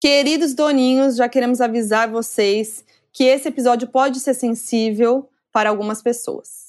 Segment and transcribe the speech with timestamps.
[0.00, 6.68] Queridos doninhos, já queremos avisar vocês que esse episódio pode ser sensível para algumas pessoas.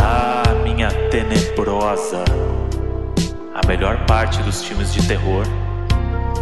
[0.00, 2.22] Ah, minha tenebrosa.
[3.52, 5.44] A melhor parte dos filmes de terror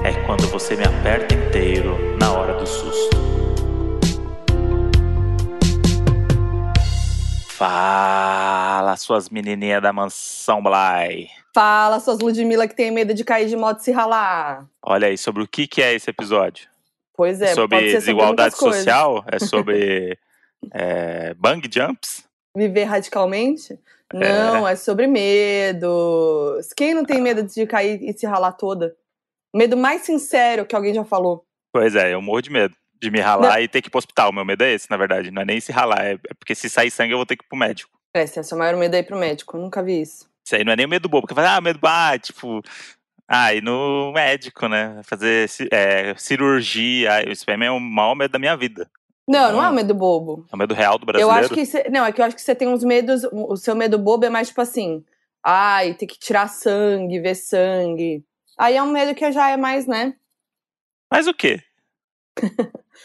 [0.05, 3.17] é quando você me aperta inteiro na hora do susto.
[7.49, 8.36] Fala,
[9.01, 11.29] suas menininhas da mansão Bly.
[11.55, 14.67] Fala, suas Ludmilla que tem medo de cair de moto e se ralar.
[14.83, 16.69] Olha aí, sobre o que, que é esse episódio?
[17.17, 19.25] Pois é, sobre pode ser desigualdade sobre social?
[19.31, 20.19] É sobre
[20.73, 22.25] é, bang jumps?
[22.55, 23.79] Viver radicalmente?
[24.13, 24.77] Não, é.
[24.77, 26.73] sobre medos.
[26.77, 28.95] Quem não tem medo de cair e se ralar toda?
[29.55, 31.45] Medo mais sincero que alguém já falou.
[31.73, 34.33] Pois é, eu morro de medo de me ralar e ter que ir pro hospital.
[34.33, 35.31] Meu medo é esse, na verdade.
[35.31, 37.45] Não é nem se ralar, é é porque se sair sangue eu vou ter que
[37.45, 37.91] ir pro médico.
[38.17, 39.57] É, esse é o seu maior medo aí pro médico.
[39.57, 40.29] Eu nunca vi isso.
[40.45, 42.63] Isso aí não é nem o medo bobo, porque fala, ah, medo, ah, tipo,
[43.29, 45.01] ah, ir no médico, né?
[45.05, 47.15] Fazer é, cirurgia.
[47.15, 48.89] ah, Isso é o maior medo da minha vida.
[49.29, 50.47] Não, não é um medo bobo.
[50.51, 51.41] É o medo real do Eu brasileiro.
[51.41, 53.75] acho que cê, não, é que eu acho que você tem uns medos, o seu
[53.75, 55.05] medo bobo é mais tipo assim,
[55.45, 58.25] ai, ter que tirar sangue, ver sangue.
[58.57, 60.15] Aí é um medo que já é mais, né?
[61.11, 61.61] Mas o quê?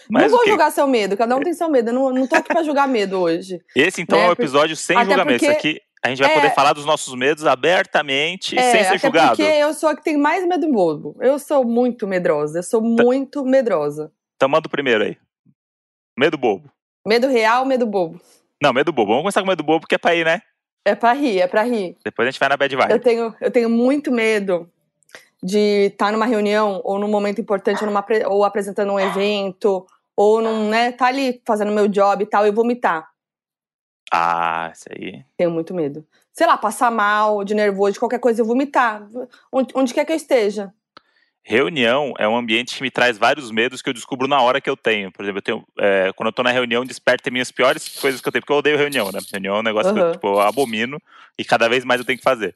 [0.10, 1.90] Mas não vou julgar seu medo, cada um tem seu medo.
[1.90, 3.62] Eu não, não tô aqui pra julgar medo hoje.
[3.76, 5.44] Esse então né, é um episódio sem até julgamento.
[5.44, 8.82] Isso porque- aqui a gente vai é- poder falar dos nossos medos abertamente, É, sem
[8.84, 9.28] ser até julgado.
[9.38, 11.16] porque eu sou a que tem mais medo bobo.
[11.22, 13.04] Eu sou muito medrosa, eu sou Tá.
[13.04, 14.12] muito medrosa.
[14.36, 15.18] Então manda o primeiro aí.
[16.18, 16.70] Medo bobo.
[17.08, 18.20] Medo real, medo bobo.
[18.62, 19.10] Não, medo bobo.
[19.10, 20.42] Vamos começar com medo bobo, porque é pra ir, né?
[20.86, 21.96] É pra rir, é pra rir.
[22.04, 22.92] Depois a gente vai na bad vibe.
[22.92, 24.68] Eu tenho, eu tenho muito medo
[25.44, 30.42] de estar numa reunião ou num momento importante ou, numa, ou apresentando um evento ou
[30.42, 33.10] num, né, tá ali fazendo meu job e tal e vomitar.
[34.12, 35.24] Ah, isso aí.
[35.38, 36.06] Tenho muito medo.
[36.34, 39.08] Sei lá, passar mal, de nervoso, de qualquer coisa, eu vomitar.
[39.52, 40.74] Onde, onde quer que eu esteja.
[41.44, 44.70] Reunião é um ambiente que me traz vários medos que eu descubro na hora que
[44.70, 45.12] eu tenho.
[45.12, 48.28] Por exemplo, eu tenho, é, quando eu tô na reunião, desperta minhas piores coisas que
[48.28, 49.20] eu tenho, porque eu odeio reunião, né?
[49.32, 51.02] Reunião é um negócio que eu, tipo, eu abomino
[51.38, 52.56] e cada vez mais eu tenho que fazer.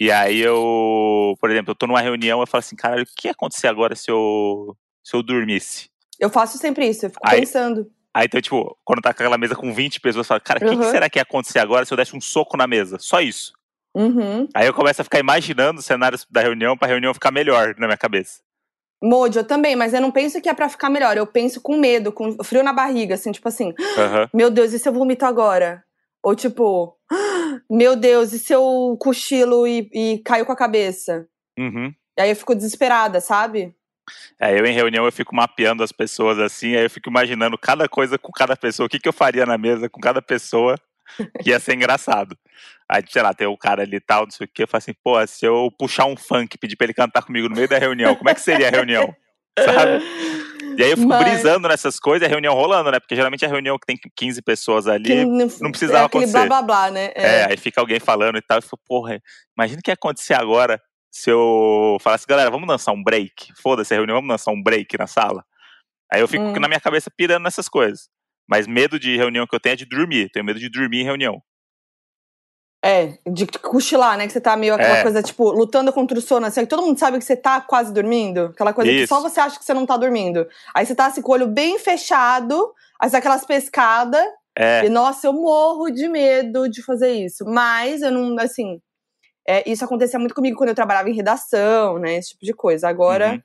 [0.00, 3.28] E aí eu, por exemplo, eu tô numa reunião, eu falo assim, cara, o que
[3.28, 5.88] ia acontecer agora se eu, se eu dormisse?
[6.20, 7.90] Eu faço sempre isso, eu fico Aí- pensando.
[8.14, 10.68] Aí, então, tipo, quando tá com aquela mesa com 20 pessoas, eu falo, cara, o
[10.68, 10.90] que, que Uhum.
[10.90, 12.96] será que ia acontecer agora se eu desse um soco na mesa?
[12.98, 13.52] Só isso.
[13.94, 14.48] Uhum.
[14.54, 17.86] Aí eu começo a ficar imaginando os cenários da reunião pra reunião ficar melhor na
[17.86, 18.40] minha cabeça.
[19.02, 21.16] Mojo, eu também, mas eu não penso que é pra ficar melhor.
[21.16, 24.28] Eu penso com medo, com frio na barriga, assim, tipo assim, Aham.
[24.34, 25.84] meu Deus, e se eu vomito agora?
[26.22, 26.96] Ou tipo,
[27.70, 31.26] meu Deus, e se eu cochilo e, e caio com a cabeça?
[31.58, 31.92] Uhum.
[32.18, 33.74] E aí eu fico desesperada, sabe?
[34.40, 37.88] É, eu em reunião eu fico mapeando as pessoas assim, aí eu fico imaginando cada
[37.88, 40.76] coisa com cada pessoa, o que, que eu faria na mesa com cada pessoa
[41.42, 42.36] que ia ser engraçado.
[42.88, 44.78] Aí, sei lá, tem o cara ali e tal, não sei o que, eu falo
[44.78, 47.68] assim, pô, se eu puxar um funk e pedir pra ele cantar comigo no meio
[47.68, 49.14] da reunião, como é que seria a reunião?
[49.64, 50.04] Sabe?
[50.78, 53.00] E aí eu fico Mas- brisando nessas coisas, e a reunião rolando, né?
[53.00, 56.32] Porque geralmente a reunião que tem 15 pessoas ali, Que não precisava é acontecer.
[56.32, 57.10] blá blá blá, né?
[57.16, 59.20] É, aí fica alguém falando e tal, e fico, porra,
[59.56, 60.80] imagina o que ia acontecer agora
[61.10, 63.52] se eu falasse, galera, vamos dançar um break?
[63.60, 65.42] Foda-se a reunião, vamos dançar um break na sala?
[66.12, 66.52] Aí eu fico Hum.
[66.60, 68.08] na minha cabeça pirando nessas coisas.
[68.48, 70.30] Mas medo de reunião que eu tenho é de dormir.
[70.32, 71.42] Tenho medo de dormir em reunião.
[72.84, 74.26] É, de cochilar, né?
[74.26, 75.02] Que você tá meio aquela É.
[75.02, 77.92] coisa, tipo, lutando contra o sono, assim, que todo mundo sabe que você tá quase
[77.92, 78.46] dormindo.
[78.54, 79.08] Aquela coisa que Isso.
[79.14, 80.46] só você acha que você não tá dormindo.
[80.74, 84.24] Aí você tá assim, com o olho bem fechado, aí dá aquelas pescadas,
[84.56, 87.44] É, e nossa, eu morro de medo de fazer isso.
[87.44, 88.80] Mas eu não, assim.
[89.46, 92.16] é, isso acontecia muito comigo quando eu trabalhava em redação, né?
[92.16, 92.88] Esse tipo de coisa.
[92.88, 93.32] Agora.
[93.32, 93.40] Uhum.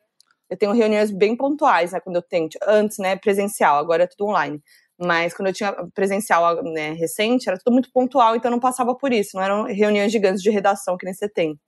[0.50, 2.00] Eu tenho reuniões bem pontuais, né?
[2.00, 2.48] Quando eu tenho.
[2.68, 3.16] Antes, né?
[3.16, 4.62] Presencial, agora é tudo online.
[5.06, 9.12] Mas quando eu tinha presencial né, recente, era tudo muito pontual, então não passava por
[9.12, 9.36] isso.
[9.36, 11.60] Não eram reuniões gigantes de redação que nem você tem.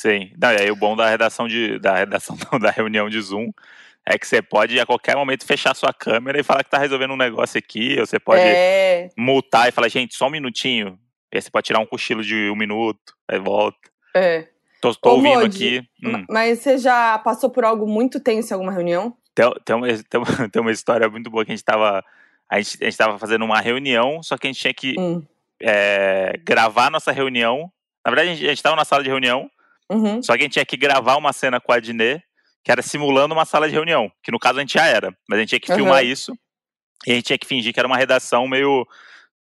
[0.00, 0.32] sim.
[0.40, 1.78] Não, e aí o bom da redação de.
[1.78, 3.50] Da redação não, da reunião de Zoom
[4.06, 7.12] é que você pode a qualquer momento fechar sua câmera e falar que tá resolvendo
[7.12, 10.98] um negócio aqui, ou você pode É, multar e falar, gente, só um minutinho.
[11.30, 13.76] E aí você pode tirar um cochilo de um minuto, aí volta.
[14.16, 14.48] é.
[14.80, 15.88] Tô, tô Ô, ouvindo Modi, aqui.
[16.02, 16.12] Hum.
[16.12, 19.14] Ma- Mas você já passou por algo muito tenso em alguma reunião?
[19.34, 22.02] Tem, tem, uma, tem, uma, tem uma história muito boa que a gente tava.
[22.50, 25.22] A gente, a gente tava fazendo uma reunião, só que a gente tinha que Hum.
[25.60, 27.70] é, gravar a nossa reunião.
[28.04, 29.50] Na verdade, a gente, a gente tava na sala de reunião,
[29.90, 30.22] Uhum.
[30.22, 32.22] só que a gente tinha que gravar uma cena com a Adnê,
[32.64, 34.10] que era simulando uma sala de reunião.
[34.22, 35.16] Que no caso a gente já era.
[35.28, 35.78] Mas a gente tinha que Aham.
[35.80, 36.32] filmar isso.
[37.06, 38.86] E a gente tinha que fingir que era uma redação meio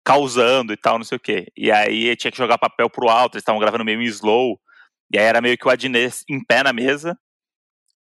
[0.04, 1.48] causando e tal, não sei o quê.
[1.56, 4.58] E aí tinha que jogar papel pro alto, eles estavam gravando meio em slow.
[5.12, 7.18] E aí era meio que o Adnê em pé na mesa.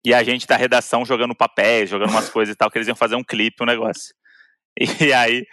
[0.05, 2.95] E a gente da redação jogando papéis, jogando umas coisas e tal, que eles iam
[2.95, 4.13] fazer um clipe, um negócio.
[5.09, 5.45] E aí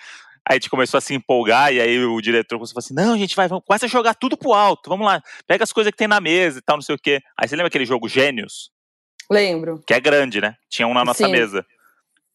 [0.49, 3.19] a gente começou a se empolgar, e aí o diretor começou a falar assim: não,
[3.19, 5.97] gente, vai, vamos, começa a jogar tudo pro alto, vamos lá, pega as coisas que
[5.97, 7.21] tem na mesa e tal, não sei o quê.
[7.39, 8.71] Aí você lembra aquele jogo Gênios?
[9.31, 9.83] Lembro.
[9.87, 10.55] Que é grande, né?
[10.69, 11.33] Tinha um na nossa Sim.
[11.33, 11.65] mesa.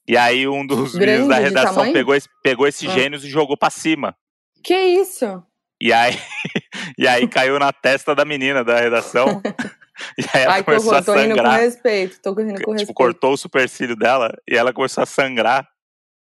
[0.08, 2.94] E aí um dos Grande meninos da redação pegou, esse, pegou esses Ah.
[2.94, 4.16] gênios e jogou pra cima.
[4.64, 5.44] Que isso?
[5.80, 6.18] E aí,
[6.98, 9.40] e aí caiu na testa da menina da redação.
[10.18, 11.02] e aí ela Ai, começou horror.
[11.02, 11.60] a Tô rindo com sangrar.
[11.60, 12.20] respeito.
[12.24, 12.94] Tô rindo com Tipo, respeito.
[12.96, 15.68] cortou o supercílio dela e ela começou a sangrar.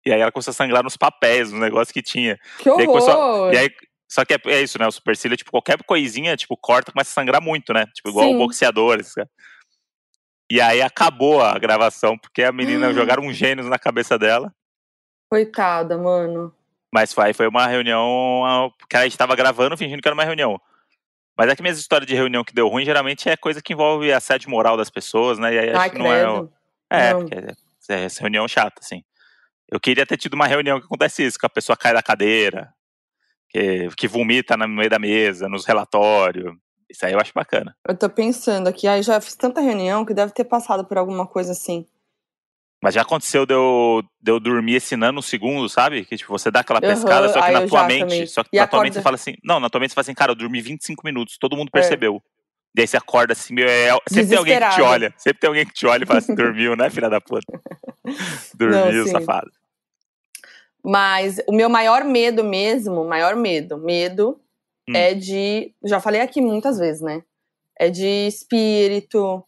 [0.06, 2.38] E aí ela começou a sangrar nos papéis, no negócio que tinha.
[2.60, 3.54] Que aí começou- horror.
[3.54, 3.70] E aí,
[4.10, 4.88] só que é, é isso, né?
[4.88, 7.86] O supercílio, tipo, qualquer coisinha, tipo, corta, começa a sangrar muito, né?
[7.94, 8.36] Tipo, igual Sim.
[8.36, 8.90] um boxeador.
[8.98, 9.14] caras.
[10.52, 12.94] E aí acabou a gravação, porque a menina Ah.
[12.94, 14.54] jogaram um gênios na cabeça dela.
[15.30, 16.54] Coitada, mano.
[16.94, 20.60] Mas foi, foi uma reunião que a gente tava gravando fingindo que era uma reunião.
[21.38, 24.12] Mas é que minhas histórias de reunião que deu ruim, geralmente é coisa que envolve
[24.12, 25.54] assédio moral das pessoas, né?
[25.54, 26.30] E aí acho Ai, que não é.
[26.30, 26.52] o-.
[26.90, 27.20] É, Não.
[27.22, 29.02] porque é, é essa reunião chata, assim.
[29.72, 32.74] Eu queria ter tido uma reunião que acontece isso, que a pessoa cai da cadeira,
[33.50, 36.54] que, que vomita no meio da mesa, nos relatórios.
[36.90, 37.74] Isso aí eu acho bacana.
[37.88, 38.86] Eu tô pensando aqui.
[38.86, 41.86] Ai, já fiz tanta reunião que deve ter passado por alguma coisa assim.
[42.84, 46.04] Mas já aconteceu de eu, de eu dormir esse nanosegundo, sabe?
[46.04, 48.00] Que tipo, você dá aquela pescada, só que aí na tua mente.
[48.00, 48.28] também.
[48.28, 49.36] Só que E na tua mente acorda- você fala assim.
[49.44, 51.72] Não, na tua mente você fala assim, cara, eu dormi 25 minutos, todo mundo É.
[51.72, 52.22] percebeu.
[52.76, 55.14] E aí você acorda assim, meu, é, sempre tem alguém que te olha.
[55.18, 57.46] Sempre tem alguém que te olha e fala assim, dormiu, né, filha da puta?
[58.56, 59.12] Dormiu, sim.
[59.12, 59.52] safado.
[60.84, 64.40] Mas o meu maior medo mesmo, maior medo, medo
[64.90, 64.96] Hum.
[64.96, 65.74] é de.
[65.84, 67.24] Já falei aqui muitas vezes, né?
[67.80, 69.44] É de espírito,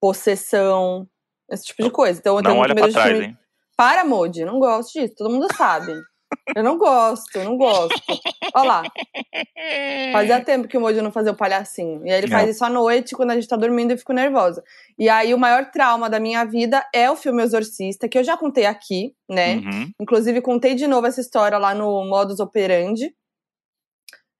[0.00, 1.08] possessão,
[1.50, 2.18] esse tipo de coisa.
[2.18, 3.38] Então eu tenho Não muito olha medo pra de trás, hein?
[3.76, 5.94] Para, Modi, não gosto disso, todo mundo sabe.
[6.56, 7.94] Eu não gosto, eu não gosto.
[8.54, 8.82] Olha lá,
[10.12, 12.06] fazia tempo que o Moji não fazia o palhacinho.
[12.06, 12.50] E aí ele faz É.
[12.50, 14.62] isso à noite, quando a gente tá dormindo, eu fico nervosa.
[14.98, 18.36] E aí o maior trauma da minha vida é o filme Exorcista, que eu já
[18.36, 19.56] contei aqui, né?
[19.56, 19.90] Uhum.
[20.00, 23.12] Inclusive, contei de novo essa história lá no Modus Operandi.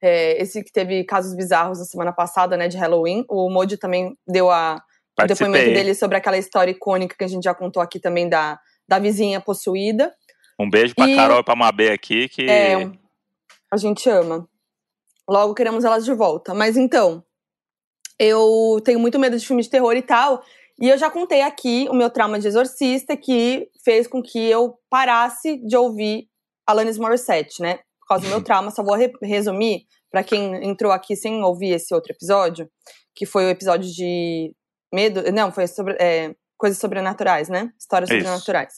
[0.00, 3.25] É, esse que teve casos bizarros na semana passada, né, de Halloween.
[3.29, 4.76] O Moji também deu a,
[5.20, 5.75] o depoimento Participei.
[5.75, 8.58] dele sobre aquela história icônica que a gente já contou aqui também da,
[8.88, 10.14] da vizinha possuída.
[10.58, 12.90] Um beijo pra E- Carol e pra Mabê aqui, que É,
[13.72, 14.49] a gente ama.
[15.28, 16.55] Logo queremos elas de volta.
[16.55, 17.22] Mas então,
[18.19, 20.43] eu tenho muito medo de filme de terror e tal.
[20.81, 24.78] E eu já contei aqui o meu trauma de exorcista, que fez com que eu
[24.88, 26.28] parasse de ouvir
[26.66, 27.78] Alanis Morissette, né?
[28.00, 28.70] Por causa do meu trauma.
[28.70, 32.69] Só vou re- resumir para quem entrou aqui sem ouvir esse outro episódio,
[33.14, 34.52] que foi o episódio de
[34.93, 35.22] medo.
[35.32, 37.70] Não, foi sobre é, coisas sobrenaturais, né?
[37.78, 38.19] Histórias Isso.
[38.20, 38.75] sobrenaturais.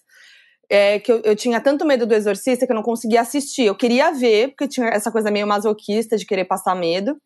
[0.70, 3.64] É, que eu, eu tinha tanto medo do exorcista que eu não conseguia assistir.
[3.66, 7.16] Eu queria ver, porque tinha essa coisa meio masoquista de querer passar medo.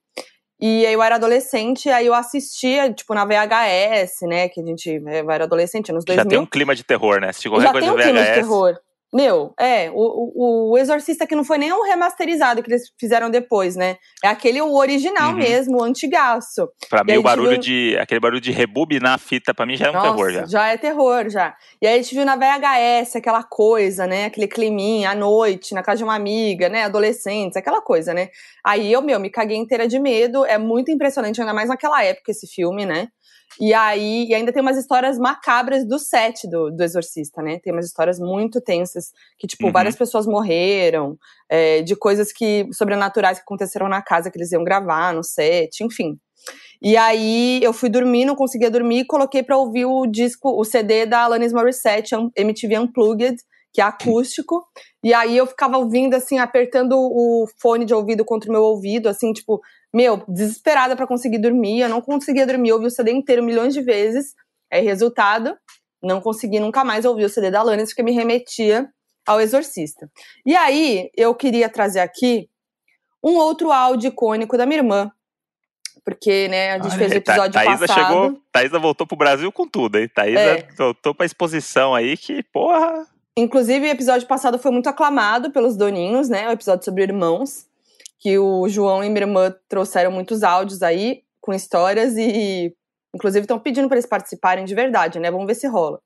[0.61, 4.49] E aí eu era adolescente, aí eu assistia, tipo, na VHS, né?
[4.49, 6.31] Que a gente eu era adolescente, nos já 2000.
[6.31, 7.33] tem um clima de terror, né?
[7.33, 8.07] Se qualquer Já coisa tem um VHS.
[8.07, 8.79] filme de terror.
[9.15, 13.31] Meu, é, o, o, o Exorcista que não foi nem o remasterizado que eles fizeram
[13.31, 13.97] depois, né?
[14.25, 15.39] É aquele o original Uhum.
[15.39, 16.69] mesmo, o antigaço.
[16.91, 17.97] Pra mim, o barulho um- de.
[18.01, 20.69] Aquele barulho de rebobinar a fita, pra mim já é um Nossa, terror já.
[20.69, 21.55] é terror, já.
[21.81, 24.25] E aí a gente viu na VHS aquela coisa, né?
[24.25, 26.83] Aquele climinha à noite, na casa de uma amiga, né?
[26.83, 28.31] Adolescentes, aquela coisa, né?
[28.65, 30.45] Aí eu, meu, me caguei inteira de medo.
[30.45, 33.09] É muito impressionante, ainda mais naquela época, esse filme, né?
[33.61, 37.61] E aí, e ainda tem umas histórias macabras do set do, do Exorcista, né?
[37.63, 39.73] Tem umas histórias muito tensas, que, tipo, Uhum.
[39.73, 41.17] várias pessoas morreram,
[41.49, 45.83] é, de coisas que sobrenaturais que aconteceram na casa que eles iam gravar, no set,
[45.85, 46.19] enfim.
[46.83, 50.65] E aí eu fui dormir, não conseguia dormir, e coloquei pra ouvir o disco, o
[50.65, 53.37] CD da Alanis Morissette, um- MTV Unplugged,
[53.73, 54.65] que é acústico.
[55.03, 59.09] E aí eu ficava ouvindo, assim, apertando o fone de ouvido contra o meu ouvido,
[59.09, 59.61] assim, tipo,
[59.95, 61.81] meu, desesperada pra conseguir dormir.
[61.81, 64.35] Eu não conseguia dormir, eu ouvi o CD inteiro milhões de vezes.
[64.73, 65.57] Aí, resultado,
[66.03, 68.89] não consegui nunca mais ouvir o CD da Alanis, porque me remetia
[69.27, 70.11] ao Exorcista.
[70.45, 72.49] E aí, eu queria trazer aqui
[73.23, 75.11] um outro áudio icônico da minha irmã.
[76.05, 78.07] Porque, né, a gente Olha fez o aí, Tha- episódio Thaísa passado.
[78.07, 78.41] chegou.
[78.53, 80.11] Thaísa voltou pro Brasil com tudo, hein?
[80.15, 80.69] Thaísa É.
[80.77, 83.07] voltou pra exposição aí que, porra.
[83.37, 86.47] Inclusive, o episódio passado foi muito aclamado pelos doninhos, né?
[86.49, 87.67] O episódio sobre irmãos.
[88.25, 92.75] Que o João e minha irmã trouxeram muitos áudios aí, com histórias, e
[93.15, 95.31] inclusive estão pedindo para eles participarem de verdade, né?
[95.31, 96.01] Vamos ver se rola.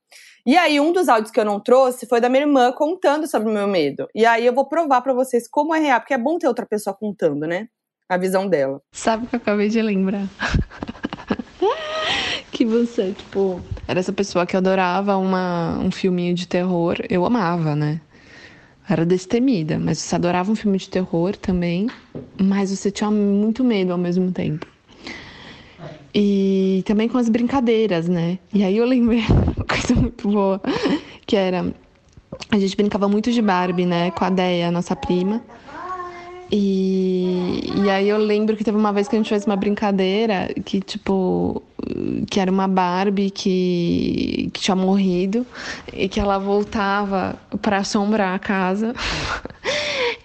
[0.44, 3.48] E aí, um dos áudios que eu não trouxe foi da minha irmã contando sobre
[3.48, 4.08] o meu medo.
[4.12, 6.66] E aí eu vou provar para vocês como é real, porque é bom ter outra
[6.66, 7.68] pessoa contando, né?
[8.08, 8.80] A visão dela.
[8.90, 10.26] Sabe o que eu acabei de lembrar?
[12.50, 16.96] que você, tipo, era essa pessoa que adorava uma, um filminho de terror.
[17.08, 18.00] Eu amava, né?
[18.88, 21.88] Era destemida, mas você adorava um filme de terror também,
[22.40, 24.66] mas você tinha muito medo ao mesmo tempo.
[26.14, 28.38] E também com as brincadeiras, né?
[28.52, 30.60] E aí eu lembrei uma coisa muito boa,
[31.26, 31.72] que era
[32.50, 35.42] a gente brincava muito de Barbie, né, com a Deia, nossa prima.
[36.50, 40.48] E, e aí eu lembro que teve uma vez que a gente fez uma brincadeira
[40.64, 41.62] que, tipo,
[42.30, 45.46] que era uma Barbie que, que tinha morrido
[45.92, 48.94] e que ela voltava para assombrar a casa.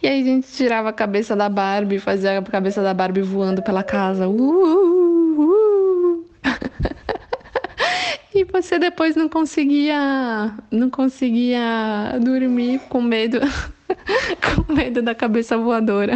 [0.01, 3.63] E aí a gente tirava a cabeça da Barbie, fazia a cabeça da Barbie voando
[3.63, 4.27] pela casa.
[4.27, 6.25] Uh, uh, uh.
[8.35, 13.39] e você depois não conseguia, não conseguia dormir com medo,
[14.65, 16.13] com medo da cabeça voadora.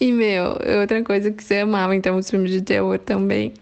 [0.00, 3.54] E, meu, outra coisa que você amava, então, os filmes de terror também.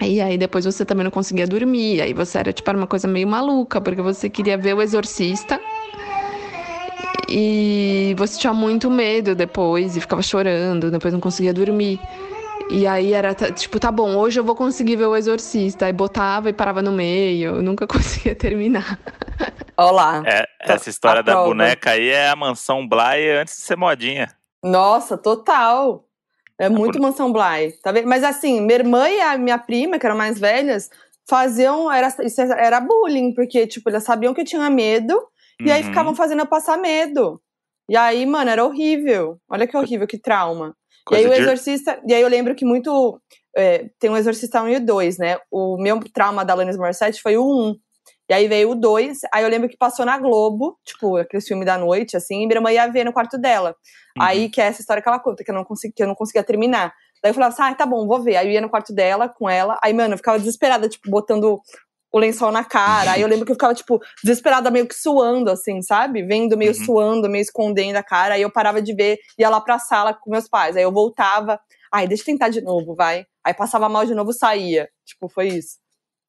[0.00, 2.00] E aí depois você também não conseguia dormir.
[2.00, 5.60] Aí você era, tipo, uma coisa meio maluca, porque você queria ver o exorcista.
[7.28, 12.00] E você tinha muito medo depois e ficava chorando, depois não conseguia dormir.
[12.70, 15.86] E aí era tipo, tá bom, hoje eu vou conseguir ver o exorcista.
[15.86, 18.98] Aí botava e parava no meio, eu nunca conseguia terminar.
[19.76, 20.22] Olá.
[20.26, 24.28] É, essa história da boneca aí é a mansão Bly antes de ser modinha.
[24.62, 26.04] Nossa, total.
[26.58, 28.08] É muito Mansão Bly, tá vendo?
[28.08, 30.90] Mas assim, minha irmã e a minha prima, que eram mais velhas,
[31.28, 31.90] faziam.
[31.90, 35.66] Era, isso era bullying, porque, tipo, elas sabiam que eu tinha medo, uhum.
[35.66, 35.88] e aí uhum.
[35.88, 37.40] ficavam fazendo eu passar medo.
[37.88, 39.38] E aí, mano, era horrível.
[39.48, 40.74] Olha que horrível, que trauma.
[41.08, 42.00] Coisa e aí o Exorcista.
[42.04, 42.12] De...
[42.12, 43.20] E aí eu lembro que muito.
[43.56, 45.38] É, tem o Exorcista 1 e o 2, né?
[45.50, 47.74] O meu trauma da Alanis Morissette foi o 1.
[48.30, 51.64] E aí veio o 2, aí eu lembro que passou na Globo, tipo, aquele filme
[51.64, 53.74] da noite, assim, e minha irmã ia ver no quarto dela.
[54.18, 54.22] Uhum.
[54.22, 56.14] Aí, que é essa história que ela conta, que eu não, consegui, que eu não
[56.14, 56.92] conseguia terminar.
[57.22, 58.36] Daí eu falava assim, ah, tá bom, vou ver.
[58.36, 61.58] Aí eu ia no quarto dela, com ela, aí, mano, eu ficava desesperada, tipo, botando
[62.12, 63.12] o lençol na cara.
[63.12, 66.22] Aí eu lembro que eu ficava, tipo, desesperada, meio que suando, assim, sabe?
[66.22, 66.84] Vendo meio uhum.
[66.84, 68.34] suando, meio escondendo a cara.
[68.34, 70.76] Aí eu parava de ver, ia lá pra sala com meus pais.
[70.76, 71.60] Aí eu voltava,
[71.92, 73.26] ai, deixa eu tentar de novo, vai.
[73.44, 74.88] Aí passava mal de novo, saía.
[75.04, 75.76] Tipo, foi isso.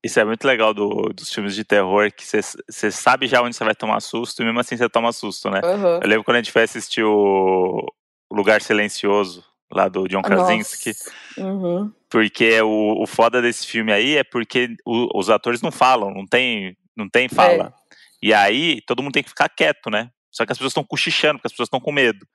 [0.04, 3.66] Isso é muito legal do, dos filmes de terror, que você sabe já onde você
[3.66, 5.60] vai tomar susto, e mesmo assim você toma susto, né?
[5.62, 6.00] Uhum.
[6.02, 7.86] Eu lembro quando a gente foi assistir o
[8.32, 10.92] Lugar Silencioso, lá do John Krasinski.
[11.38, 11.92] Uhum.
[12.10, 16.26] Porque o, o foda desse filme aí é porque o, os atores não falam, não
[16.26, 17.74] tem, não tem fala.
[17.76, 17.96] É.
[18.22, 20.10] E aí todo mundo tem que ficar quieto, né?
[20.32, 22.26] Só que as pessoas estão cochichando, porque as pessoas estão com medo.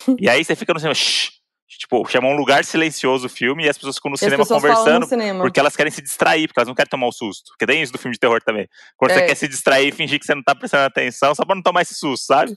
[0.20, 1.42] e aí você fica no cinema, shh,
[1.78, 5.42] Tipo, chama um lugar silencioso o filme e as pessoas ficam no cinema conversando cinema.
[5.42, 7.50] porque elas querem se distrair, porque elas não querem tomar o susto.
[7.50, 8.68] Porque tem isso do filme de terror também.
[8.96, 9.14] Quando é.
[9.14, 11.62] você quer se distrair e fingir que você não tá prestando atenção só pra não
[11.62, 12.56] tomar esse susto, sabe?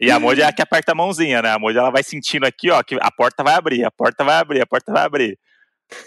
[0.00, 1.50] E a Moody é a que aperta a mãozinha, né?
[1.50, 4.36] A Moody ela vai sentindo aqui, ó, que a porta vai abrir, a porta vai
[4.36, 5.38] abrir, a porta vai abrir.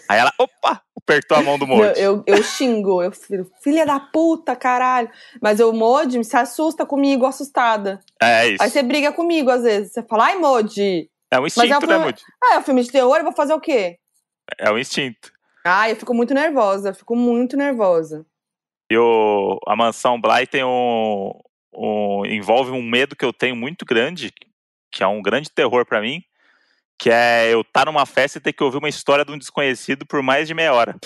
[0.10, 2.00] Aí ela, opa, apertou a mão do Moody.
[2.00, 3.12] Eu, eu, eu xingo, eu
[3.63, 5.10] filha da puta, caralho.
[5.42, 8.00] Mas o Moody se assusta comigo, assustada.
[8.22, 8.63] É isso.
[8.63, 9.94] Aí você briga comigo às vezes.
[9.94, 11.98] Você fala, ai, Moody, é um instinto, é um filme...
[11.98, 12.22] né, Moody?
[12.44, 13.98] Ah, é um filme de terror, eu vou fazer o quê?
[14.58, 15.32] É um instinto.
[15.66, 18.25] Ah, eu fico muito nervosa, fico muito nervosa.
[18.89, 21.34] E o, a mansão Bly tem um,
[22.25, 24.34] envolve um medo que eu tenho muito grande,
[24.91, 26.24] que é um grande terror para mim,
[26.98, 29.38] que é eu estar tá numa festa e ter que ouvir uma história de um
[29.38, 30.96] desconhecido por mais de meia hora.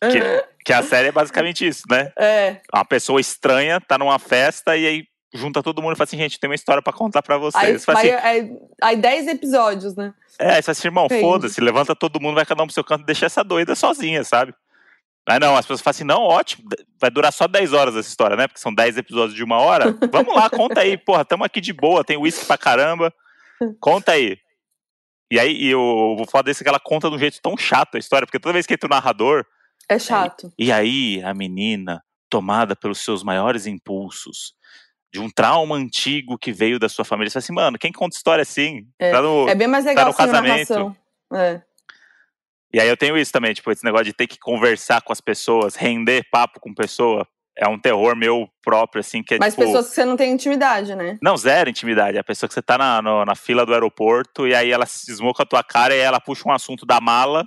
[0.00, 2.12] que, que, a série é basicamente isso, né?
[2.16, 2.60] É.
[2.72, 6.40] Uma pessoa estranha tá numa festa e aí junta todo mundo e fala assim, gente,
[6.40, 7.88] tem uma história para contar para vocês.
[7.88, 10.12] Aí, assim, aí, aí, dez episódios, né?
[10.38, 13.02] É, aí você assim, irmão, foda-se, levanta todo mundo, vai cada um pro seu canto
[13.02, 14.54] e deixa essa doida sozinha, sabe?
[15.30, 16.68] Aí não, as pessoas falam assim, não, ótimo,
[17.00, 18.48] vai durar só 10 horas essa história, né?
[18.48, 19.96] Porque são 10 episódios de uma hora.
[20.10, 23.12] Vamos lá, conta aí, porra, tamo aqui de boa, tem uísque pra caramba.
[23.78, 24.38] Conta aí.
[25.30, 27.56] E aí, e o, o foda desse é que ela conta de um jeito tão
[27.56, 29.44] chato a história, porque toda vez que entra o narrador.
[29.88, 30.52] É chato.
[30.58, 34.54] e aí, a menina, tomada pelos seus maiores impulsos,
[35.12, 37.30] de um trauma antigo que veio da sua família.
[37.30, 38.86] Você fala assim, mano, quem conta história assim?
[38.98, 40.96] É, tá no, é bem mais legal tá no casamento.
[41.32, 41.62] É.
[42.72, 45.20] E aí eu tenho isso também, tipo, esse negócio de ter que conversar com as
[45.20, 47.26] pessoas, render papo com pessoa.
[47.58, 50.32] É um terror meu próprio, assim, que é Mas tipo, pessoas que você não tem
[50.32, 51.18] intimidade, né?
[51.20, 52.16] Não, zero intimidade.
[52.16, 55.34] A pessoa que você tá na, no, na fila do aeroporto e aí ela cismou
[55.34, 57.44] com a tua cara e ela puxa um assunto da mala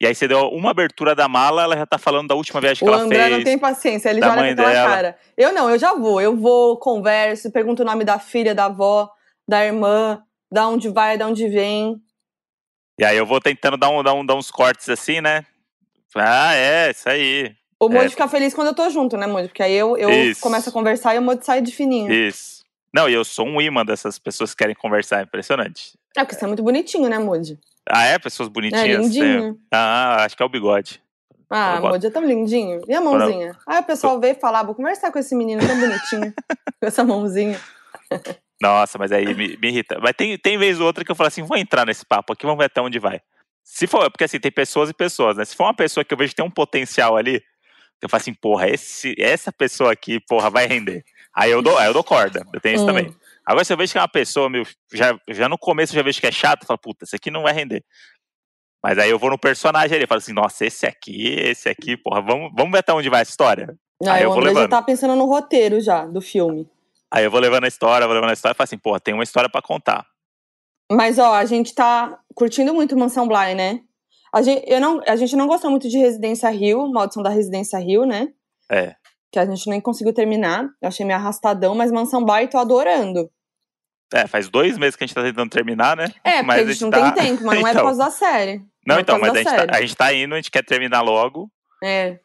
[0.00, 2.84] e aí você deu uma abertura da mala, ela já tá falando da última viagem
[2.84, 3.22] que o ela André fez.
[3.22, 4.90] O André não tem paciência, ele já olha com aquela dela.
[4.90, 5.18] cara.
[5.36, 6.20] Eu não, eu já vou.
[6.20, 9.08] Eu vou, converso, pergunto o nome da filha, da avó,
[9.48, 10.20] da irmã,
[10.52, 11.96] da onde vai, da onde vem.
[12.98, 15.44] E aí eu vou tentando dar, um, dar, um, dar uns cortes assim, né?
[16.14, 17.54] Ah, é, isso aí.
[17.80, 18.10] O Moody é.
[18.10, 19.48] fica feliz quando eu tô junto, né, Moody?
[19.48, 20.08] Porque aí eu, eu
[20.40, 22.12] começo a conversar e o Moody sai de fininho.
[22.12, 22.62] Isso.
[22.94, 25.98] Não, e eu sou um imã dessas pessoas que querem conversar, é impressionante.
[26.16, 27.58] É, porque você é muito bonitinho, né, Moody?
[27.88, 28.18] Ah, é?
[28.18, 28.84] Pessoas bonitinhas?
[28.84, 29.58] É lindinho.
[29.72, 31.02] Ah, acho que é o bigode.
[31.50, 32.82] Ah, Moody é tão lindinho.
[32.86, 33.56] E a mãozinha?
[33.66, 36.32] Aí o pessoal veio falar, vou conversar com esse menino tão bonitinho.
[36.80, 37.60] com essa mãozinha.
[38.60, 39.98] Nossa, mas aí me, me, irrita.
[40.00, 42.46] Mas tem, tem vez ou outra que eu falo assim, vou entrar nesse papo aqui,
[42.46, 43.20] vamos ver até onde vai.
[43.62, 45.44] Se for, porque assim, tem pessoas e pessoas, né?
[45.44, 47.42] Se for uma pessoa que eu vejo que tem um potencial ali,
[48.00, 51.02] eu falo assim, porra, esse, essa pessoa aqui, porra, vai render.
[51.34, 53.12] Aí eu dou, aí eu dou corda, eu tenho isso também.
[53.44, 56.02] Agora, se eu vejo que é uma pessoa, meu, já, já no começo eu já
[56.02, 57.82] vejo que é chato, eu falo, puta, isso aqui não vai render.
[58.82, 62.20] Mas aí eu vou no personagem ali, falo assim, nossa, esse aqui, esse aqui, porra,
[62.20, 63.74] vamos, vamos ver até onde vai a história.
[64.00, 64.70] Não, Aí eu o vou André já levando.
[64.70, 66.68] tá pensando no roteiro já, do filme.
[67.14, 69.14] Aí eu vou levando a história, vou levando a história e falo assim, porra, tem
[69.14, 70.04] uma história pra contar.
[70.90, 73.80] Mas, ó, a gente tá curtindo muito Mansão Bly, né?
[74.34, 77.78] A gente, eu não, a gente não gostou muito de Residência Rio, Maldição da Residência
[77.78, 78.32] Rio, né?
[78.68, 78.96] É.
[79.30, 80.64] Que a gente nem conseguiu terminar.
[80.82, 83.30] Eu achei meio arrastadão, mas Mansão Bly tô adorando.
[84.12, 86.06] É, faz dois meses que a gente tá tentando terminar, né?
[86.24, 87.84] É, porque Mas a gente não tá- tem tempo, mas não é por Então.
[87.84, 88.60] causa da série.
[88.86, 91.00] Não, é então, mas a gente, tá, a gente tá indo, a gente quer terminar
[91.00, 91.48] logo.
[91.82, 92.18] É.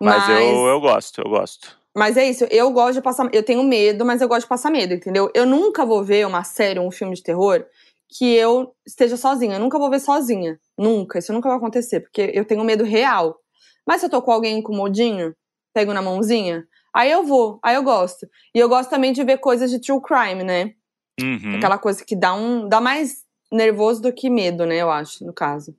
[0.00, 1.76] Mas, Mas, eu, eu gosto, eu gosto.
[1.96, 3.28] Mas é isso, eu gosto de passar.
[3.32, 5.30] Eu tenho medo, mas eu gosto de passar medo, entendeu?
[5.34, 7.64] Eu nunca vou ver uma série ou um filme de terror
[8.08, 9.56] que eu esteja sozinha.
[9.56, 10.58] Eu nunca vou ver sozinha.
[10.76, 11.18] Nunca.
[11.18, 13.38] Isso nunca vai acontecer, porque eu tenho medo real.
[13.86, 15.34] Mas se eu tô com alguém incomodinho,
[15.74, 18.26] pego na mãozinha, aí eu vou, aí eu gosto.
[18.54, 20.74] E eu gosto também de ver coisas de true crime, né?
[21.20, 21.56] Uhum.
[21.56, 22.68] Aquela coisa que dá um.
[22.68, 24.76] dá mais nervoso do que medo, né?
[24.76, 25.74] Eu acho, no caso.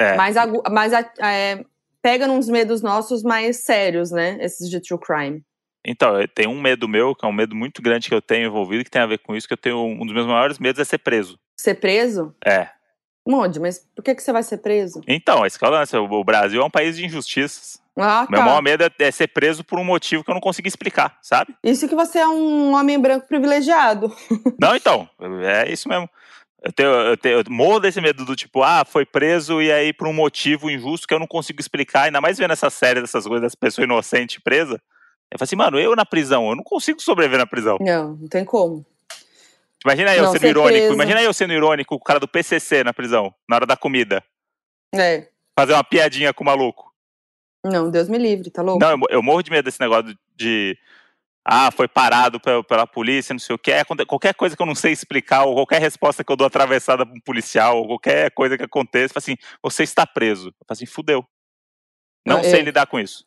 [0.00, 0.16] É.
[0.16, 1.64] Mais, agu- mais a- é,
[2.04, 4.36] pega nos medos nossos mais sérios, né?
[4.38, 5.42] Esses de true crime.
[5.82, 8.46] Então, eu tenho um medo meu, que é um medo muito grande que eu tenho
[8.46, 9.82] envolvido, que tem a ver com isso, que eu tenho.
[9.82, 11.38] Um dos meus maiores medos é ser preso.
[11.58, 12.34] Ser preso?
[12.44, 12.68] É.
[13.26, 15.00] Mode, mas por que, que você vai ser preso?
[15.08, 15.96] Então, esse que é o lance.
[15.96, 17.82] O Brasil é um país de injustiças.
[17.96, 18.44] Ah, Meu tá.
[18.44, 21.54] maior medo é, é ser preso por um motivo que eu não consigo explicar, sabe?
[21.62, 24.14] Isso que você é um homem branco privilegiado.
[24.60, 25.08] Não, então,
[25.42, 26.08] é isso mesmo.
[26.64, 29.92] Eu, tenho, eu, tenho, eu morro desse medo do tipo, ah, foi preso e aí
[29.92, 33.26] por um motivo injusto que eu não consigo explicar, ainda mais vendo essa série dessas
[33.26, 34.80] coisas, das pessoas inocentes presa.
[35.30, 37.76] Eu falo assim, mano, eu na prisão, eu não consigo sobreviver na prisão.
[37.80, 38.84] Não, não tem como.
[39.84, 40.94] Imagina eu Não, sendo ser irônico, preso.
[40.94, 44.24] imagina eu sendo irônico com o cara do PCC na prisão, na hora da comida.
[44.94, 45.28] É.
[45.58, 46.90] Fazer uma piadinha com o maluco.
[47.62, 48.80] Não, Deus me livre, tá louco?
[48.80, 50.78] Não, eu, eu morro de medo desse negócio de.
[51.44, 53.72] Ah, foi parado pela, pela polícia, não sei o que.
[54.06, 57.14] Qualquer coisa que eu não sei explicar, ou qualquer resposta que eu dou atravessada pra
[57.14, 60.48] um policial, ou qualquer coisa que aconteça, assim, você está preso.
[60.48, 61.24] Eu falo assim, fudeu.
[62.26, 62.62] Não Ah, sei é.
[62.62, 63.26] lidar com isso.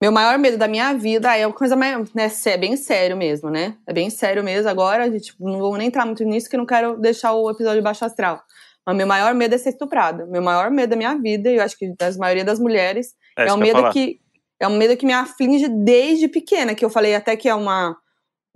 [0.00, 3.50] Meu maior medo da minha vida é uma coisa mais, né, é bem sério mesmo,
[3.50, 3.76] né?
[3.86, 4.68] É bem sério mesmo.
[4.68, 7.50] Agora, a gente, não vou nem entrar muito nisso, que eu não quero deixar o
[7.50, 8.42] episódio baixo astral.
[8.86, 10.26] Mas meu maior medo é ser estuprada.
[10.26, 13.44] Meu maior medo da minha vida, e eu acho que da maioria das mulheres, É,
[13.44, 14.20] é, eu ia medo que
[14.60, 17.96] é um medo que me aflige desde pequena, que eu falei até que é uma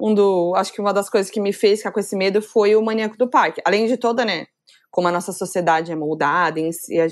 [0.01, 2.77] um do, acho que uma das coisas que me fez ficar com esse medo foi
[2.77, 3.61] o maníaco do parque.
[3.65, 4.47] Além de toda, né,
[4.93, 6.71] como a nossa sociedade é moldada, e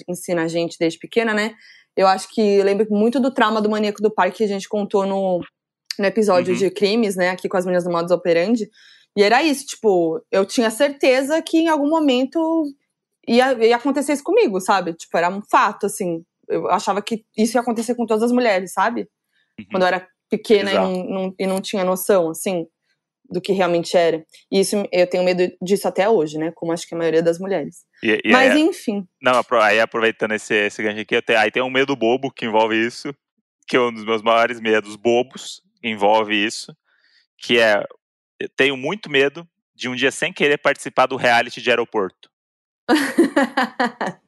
[0.09, 1.55] ensina a gente desde pequena, né?
[1.96, 4.68] Eu acho que eu lembro muito do trauma do maníaco do parque que a gente
[4.68, 5.40] contou no,
[5.99, 6.59] no episódio Uhum.
[6.59, 8.70] de crimes, né, aqui com as meninas do Modus Operandi.
[9.16, 12.64] E era isso, tipo, eu tinha certeza que em algum momento
[13.27, 14.92] ia, ia acontecer isso comigo, sabe?
[14.94, 16.22] Tipo, era um fato, assim.
[16.48, 19.09] Eu achava que isso ia acontecer com todas as mulheres, sabe?
[19.59, 19.66] Uhum.
[19.70, 22.66] Quando eu era pequena e não, não- e não tinha noção, assim,
[23.28, 24.24] do que realmente era.
[24.50, 26.52] E isso eu tenho medo disso até hoje, né?
[26.54, 27.85] Como acho que a maioria das mulheres.
[28.02, 29.06] E, e Mas aí, enfim.
[29.20, 33.14] não, aí aproveitando esse, esse gancho aqui, aí tem um medo bobo que envolve isso,
[33.66, 36.76] que é um dos meus maiores medos bobos, envolve isso,
[37.38, 37.82] que é,
[38.40, 42.30] eu tenho muito medo de um dia sem querer participar do reality de aeroporto.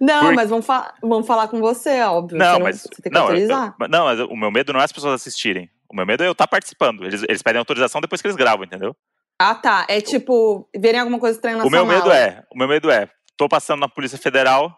[0.00, 2.38] não, Por- mas vamos, fa vamos falar com você, óbvio.
[2.38, 2.80] Não, você mas.
[2.82, 3.74] Você tem que não, eu- autorizar.
[3.80, 5.70] eu- não, mas o meu medo não é as pessoas assistirem.
[5.88, 7.04] O meu medo é eu estar participando.
[7.04, 8.94] Eles, eles pedem autorização depois que eles gravam, entendeu?
[9.38, 9.86] Ah, tá.
[9.88, 12.16] É tipo, verem alguma coisa estranha na o sua meu medo mala.
[12.18, 14.76] é, o meu medo é, tô passando na Polícia Federal,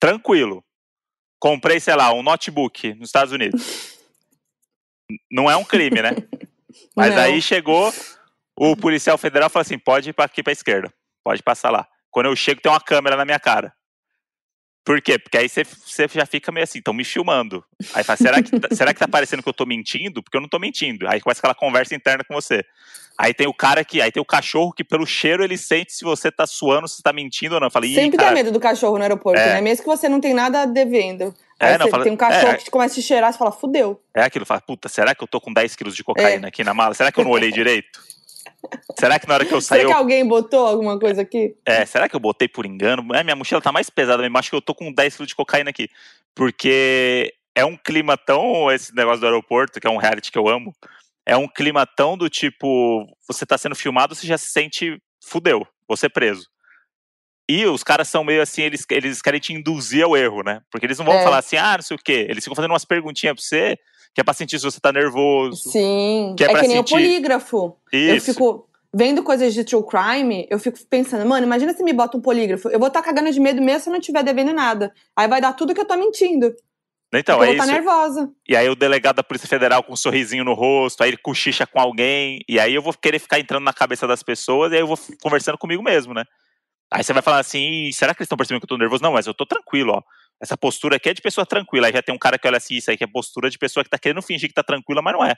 [0.00, 0.64] tranquilo.
[1.40, 3.92] Comprei, sei lá, um notebook nos Estados Unidos.
[5.30, 6.10] Não é um crime, né?
[6.96, 7.22] Mas Não.
[7.22, 7.92] aí chegou
[8.56, 11.86] o policial federal e falou assim: pode ir aqui pra esquerda, pode passar lá.
[12.10, 13.74] Quando eu chego, tem uma câmera na minha cara.
[14.84, 15.18] Por quê?
[15.18, 17.64] Porque aí você você já fica meio assim, estão me filmando.
[17.94, 20.22] Aí fala, será que, tá- será que tá parecendo que eu tô mentindo?
[20.22, 21.08] Porque eu não tô mentindo.
[21.08, 22.62] Aí começa aquela conversa interna com você.
[23.16, 26.04] Aí tem o cara que, aí tem o cachorro que pelo cheiro ele sente se
[26.04, 27.68] você tá suando, se tá mentindo ou não.
[27.82, 29.54] Ih, Sempre cara, tem medo do cachorro no aeroporto, É.
[29.54, 29.60] né?
[29.60, 31.32] Mesmo que você não tem nada devendo.
[31.60, 32.56] É, Aí não, você fala- tem um cachorro é.
[32.56, 34.02] que começa a te cheirar, você fala, fudeu.
[34.12, 36.74] é aquilo, fala, puta, será que eu tô com 10 quilos de cocaína aqui na
[36.74, 36.92] mala?
[36.92, 38.00] Será que eu não olhei direito?
[38.98, 41.56] Será que na hora que eu saí Será eu que alguém botou alguma coisa aqui?
[41.66, 43.14] É, será que eu botei por engano?
[43.14, 44.38] É, minha mochila tá mais pesada mesmo.
[44.38, 45.88] Acho que eu tô com 10 quilos de cocaína aqui.
[46.34, 48.70] Porque é um clima tão.
[48.70, 50.74] Esse negócio do aeroporto, que é um reality que eu amo.
[51.26, 53.06] É um clima tão do tipo.
[53.26, 55.00] Você tá sendo filmado, você já se sente.
[55.24, 56.46] Fudeu, você preso.
[57.48, 60.60] E os caras são meio assim, eles, eles querem te induzir ao erro, né?
[60.70, 61.22] Porque eles não vão É.
[61.22, 62.26] falar assim, ah, não sei o quê.
[62.28, 63.78] Eles ficam fazendo umas perguntinhas pra você,
[64.14, 65.70] que é pra sentir se você tá nervoso.
[65.70, 66.34] Sim.
[66.38, 67.76] Que é é que nem sentir- o polígrafo.
[67.92, 68.32] Eu Isso.
[68.32, 72.20] fico vendo coisas de true crime, eu fico pensando, mano, imagina se me bota um
[72.20, 72.68] polígrafo.
[72.68, 74.92] Eu vou estar cagando de medo mesmo se eu não estiver devendo nada.
[75.16, 76.54] Aí vai dar tudo que eu tô mentindo.
[77.12, 78.30] Então, porque é eu vou estar nervosa.
[78.48, 81.64] E aí o delegado da Polícia Federal com um sorrisinho no rosto, aí ele cochicha
[81.66, 84.80] com alguém, e aí eu vou querer ficar entrando na cabeça das pessoas, e aí
[84.80, 86.24] eu vou conversando comigo mesmo, né?
[86.90, 89.02] Aí você vai falar assim, será que eles estão percebendo que eu tô nervoso?
[89.02, 90.02] Não, mas eu tô tranquilo, ó.
[90.40, 91.86] Essa postura aqui é de pessoa tranquila.
[91.86, 93.82] Aí já tem um cara que olha assim, isso aí que é postura de pessoa
[93.84, 95.34] que tá querendo fingir que tá tranquila, mas não é.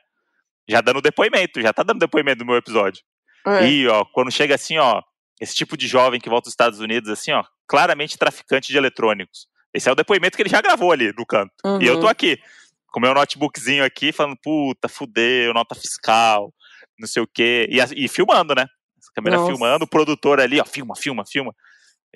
[0.68, 3.02] Já dando depoimento, já tá dando depoimento no meu episódio.
[3.46, 3.68] É.
[3.68, 5.00] E, ó, quando chega assim, ó,
[5.40, 9.46] esse tipo de jovem que volta dos Estados Unidos, assim, ó, claramente traficante de eletrônicos.
[9.72, 11.52] Esse é o depoimento que ele já gravou ali no canto.
[11.64, 11.80] Uhum.
[11.80, 12.08] E eu tô uhum.
[12.08, 12.40] aqui,
[12.88, 16.52] com meu notebookzinho aqui, falando, puta, fudeu, nota fiscal,
[16.98, 17.68] não sei o quê.
[17.70, 18.66] E, e filmando, né?
[18.98, 19.50] Essa câmera Nossa.
[19.50, 21.54] filmando, o produtor ali, ó, filma, filma, filma.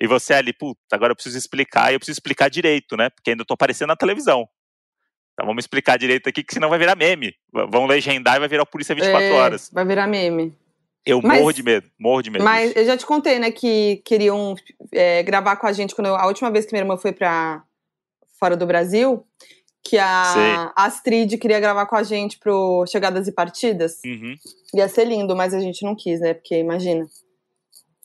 [0.01, 3.11] E você ali, puta, agora eu preciso explicar, e eu preciso explicar direito, né?
[3.11, 4.49] Porque ainda tô aparecendo na televisão.
[5.33, 7.35] Então vamos explicar direito aqui, que senão vai virar meme.
[7.69, 9.69] Vão legendar e vai virar o Polícia 24 é, Horas.
[9.71, 10.57] Vai virar meme.
[11.05, 12.43] Eu mas, morro de medo, morro de medo.
[12.43, 12.79] Mas disso.
[12.79, 14.55] eu já te contei, né, que queriam
[14.91, 17.63] é, gravar com a gente quando eu, a última vez que minha irmã foi pra
[18.39, 19.23] fora do Brasil,
[19.83, 23.99] que a, a Astrid queria gravar com a gente pro Chegadas e Partidas.
[24.03, 24.35] Uhum.
[24.75, 26.33] Ia ser lindo, mas a gente não quis, né?
[26.33, 27.05] Porque imagina.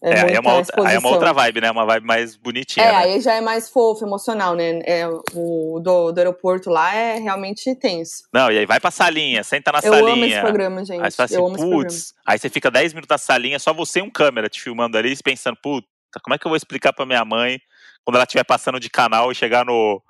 [0.02, 1.70] É, é aí, é uma outra, é uma outra vibe, né?
[1.70, 2.84] Uma vibe mais bonitinha.
[2.84, 2.98] É, né?
[2.98, 4.80] aí já é mais fofo, emocional, né?
[4.84, 8.24] É, o do, do aeroporto lá é realmente tenso.
[8.32, 10.08] Não, e aí vai pra salinha, senta na eu salinha.
[10.08, 11.02] Eu amo esse programa, gente.
[11.02, 12.14] Aí você fala assim, putz.
[12.26, 15.16] Aí você fica 10 minutos na salinha, só você e um câmera te filmando ali,
[15.22, 15.86] pensando, puta,
[16.22, 17.58] como é que eu vou explicar pra minha mãe
[18.04, 20.02] quando ela estiver passando de canal e chegar no,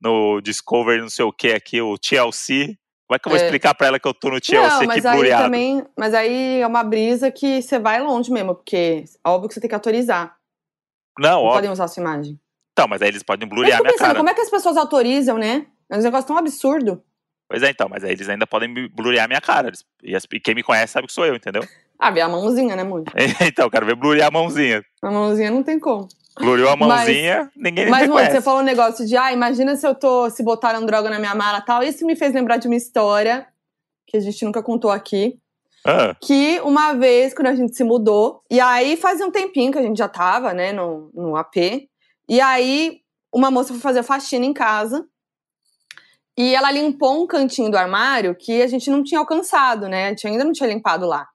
[0.00, 3.44] no Discovery, não sei o que aqui, o TLC, como é que eu vou é.
[3.44, 6.82] explicar pra ela que eu tô no não, mas aí também, Mas aí é uma
[6.82, 10.36] brisa que você vai longe mesmo, porque óbvio que você tem que autorizar.
[11.18, 11.54] Não, não óbvio.
[11.54, 12.40] podem usar a sua imagem.
[12.72, 14.18] Então, mas aí eles podem blurear minha pensando, cara.
[14.18, 15.66] Como é que as pessoas autorizam, né?
[15.90, 17.02] É um negócio tão absurdo.
[17.48, 19.70] Pois é, então, mas aí eles ainda podem blurear minha cara.
[20.02, 21.62] E, quem me conhece sabe que sou eu, entendeu?
[21.98, 23.12] Ah, vê a mãozinha, né, muito?
[23.46, 24.82] então, quero ver blurear a mãozinha.
[25.02, 26.08] A mãozinha não tem como.
[26.36, 29.86] Gloriou a mãozinha, mas, ninguém Mas, mano, você falou um negócio de, ah, imagina se
[29.86, 31.82] eu tô, se botaram droga na minha mala e tal.
[31.82, 33.46] Isso me fez lembrar de uma história
[34.06, 35.38] que a gente nunca contou aqui.
[35.86, 36.16] Ah.
[36.20, 39.82] Que uma vez, quando a gente se mudou, e aí fazia um tempinho que a
[39.82, 41.56] gente já tava, né, no, no AP.
[42.28, 43.00] E aí,
[43.32, 45.06] uma moça foi fazer faxina em casa.
[46.36, 50.06] E ela limpou um cantinho do armário que a gente não tinha alcançado, né?
[50.06, 51.28] A gente ainda não tinha limpado lá.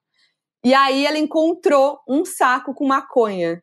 [0.62, 3.62] E aí ela encontrou um saco com maconha.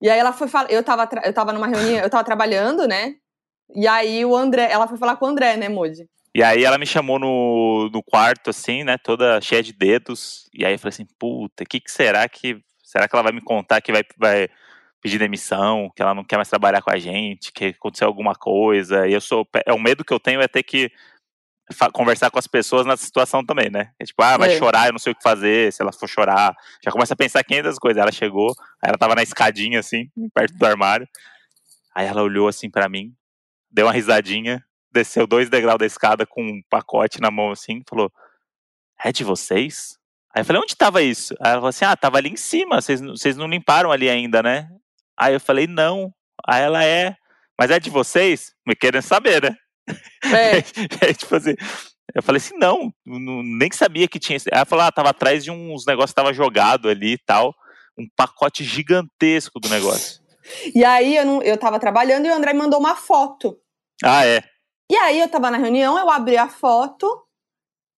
[0.00, 3.14] E aí ela foi falar, eu tava, eu tava numa reunião, eu tava trabalhando, né?
[3.74, 6.08] E aí o André, ela foi falar com o André, né, Moody?
[6.34, 10.48] E aí ela me chamou no, no quarto, assim, né, toda cheia de dedos.
[10.54, 12.62] E aí eu falei assim, puta, o que, que será que.
[12.82, 14.48] Será que ela vai me contar que vai, vai
[15.00, 19.06] pedir demissão, que ela não quer mais trabalhar com a gente, que aconteceu alguma coisa?
[19.06, 19.46] E eu sou.
[19.66, 20.90] É o medo que eu tenho é ter que
[21.92, 23.92] conversar com as pessoas nessa situação também, né?
[23.98, 24.58] É tipo, ah, vai é.
[24.58, 26.54] chorar, eu não sei o que fazer, se ela for chorar.
[26.82, 28.00] Já começa a pensar 500 coisas.
[28.00, 31.06] Ela chegou, ela tava na escadinha, assim, perto do armário.
[31.94, 33.12] Aí ela olhou assim para mim,
[33.70, 38.10] deu uma risadinha, desceu dois degraus da escada com um pacote na mão, assim, falou:
[39.02, 39.98] É de vocês?
[40.34, 41.34] Aí eu falei: Onde tava isso?
[41.40, 44.42] Aí ela falou assim: Ah, tava ali em cima, vocês, vocês não limparam ali ainda,
[44.42, 44.68] né?
[45.18, 46.12] Aí eu falei: Não.
[46.46, 47.16] Aí ela é.
[47.58, 48.54] Mas é de vocês?
[48.66, 49.56] Me querendo saber, né?
[50.22, 50.58] É.
[51.08, 51.54] é tipo assim,
[52.14, 54.38] eu falei assim, não, não, nem sabia que tinha.
[54.52, 57.54] Ela falou, ah, tava atrás de uns negócios que tava jogado ali e tal.
[57.98, 60.20] Um pacote gigantesco do negócio.
[60.74, 63.58] E aí eu, não, eu tava trabalhando e o André mandou uma foto.
[64.02, 64.42] Ah, é.
[64.90, 67.06] E aí eu tava na reunião, eu abri a foto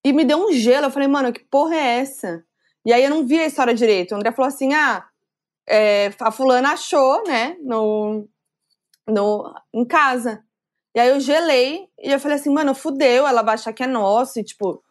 [0.05, 0.87] e me deu um gelo.
[0.87, 2.43] Eu falei, mano, que porra é essa?
[2.85, 4.11] E aí eu não vi a história direito.
[4.11, 5.05] O André falou assim: ah,
[5.67, 8.27] é, a fulana achou, né, no,
[9.07, 10.43] no, em casa.
[10.95, 13.87] E aí eu gelei e eu falei assim, mano, fudeu, ela vai achar que é
[13.87, 14.39] nosso.
[14.39, 14.83] E tipo,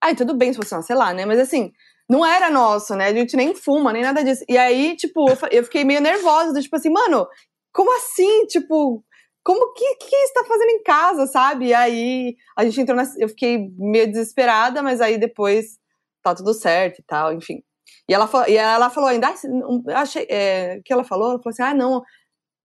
[0.00, 1.26] ai, tudo bem se fosse uma, sei lá, né?
[1.26, 1.72] Mas assim,
[2.08, 3.06] não era nosso, né?
[3.06, 4.44] A gente nem fuma, nem nada disso.
[4.48, 7.26] E aí, tipo, eu fiquei meio nervosa, tipo assim, mano,
[7.72, 8.46] como assim?
[8.46, 9.04] Tipo,
[9.44, 11.66] como que, que você tá fazendo em casa, sabe?
[11.66, 13.04] E aí a gente entrou na.
[13.18, 15.78] Eu fiquei meio desesperada, mas aí depois
[16.22, 17.62] tá tudo certo e tal, enfim.
[18.08, 21.30] E ela, e ela falou ainda, ah, achei, é, que ela falou?
[21.30, 22.02] Ela falou assim, ah, não,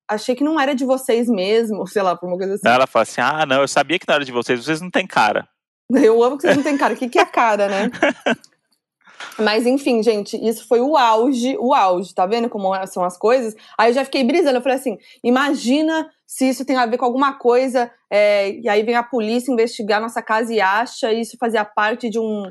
[0.07, 2.67] achei que não era de vocês mesmo, sei lá, por uma coisa assim.
[2.67, 5.05] Ela fala assim: ah, não, eu sabia que não era de vocês, vocês não têm
[5.05, 5.47] cara.
[5.93, 6.93] Eu amo que vocês não têm cara.
[6.93, 7.91] O que, que é cara, né?
[9.39, 13.55] Mas enfim, gente, isso foi o auge, o auge, tá vendo como são as coisas?
[13.77, 17.05] Aí eu já fiquei brisando, eu falei assim: imagina se isso tem a ver com
[17.05, 21.63] alguma coisa, é, e aí vem a polícia investigar nossa casa e acha isso fazia
[21.63, 22.43] parte de um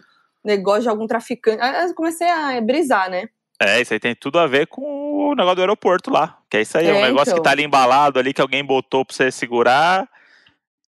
[0.44, 1.60] negócio de algum traficante.
[1.60, 3.28] Aí eu comecei a brisar, né?
[3.60, 4.82] É, isso aí tem tudo a ver com
[5.30, 6.38] o negócio do aeroporto lá.
[6.50, 7.36] Que é isso aí, é, um negócio então.
[7.36, 10.08] que tá ali embalado ali, que alguém botou pra você segurar.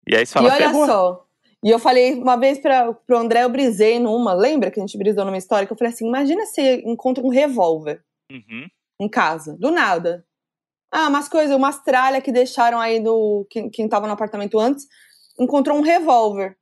[0.06, 0.86] E aí você fala, E olha Ferrou.
[0.86, 1.28] só.
[1.64, 4.98] E eu falei uma vez pra, pro André, eu brisei numa, lembra que a gente
[4.98, 5.66] brisou numa história?
[5.66, 8.68] Que eu falei assim: imagina se encontra um revólver uhum.
[9.02, 10.26] em casa, do nada.
[10.92, 13.46] Ah, umas coisas, umas tralhas que deixaram aí do.
[13.50, 14.86] Quem, quem tava no apartamento antes,
[15.40, 16.56] encontrou um revólver.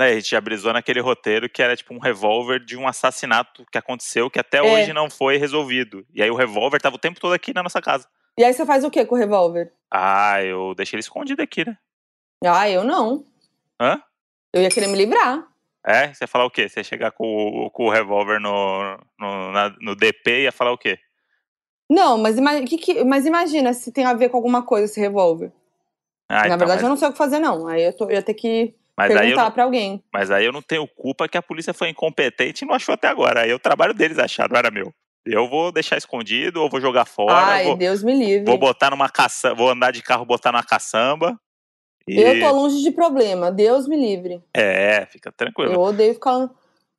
[0.00, 3.64] É, a gente já brisou naquele roteiro que era tipo um revólver de um assassinato
[3.70, 4.62] que aconteceu que até é.
[4.62, 6.04] hoje não foi resolvido.
[6.12, 8.08] E aí o revólver tava o tempo todo aqui na nossa casa.
[8.36, 9.72] E aí você faz o que com o revólver?
[9.90, 11.78] Ah, eu deixei ele escondido aqui, né?
[12.44, 13.24] Ah, eu não.
[13.80, 14.02] Hã?
[14.52, 15.46] Eu ia querer me livrar.
[15.86, 16.12] É?
[16.12, 16.68] Você ia falar o quê?
[16.68, 20.52] Você ia chegar com, o- com o revólver no, no, na- no DP e ia
[20.52, 20.98] falar o quê?
[21.88, 24.98] Não, mas, ima- que que- mas imagina se tem a ver com alguma coisa esse
[24.98, 25.52] revólver.
[26.28, 27.68] Ah, Na então, verdade, mas, eu não sei o que fazer, não.
[27.68, 30.02] Aí eu, tô- eu ia ter que mas aí eu, perguntar não- pra alguém.
[30.12, 33.08] mas aí eu não tenho culpa que a polícia foi incompetente e não achou até
[33.08, 33.40] agora.
[33.42, 34.92] Aí o trabalho deles achar, não era meu.
[35.26, 38.44] Eu vou deixar escondido, ou vou jogar fora, Ai, vou, Deus me livre.
[38.44, 41.38] vou botar numa caça, vou andar de carro, botar numa caçamba.
[42.06, 42.20] E...
[42.20, 43.50] Eu tô longe de problema.
[43.50, 44.42] Deus me livre.
[44.52, 45.72] É, fica tranquilo.
[45.72, 46.50] Eu odeio ficar,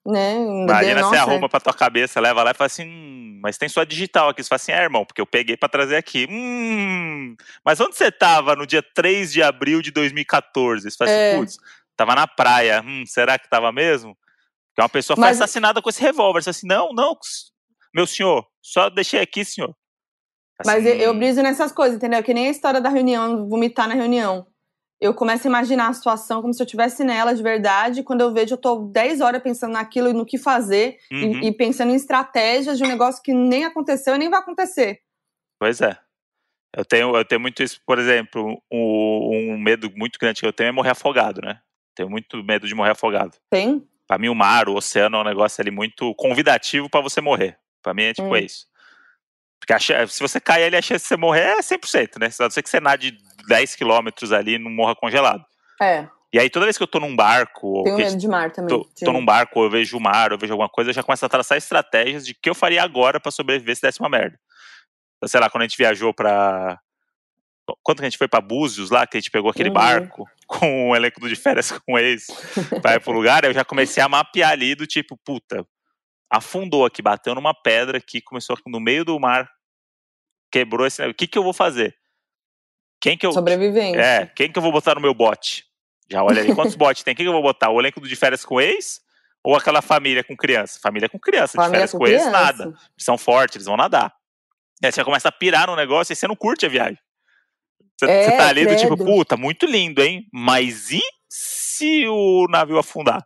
[0.04, 0.38] né?
[0.44, 3.70] Imagina nossa, você arruma pra tua cabeça, leva lá e fala assim, hum, mas tem
[3.70, 4.42] sua digital aqui.
[4.42, 6.26] Você fala assim, é, irmão, porque eu peguei pra trazer aqui.
[6.28, 10.90] Hum, mas onde você tava no dia 3 de abril de 2014?
[10.90, 11.30] Você fala É.
[11.30, 11.58] assim, putz,
[11.96, 12.82] tava na praia.
[12.86, 14.16] Hum, será que tava mesmo?
[14.70, 16.42] Porque uma pessoa foi Mas- assassinada com esse revólver.
[16.44, 17.18] Você assim, não, não,
[17.94, 19.74] meu senhor, só deixei aqui, senhor.
[20.66, 22.24] Mas Assim, eu, eu briso nessas coisas, entendeu?
[22.24, 24.48] Que nem a história da reunião, vomitar na reunião.
[25.02, 28.02] Eu começo a imaginar a situação como se eu estivesse nela de verdade.
[28.04, 30.98] Quando eu vejo, eu tô 10 horas pensando naquilo e no que fazer.
[31.12, 34.40] e- uhum, E, pensando em estratégias de um negócio que nem aconteceu e nem vai
[34.40, 35.02] acontecer.
[35.60, 35.98] Pois é.
[36.76, 40.54] Eu tenho, eu tenho muito isso, por exemplo, um, um medo muito grande que eu
[40.54, 41.60] tenho é morrer afogado, né?
[41.96, 43.36] Tenho muito medo de morrer afogado.
[43.50, 43.88] Tem?
[44.08, 47.58] Pra mim, o mar, o oceano é um negócio ali muito convidativo pra você morrer.
[47.82, 48.36] Pra mim é tipo Hum.
[48.36, 48.68] é isso.
[49.60, 52.28] Porque a se você cair ali, a chance de você morrer é 100%, né?
[52.40, 55.44] A não ser que você nade 10 quilômetros ali e não morra congelado.
[55.82, 56.08] É.
[56.34, 58.68] E aí, toda vez que eu tô num barco, ou Tenho medo de mar também.
[58.78, 61.02] tô, de- tô num barco, eu vejo o mar, eu vejo alguma coisa, eu já
[61.02, 64.38] começo a traçar estratégias de que eu faria agora pra sobreviver se desse uma merda.
[65.18, 66.78] Então, sei lá, quando a gente viajou pra.
[67.84, 69.74] Quando que a gente foi pra Búzios lá, que a gente pegou aquele Uhum.
[69.76, 72.28] barco com o elenco de férias com o ex
[72.82, 75.66] pra ir pro lugar, eu já comecei a mapear ali do tipo, puta,
[76.30, 79.50] afundou aqui, bateu numa pedra aqui, começou no meio do mar,
[80.52, 81.06] quebrou esse.
[81.08, 81.96] O que que eu vou fazer?
[83.02, 83.32] Quem que eu.
[83.32, 84.00] Sobrevivência.
[84.00, 85.66] É, quem que eu vou botar no meu bote?
[86.10, 87.16] Já olha ali, quantos botes tem?
[87.16, 87.70] Quem que eu vou botar?
[87.72, 89.02] O elenco de férias com ex?
[89.44, 90.80] Ou aquela família com criança?
[90.82, 92.32] Família com criança, de Família férias com com ex, criança.
[92.32, 92.64] nada.
[92.64, 94.12] Eles são fortes, eles vão nadar.
[94.84, 96.98] Aí você começa a pirar no negócio e você não curte a viagem.
[98.00, 100.28] Você, É, tá ali do tipo, puta, muito lindo, hein?
[100.32, 103.26] Mas e se o navio afundar?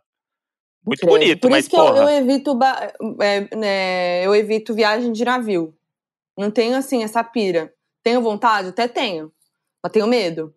[0.84, 1.12] Muito Credo.
[1.12, 1.98] bonito, Por mas isso que eu, porra.
[1.98, 2.58] eu evito
[3.20, 5.74] é, né, eu evito viagem de navio.
[6.38, 7.72] Não tenho assim essa pira.
[8.02, 8.68] Tenho vontade?
[8.68, 9.30] Até tenho.
[9.82, 10.54] Mas tenho medo.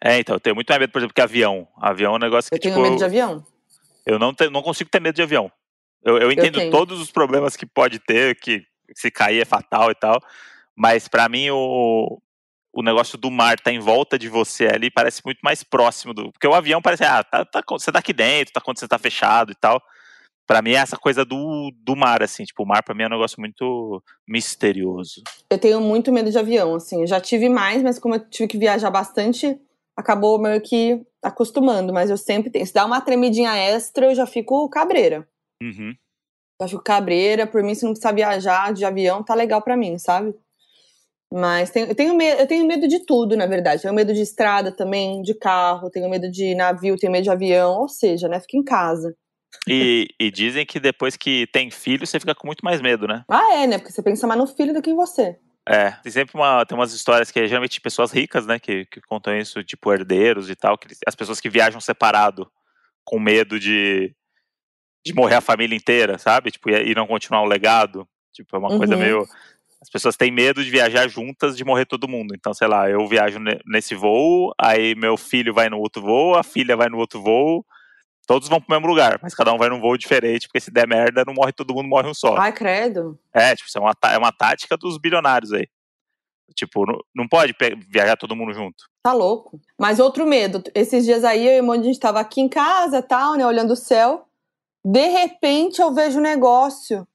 [0.00, 1.66] É, então, eu tenho muito mais medo, por exemplo, que avião.
[1.80, 3.44] Avião é um negócio que, Eu tenho tipo, medo de avião.
[4.04, 5.50] eu não, te- não consigo ter medo de avião.
[6.04, 6.70] Eu, eu entendo tenho.
[6.70, 8.62] todos os problemas que pode ter, que
[8.94, 10.22] se cair é fatal e tal,
[10.76, 12.20] mas pra mim o,
[12.72, 16.30] o negócio do mar tá em volta de você ali parece muito mais próximo do.
[16.32, 18.98] Porque o avião parece, ah, tá, tá- você tá aqui dentro, tá quando você tá
[18.98, 19.80] fechado e tal.
[20.46, 23.06] Pra mim é essa coisa do, do mar, assim, tipo, o mar pra mim é
[23.06, 25.22] um negócio muito misterioso.
[25.50, 27.02] Eu tenho muito medo de avião, assim.
[27.02, 29.60] Eu já tive mais, mas como eu tive que viajar bastante,
[29.94, 31.92] acabou meio que acostumando.
[31.92, 32.66] Mas eu sempre tenho.
[32.66, 35.28] Se dá uma tremidinha extra, eu já fico cabreira.
[35.62, 35.94] Uhum.
[36.62, 37.46] Já fico cabreira.
[37.46, 40.34] Por mim, se não precisar viajar de avião, tá legal pra mim, sabe?
[41.32, 43.82] Mas tenho, eu, tenho medo, eu tenho medo de tudo, na verdade.
[43.82, 47.80] Tenho medo de estrada também, de carro, tenho medo de navio, tenho medo de avião.
[47.80, 48.40] Ou seja, né?
[48.40, 49.14] Fica em casa.
[49.66, 53.24] E, e dizem que depois que tem filho, você fica com muito mais medo, né?
[53.28, 53.78] Ah, é, né?
[53.78, 55.38] Porque você pensa mais no filho do que em você.
[55.68, 59.02] É, tem sempre uma, tem umas histórias que é geralmente pessoas ricas, né, que, que
[59.02, 62.50] contam isso, tipo herdeiros e tal, que as pessoas que viajam separado
[63.04, 64.14] com medo de,
[65.04, 66.50] de morrer a família inteira, sabe?
[66.50, 68.08] Tipo, e, e não continuar o legado.
[68.32, 69.00] Tipo, é uma coisa Uhum.
[69.00, 69.28] meio.
[69.80, 72.34] As pessoas têm medo de viajar juntas, de morrer todo mundo.
[72.34, 76.34] Então, sei lá, eu viajo ne- nesse voo, aí meu filho vai no outro voo,
[76.34, 77.64] a filha vai no outro voo,
[78.26, 80.86] todos vão pro mesmo lugar, mas cada um vai num voo diferente, porque se der
[80.88, 82.36] merda, não morre todo mundo, morre um só.
[82.36, 83.18] Ai, credo.
[83.32, 85.68] É, tipo, isso é uma, tá- é uma tática dos bilionários aí.
[86.56, 87.54] Tipo, não, não pode
[87.88, 88.84] viajar todo mundo junto.
[89.02, 89.60] Tá louco.
[89.78, 90.60] Mas outro medo.
[90.74, 93.46] Esses dias aí, eu e o irmão, a gente tava aqui em casa, tal, né?
[93.46, 94.26] Olhando o céu.
[94.84, 97.06] De repente, eu vejo um negócio.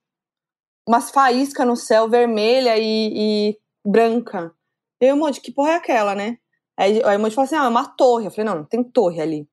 [0.87, 3.13] Umas faíscas no céu, vermelha e,
[3.53, 4.53] e branca.
[5.01, 6.37] E o irmão, de que porra é aquela, né?
[6.77, 8.25] Aí, aí o irmão falou assim, ah, é uma torre.
[8.27, 9.47] Eu falei, não, não tem torre ali.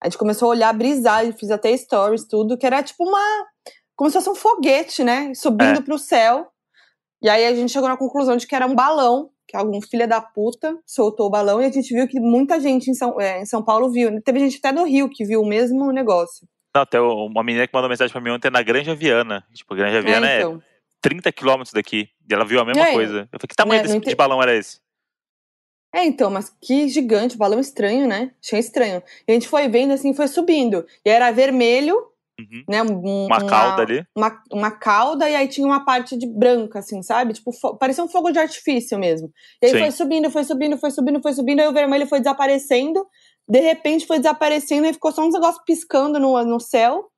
[0.00, 3.46] A gente começou a olhar, brisar, e fiz até stories, tudo, que era tipo uma...
[3.94, 5.32] Como se fosse um foguete, né?
[5.34, 5.82] Subindo É.
[5.82, 6.48] pro céu.
[7.22, 10.06] E aí a gente chegou na conclusão de que era um balão, que algum filho
[10.06, 13.40] da puta soltou o balão, e a gente viu que muita gente em São, é,
[13.40, 14.20] em São Paulo viu.
[14.22, 16.46] Teve gente até no Rio que viu o mesmo negócio.
[16.76, 19.42] Não, tem uma menina que mandou mensagem pra mim ontem na Granja Viana.
[19.54, 20.62] Tipo, a Granja Viana é, então.
[21.00, 22.10] 30 quilômetros daqui.
[22.28, 23.20] E ela viu a mesma É, coisa.
[23.32, 24.78] Eu falei, que tamanho né, de balão era esse?
[25.94, 28.32] É, então, mas que gigante, balão estranho, né?
[28.44, 29.02] Achei estranho.
[29.26, 30.84] E a gente foi vendo assim, foi subindo.
[31.02, 31.96] E era vermelho
[32.38, 32.64] Uhum.
[32.68, 32.82] né?
[32.82, 34.04] um- Uma cauda ali.
[34.14, 37.32] Uma, uma cauda e aí tinha uma parte de branca, assim, sabe?
[37.32, 39.32] Tipo, parecia um fogo de artifício mesmo.
[39.62, 39.78] E aí Sim.
[39.78, 43.06] foi subindo, foi subindo, foi subindo, foi subindo, aí o vermelho foi desaparecendo.
[43.48, 47.10] De repente foi desaparecendo e ficou só uns negócios piscando no, no céu.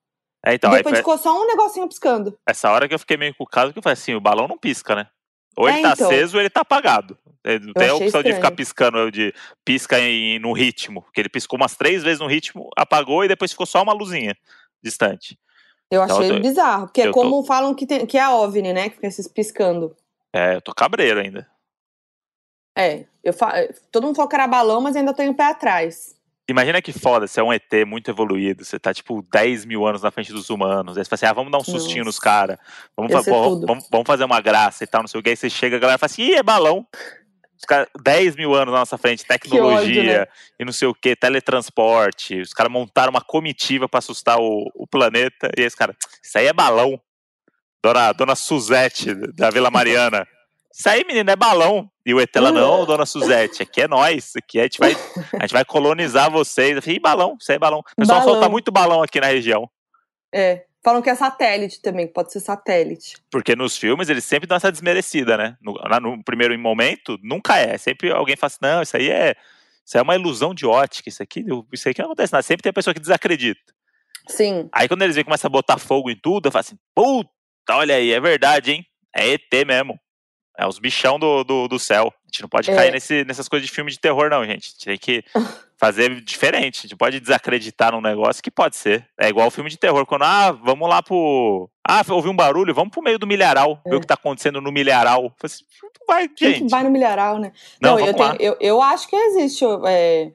[0.44, 2.38] É, então, aí depois foi ficou só um negocinho piscando.
[2.46, 4.94] essa hora que eu fiquei meio cucado, que eu falei assim, o balão não pisca,
[4.94, 5.08] né?
[5.56, 6.06] Ou ele É, tá então.
[6.06, 7.18] aceso ou ele tá apagado.
[7.42, 8.56] É, Não tem a opção de ficar estranho.
[8.56, 11.02] piscando, de pisca em, no ritmo.
[11.02, 14.36] Porque ele piscou umas três vezes no ritmo, apagou e depois ficou só uma luzinha
[14.82, 15.38] distante.
[15.90, 18.18] Eu Então, achei eu tô- bizarro, porque é eu tô- como falam que, tem, que
[18.18, 18.88] é a OVNI, né?
[18.90, 19.96] Que fica esses piscando.
[20.32, 21.48] É, eu tô cabreiro ainda.
[22.76, 23.52] É, eu fa...
[23.90, 26.14] todo mundo falou que era balão, mas ainda tenho o pé atrás.
[26.48, 30.02] Imagina que foda, você é um ET muito evoluído, você tá tipo 10 mil anos
[30.02, 30.96] na frente dos humanos.
[30.96, 32.08] Aí você fala assim: ah, vamos dar um sustinho Nossa.
[32.08, 32.58] nos caras,
[32.96, 33.20] vamos, fa-
[33.66, 35.28] vamos, vamos- fazer uma graça e tal, não sei o que.
[35.30, 36.86] Aí você chega, a galera fala assim: ih, é balão.
[37.58, 40.26] Os caras, 10 mil anos na nossa frente, tecnologia ódio, né?
[40.60, 42.40] e não sei o que, teletransporte.
[42.40, 45.50] Os caras montaram uma comitiva pra assustar o, o planeta.
[45.56, 46.98] E aí os caras, isso aí é balão.
[47.82, 50.26] Dona, dona Suzete, da Vila Mariana.
[50.72, 51.90] Isso aí, menina, é balão.
[52.08, 54.32] E o ET lá, não, dona Suzete, aqui é nós.
[54.34, 54.96] Aqui a gente vai,
[55.34, 56.74] a gente vai colonizar vocês.
[56.74, 57.80] Eu falei, Ih, balão, isso aí é balão.
[57.80, 58.32] O pessoal Balão.
[58.32, 59.68] solta muito balão aqui na região.
[60.34, 60.64] É.
[60.82, 63.16] Falam que é satélite também, pode ser satélite.
[63.30, 65.58] Porque nos filmes eles sempre dão essa desmerecida, né?
[65.60, 67.76] No, no primeiro momento, nunca é.
[67.76, 69.36] Sempre alguém fala assim, não, isso aí é.
[69.84, 72.42] Isso aí é uma ilusão de ótica, isso aqui, isso aqui não acontece nada.
[72.42, 73.60] Sempre tem a pessoa que desacredita.
[74.28, 74.66] Sim.
[74.72, 77.28] Aí quando eles que começa a botar fogo em tudo, eu falo assim, puta,
[77.72, 78.86] olha aí, é verdade, hein?
[79.14, 80.00] É ET mesmo.
[80.58, 82.12] É os bichão do, do, do céu.
[82.12, 82.74] A gente não pode É.
[82.74, 84.64] cair nesse, nessas coisas de filme de terror, não, gente.
[84.66, 85.24] A gente tem que
[85.78, 86.80] fazer diferente.
[86.80, 89.06] A gente pode desacreditar num negócio que pode ser.
[89.16, 90.04] É igual o filme de terror.
[90.04, 91.70] Quando, ah, vamos lá pro.
[91.86, 93.80] Ah, ouvi um barulho, vamos pro meio do milharal.
[93.86, 93.96] Ver É.
[93.96, 95.22] o que tá acontecendo no milharal.
[95.24, 96.68] Eu assim, não vai, gente.
[96.70, 97.52] vai no milharal, né?
[97.80, 98.36] Não, eu, vamos lá.
[98.36, 100.32] tenho- eu, eu acho que existe é,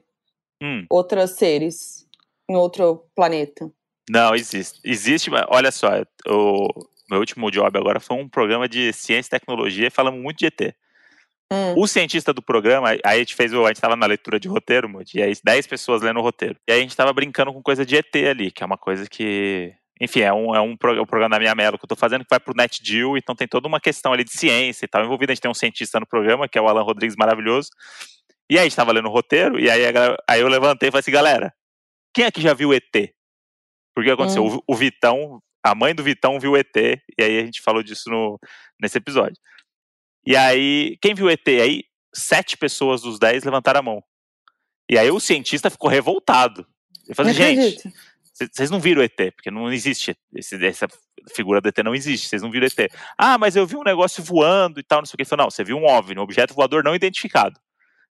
[0.62, 2.06] Hum, outros seres
[2.48, 3.70] em outro planeta.
[4.08, 4.80] não, existe.
[4.82, 5.88] Existe, mas olha só,
[6.26, 6.68] o
[7.10, 10.46] meu último job agora foi um programa de ciência e tecnologia e falamos muito de
[10.46, 10.74] ET.
[11.52, 11.74] Hum.
[11.76, 13.52] O cientista do programa, aí a gente fez.
[13.52, 16.56] A gente tava na leitura de roteiro, Moody, e aí 10 pessoas lendo o roteiro.
[16.66, 19.06] E aí a gente tava brincando com coisa de ET ali, que é uma coisa
[19.08, 19.72] que.
[20.00, 21.94] Enfim, é um, é um pro- é um programa da minha Melo que eu tô
[21.94, 25.04] fazendo que vai pro NetGeo, então tem toda uma questão ali de ciência e tal
[25.04, 25.30] envolvida.
[25.32, 27.68] A gente tem um cientista no programa, que é o Alan Rodrigues maravilhoso.
[28.50, 30.90] E aí a gente tava lendo o roteiro, e aí, a aí eu levantei e
[30.92, 31.54] falei assim, galera,
[32.12, 32.82] quem aqui já viu ET?
[33.94, 34.56] Porque aconteceu, Hum.
[34.66, 38.10] o, o Vitão, a mãe do Vitão viu ET, e aí a gente falou disso
[38.10, 38.38] no,
[38.80, 39.36] nesse episódio.
[40.26, 41.84] E aí, quem viu ET aí?
[42.14, 44.04] Sete pessoas dos dez levantaram a mão.
[44.88, 46.66] E aí o cientista ficou revoltado.
[47.06, 47.92] Ele falou assim, gente,
[48.52, 50.86] vocês não viram ET, porque não existe, esse- essa
[51.34, 52.90] figura do ET não existe, vocês não viram ET.
[53.18, 55.22] Ah, mas eu vi um negócio voando e tal, não sei o que.
[55.22, 57.58] Ele falou, não, você viu um OVNI, um objeto voador não identificado.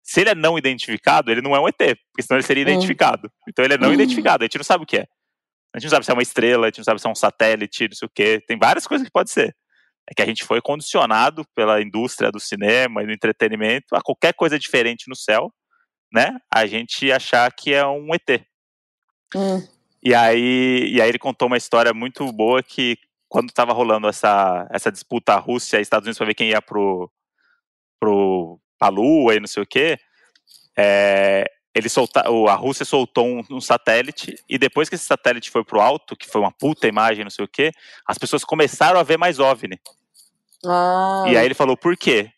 [0.01, 2.67] Se ele é não identificado, ele não é um ET, porque senão ele seria Hum.
[2.69, 3.31] identificado.
[3.47, 3.93] Então ele é não Hum.
[3.93, 5.07] identificado, a gente não sabe o que é.
[5.73, 7.15] A gente não sabe se é uma estrela, a gente não sabe se é um
[7.15, 8.39] satélite, não sei o que.
[8.41, 9.55] Tem várias coisas que pode ser.
[10.09, 14.33] É que a gente foi condicionado pela indústria do cinema e do entretenimento a qualquer
[14.33, 15.51] coisa diferente no céu,
[16.11, 16.37] né?
[16.53, 18.45] A gente achar que é um ET.
[19.35, 19.67] Hum.
[20.03, 22.97] E aí, e aí ele contou uma história muito boa que
[23.29, 27.09] quando estava rolando essa, essa disputa Rússia e Estados Unidos para ver quem ia pro,
[27.99, 29.97] pro, pra Lua e não sei o quê,
[30.77, 35.63] é, ele solta, a Rússia soltou um, um satélite e depois que esse satélite foi
[35.63, 37.71] pro alto, que foi uma puta imagem, não sei o quê,
[38.07, 39.79] as pessoas começaram a ver mais OVNI.
[40.65, 42.31] Ah, E aí ele falou, por quê?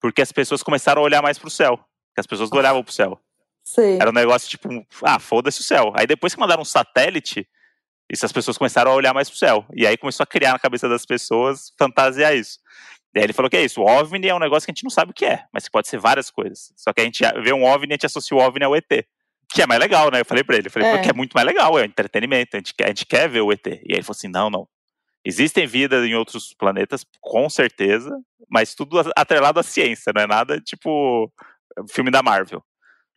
[0.00, 1.78] Porque as pessoas começaram a olhar mais pro céu.
[2.14, 3.20] Que as pessoas não olhavam pro céu.
[3.62, 3.98] sei.
[4.00, 4.68] Era um negócio tipo,
[5.04, 5.92] ah, foda-se o céu.
[5.94, 7.46] Aí depois que mandaram um satélite,
[8.08, 9.64] essas pessoas começaram a olhar mais pro céu.
[9.74, 12.58] E aí começou a criar na cabeça das pessoas fantasiar isso.
[13.14, 15.10] Ele falou que é isso, o OVNI é um negócio que a gente não sabe
[15.10, 16.72] o que é, mas que pode ser várias coisas.
[16.76, 18.86] Só que a gente vê um OVNI e a gente associa o OVNI ao ET.
[19.52, 20.20] Que é mais legal, né?
[20.20, 20.92] Eu falei pra ele, eu falei, É.
[20.96, 23.50] porque é muito mais legal, é entretenimento, a gente, quer, a gente quer ver o
[23.52, 23.66] ET.
[23.66, 24.68] E aí ele falou assim, não, não.
[25.24, 28.16] Existem vidas em outros planetas, com certeza,
[28.48, 31.30] mas tudo atrelado à ciência, não é nada tipo
[31.90, 32.62] filme da Marvel.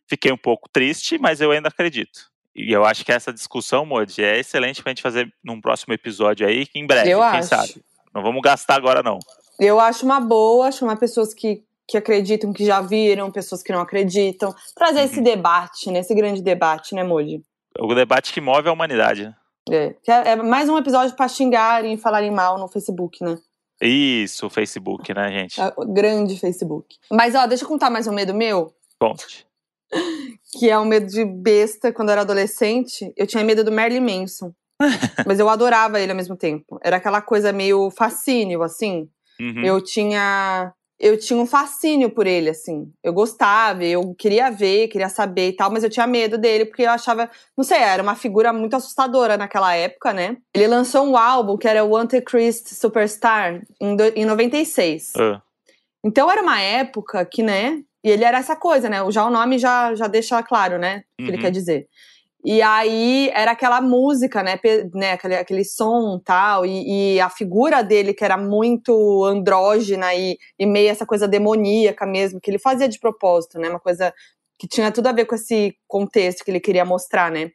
[0.08, 2.28] Fiquei um pouco triste, mas eu ainda acredito.
[2.54, 6.46] E eu acho que essa discussão, Modi, é excelente pra gente fazer num próximo episódio
[6.46, 7.48] aí, que em breve, Eu quem acho.
[7.48, 7.74] sabe.
[8.14, 9.18] Não vamos gastar agora, não.
[9.58, 13.80] Eu acho uma boa chamar pessoas que, que acreditam, que já viram, pessoas que não
[13.80, 14.54] acreditam.
[14.74, 15.24] Trazer esse Uhum.
[15.24, 16.00] debate, né?
[16.00, 17.42] Esse grande debate, né, Moody?
[17.78, 19.34] O debate que move a humanidade, né?
[19.70, 23.38] É, é, é mais um episódio pra xingarem e falarem mal no Facebook, né?
[23.80, 25.60] Isso, o Facebook, né, gente?
[25.60, 26.96] É grande Facebook.
[27.10, 29.46] Mas, ó, deixa eu contar mais um medo meu, Conte.
[30.58, 31.92] que é um medo de besta.
[31.92, 34.52] Quando eu era adolescente, eu tinha medo do Marilyn Manson.
[35.26, 36.78] Mas eu adorava ele ao mesmo tempo.
[36.82, 39.08] Era aquela coisa meio fascínio, assim.
[39.40, 39.64] Uhum.
[39.64, 40.72] Eu tinha.
[40.98, 42.90] eu tinha um fascínio por ele, assim.
[43.02, 46.82] Eu gostava, eu queria ver, queria saber e tal, mas eu tinha medo dele, porque
[46.82, 50.36] eu achava, não sei, era uma figura muito assustadora naquela época, né?
[50.54, 55.12] Ele lançou um álbum que era o Antichrist Superstar em, do, em 96.
[55.16, 55.40] Uh.
[56.04, 57.82] Então era uma época que, né?
[58.04, 58.98] E ele era essa coisa, né?
[59.10, 61.04] Já o nome já, já deixa claro, né?
[61.18, 61.42] O que ele uhum.
[61.42, 61.88] quer dizer.
[62.44, 64.60] E aí era aquela música, né?
[64.92, 70.36] né aquele, aquele som tal, e, e a figura dele que era muito andrógena e,
[70.58, 73.70] e meio essa coisa demoníaca mesmo, que ele fazia de propósito, né?
[73.70, 74.12] Uma coisa
[74.58, 77.50] que tinha tudo a ver com esse contexto que ele queria mostrar, né?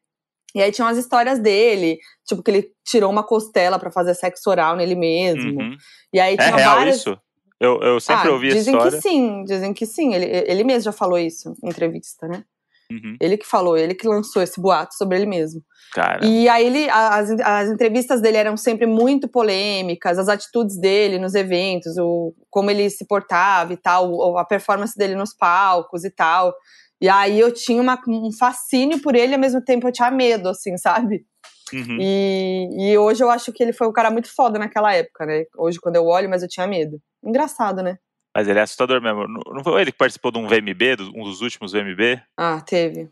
[0.56, 4.50] E aí tinham as histórias dele, tipo, que ele tirou uma costela para fazer sexo
[4.50, 5.62] oral nele mesmo.
[5.62, 5.78] Uhum.
[6.12, 6.98] E aí é tinha é real várias...
[6.98, 7.16] isso?
[7.60, 8.86] Eu, eu sempre ah, ouvi essa história.
[8.86, 10.16] Dizem que sim, dizem que sim.
[10.16, 12.44] Ele, ele mesmo já falou isso em entrevista, né?
[12.92, 13.16] Uhum.
[13.22, 15.62] Ele que falou, ele que lançou esse boato sobre ele mesmo.
[15.94, 16.26] Cara.
[16.26, 21.36] E aí ele, as, as entrevistas dele eram sempre muito polêmicas, as atitudes dele nos
[21.36, 26.54] eventos, o, como ele se portava e tal, a performance dele nos palcos e tal.
[27.02, 30.50] E aí eu tinha uma, um fascínio por ele, ao mesmo tempo eu tinha medo,
[30.50, 31.26] assim, sabe?
[31.74, 31.98] Uhum.
[32.00, 35.44] E, e hoje eu acho que ele foi um cara muito foda naquela época, né?
[35.58, 37.00] Hoje, quando eu olho, mas eu tinha medo.
[37.24, 37.98] Engraçado, né?
[38.36, 39.28] Mas ele é assustador mesmo.
[39.28, 42.22] Não foi ele que participou de um VMB, um dos últimos VMB?
[42.38, 43.10] Ah, teve.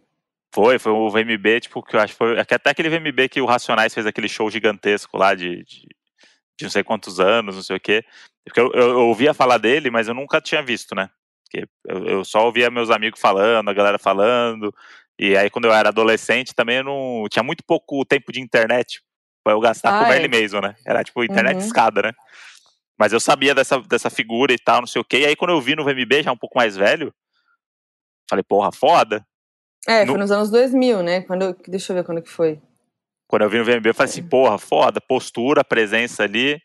[0.54, 2.40] Foi, foi o VMB, tipo, que eu acho que foi.
[2.40, 5.88] Até aquele VMB que o Racionais fez aquele show gigantesco lá de, de,
[6.58, 8.04] de não sei quantos anos, não sei o quê.
[8.46, 11.10] Porque eu, eu, eu, ouvia falar dele, mas eu nunca tinha visto, né?
[11.44, 14.74] Porque eu, eu, só ouvia meus amigos falando, a galera falando.
[15.20, 17.26] E aí, quando eu era adolescente, também eu não.
[17.30, 19.02] Tinha muito pouco tempo de internet
[19.44, 20.18] pra eu gastar ah, com é.
[20.18, 20.76] ele mesmo, né?
[20.86, 21.66] Era tipo internet uhum.
[21.66, 22.14] escada, né?
[22.98, 25.20] Mas eu sabia dessa, dessa figura e tal, não sei o quê.
[25.20, 27.14] E aí, quando eu vi no VMB, já um pouco mais velho,
[28.30, 29.26] falei, porra, foda.
[29.88, 30.14] É, no...
[30.14, 31.22] foi nos anos 2000, né?
[31.22, 32.60] Quando, deixa eu ver quando que foi.
[33.28, 36.60] Quando eu vi no VMB, eu falei assim, porra, foda, postura, presença ali.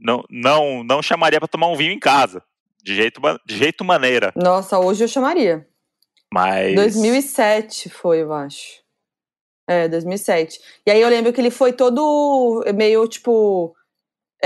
[0.00, 2.42] Não, não, não chamaria para tomar um vinho em casa.
[2.82, 4.32] De jeito, de jeito maneira.
[4.36, 5.66] Nossa, hoje eu chamaria.
[6.32, 6.74] Mas.
[6.74, 8.82] 2007 foi, eu acho.
[9.68, 10.60] É, 2007.
[10.86, 13.75] E aí eu lembro que ele foi todo meio, tipo,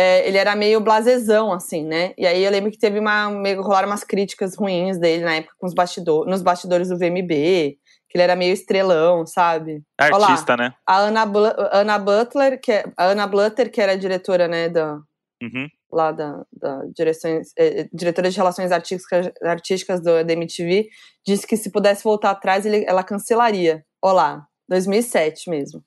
[0.00, 2.14] é, ele era meio blasezão, assim, né?
[2.16, 3.28] E aí eu lembro que teve uma.
[3.30, 7.76] Meio, rolaram umas críticas ruins dele na época com os bastidor, nos bastidores do VMB,
[8.08, 9.82] que ele era meio estrelão, sabe?
[9.98, 10.72] Artista, né?
[10.86, 11.30] A Ana,
[11.70, 14.94] Ana Butler, que é, a Ana Blutter, que era diretora, né, da.
[15.42, 15.68] Uhum.
[15.92, 20.88] Lá da, da direções, é, diretora de relações artísticas, artísticas do, da MTV,
[21.26, 23.84] disse que se pudesse voltar atrás, ele, ela cancelaria.
[24.00, 25.82] Olá, 2007 mesmo.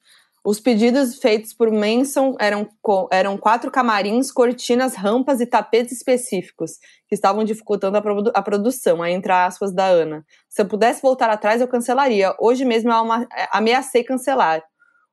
[0.45, 2.67] Os pedidos feitos por Manson eram,
[3.11, 9.01] eram quatro camarins, cortinas, rampas e tapetes específicos, que estavam dificultando a, produ a produção,
[9.01, 10.25] a entre aspas da Ana.
[10.49, 12.35] Se eu pudesse voltar atrás, eu cancelaria.
[12.41, 14.61] Hoje mesmo eu ameacei cancelar.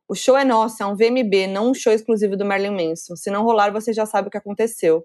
[0.09, 3.15] O show é nosso, é um VMB, não um show exclusivo do Marilyn Manson.
[3.15, 5.05] Se não rolar, você já sabe o que aconteceu.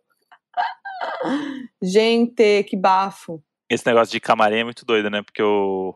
[1.84, 3.44] Gente, que bafo.
[3.70, 5.22] Esse negócio de camarim é muito doido, né?
[5.22, 5.94] Porque o,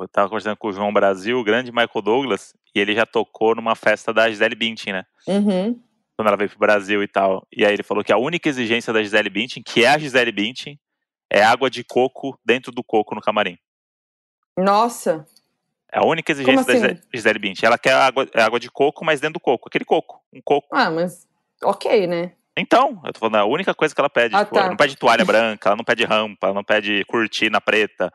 [0.00, 3.54] eu tava conversando com o João Brasil, o grande Michael Douglas, e ele já tocou
[3.54, 5.04] numa festa da Gisele Bündchen, né?
[5.26, 5.80] Uhum.
[6.16, 7.46] Quando ela veio pro Brasil e tal.
[7.52, 10.32] E aí ele falou que a única exigência da Gisele Bündchen, que é a Gisele
[10.32, 10.78] Bündchen,
[11.30, 13.58] é água de coco dentro do coco no camarim.
[14.56, 15.26] Nossa!
[15.90, 16.94] É a única exigência assim?
[16.94, 17.66] da Gisele Bündchen.
[17.66, 19.68] Ela quer água, é água de coco, mas dentro do coco.
[19.68, 20.20] Aquele coco.
[20.32, 20.68] Um coco.
[20.72, 21.26] Ah, mas
[21.62, 22.32] ok, né?
[22.56, 24.34] Então, eu tô falando, a única coisa que ela pede.
[24.34, 24.60] Ah, tipo, tá.
[24.60, 28.12] Ela não pede toalha branca, ela não pede rampa, ela não pede cortina preta.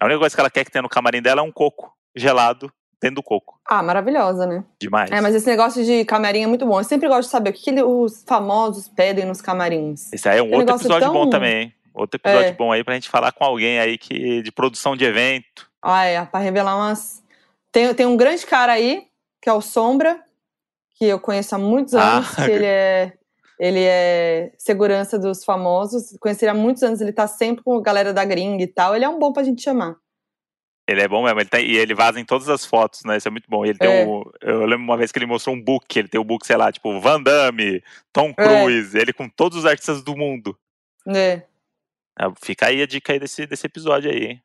[0.00, 2.72] A única coisa que ela quer que tenha no camarim dela é um coco gelado
[3.00, 3.58] dentro do coco.
[3.66, 4.64] Ah, maravilhosa, né?
[4.80, 5.10] Demais.
[5.10, 6.78] É, mas esse negócio de camarim é muito bom.
[6.78, 10.12] Eu sempre gosto de saber o que, os famosos pedem nos camarins.
[10.12, 11.12] Esse aí é um outro episódio tão...
[11.12, 11.74] bom também, hein?
[11.92, 12.52] Outro episódio é.
[12.52, 15.68] bom aí pra gente falar com alguém aí que de produção de evento.
[15.82, 17.22] Ah, é, pra revelar umas.
[17.72, 19.06] Tem, tem um grande cara aí,
[19.40, 20.20] que é o Sombra,
[20.98, 22.16] que eu conheço há muitos ah.
[22.16, 22.44] anos, ah.
[22.44, 23.12] que ele é
[23.58, 26.16] ele é segurança dos famosos.
[26.20, 28.94] Conheci ele há muitos anos, ele tá sempre com a galera da gringa e tal.
[28.94, 29.96] Ele é um bom pra gente chamar.
[30.88, 33.16] Ele é bom mesmo, ele tem, e ele vaza em todas as fotos, né?
[33.16, 33.64] Isso é muito bom.
[33.64, 34.06] ele tem é.
[34.06, 36.46] um, eu lembro uma vez que ele mostrou um book, ele tem o um book,
[36.46, 37.82] sei lá, tipo Van Damme,
[38.12, 38.62] Tom é.
[38.62, 39.00] Cruise, é.
[39.00, 40.56] ele com todos os artistas do mundo.
[41.08, 41.42] É.
[42.20, 42.24] é.
[42.40, 44.42] Fica aí a dica aí desse, desse episódio aí, hein?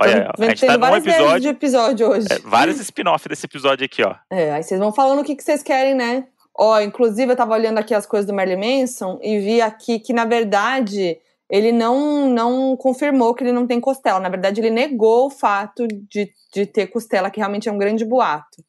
[0.00, 1.40] Olha, a gente tá num episódio.
[1.40, 2.28] de episódio hoje.
[2.30, 4.14] É, vários spin-off desse episódio aqui, ó.
[4.30, 6.28] É, aí vocês vão falando o que, que vocês querem, né?
[6.58, 10.12] Ó, inclusive eu tava olhando aqui as coisas do Marilyn Manson e vi aqui que,
[10.12, 14.18] na verdade, ele não, não confirmou que ele não tem costela.
[14.18, 18.04] Na verdade, ele negou o fato de, de ter costela, que realmente é um grande
[18.04, 18.64] boato.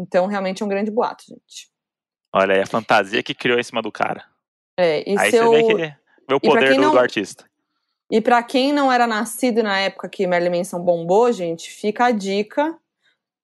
[0.00, 1.68] Então, realmente é um grande boato, gente.
[2.32, 4.24] Olha aí, a fantasia que criou em cima do cara.
[4.78, 5.50] É, e aí seu...
[5.50, 5.96] você vê, que,
[6.28, 6.92] vê o poder do, não...
[6.92, 7.44] do artista.
[8.08, 12.10] E para quem não era nascido na época que Marilyn Manson bombou, gente, fica a
[12.12, 12.78] dica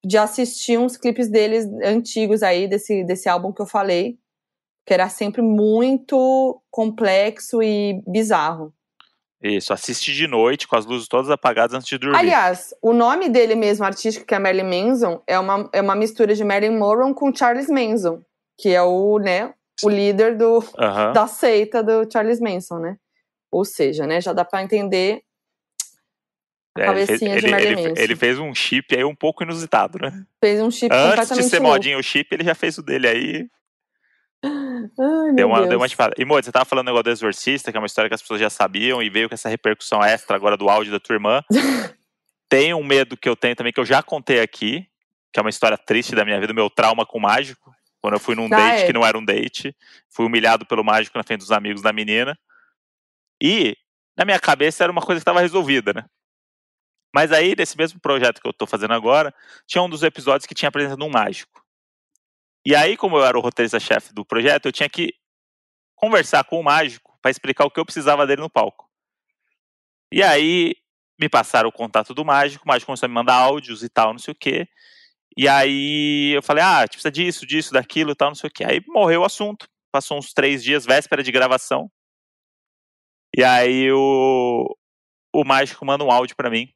[0.05, 4.19] de assistir uns clipes deles antigos aí, desse, desse álbum que eu falei,
[4.85, 8.75] que era sempre muito complexo e bizarro.
[9.43, 12.17] Isso, assiste de noite, com as luzes todas apagadas antes de dormir.
[12.17, 16.35] Aliás, o nome dele mesmo, artístico, que é Marilyn Manson, é uma, é uma mistura
[16.35, 18.23] de Marilyn Monroe com Charles Manson,
[18.57, 21.13] que é o, né, o líder do, Aham.
[21.13, 22.97] da seita do Charles Manson, né?
[23.51, 25.23] Ou seja, né, já dá pra entender
[26.79, 29.43] É, ele, fez, cabecinha de ele- Marilyn ele- ele fez um chip aí um pouco
[29.43, 30.25] inusitado, né?
[30.41, 31.73] Fez um chip Antes de completamente ser louco.
[31.73, 33.47] modinho o chip, ele já fez o dele aí.
[34.45, 34.51] Ai,
[35.35, 35.69] Deu meu uma, Deus.
[35.69, 37.87] deu uma tipo, E, Mo, você tava falando do negócio do Exorcista, que é uma
[37.87, 40.91] história que as pessoas já sabiam, e veio com essa repercussão extra agora do áudio
[40.93, 41.43] da tua irmã.
[42.49, 44.87] Tem um medo que eu tenho também, que eu já contei aqui,
[45.33, 47.73] que é uma história triste da minha vida, o meu trauma com o mágico.
[48.01, 48.87] Quando eu fui num Ah, date é?
[48.87, 49.75] que não era um date,
[50.11, 52.37] fui humilhado pelo mágico na frente dos amigos da menina.
[53.41, 53.77] E,
[54.17, 56.05] na minha cabeça, era uma coisa que estava resolvida, né?
[57.15, 59.35] Mas aí, nesse mesmo projeto que eu tô fazendo agora,
[59.67, 61.63] tinha um dos episódios que tinha a presença de um mágico.
[62.65, 65.15] E aí, como eu era o roteirista-chefe do projeto, eu tinha que
[65.97, 68.89] conversar com o mágico para explicar o que eu precisava dele no palco.
[70.13, 70.75] E aí,
[71.19, 74.13] me passaram o contato do mágico, o mágico começou a me mandar áudios e tal,
[74.13, 74.69] não sei o quê.
[75.37, 78.65] E aí eu falei, ah, precisa disso, disso, daquilo e tal, não sei o quê.
[78.65, 79.67] Aí morreu o assunto.
[79.91, 81.91] Passou uns três dias, véspera de gravação.
[83.37, 84.77] E aí o,
[85.35, 86.73] o mágico manda um áudio para mim,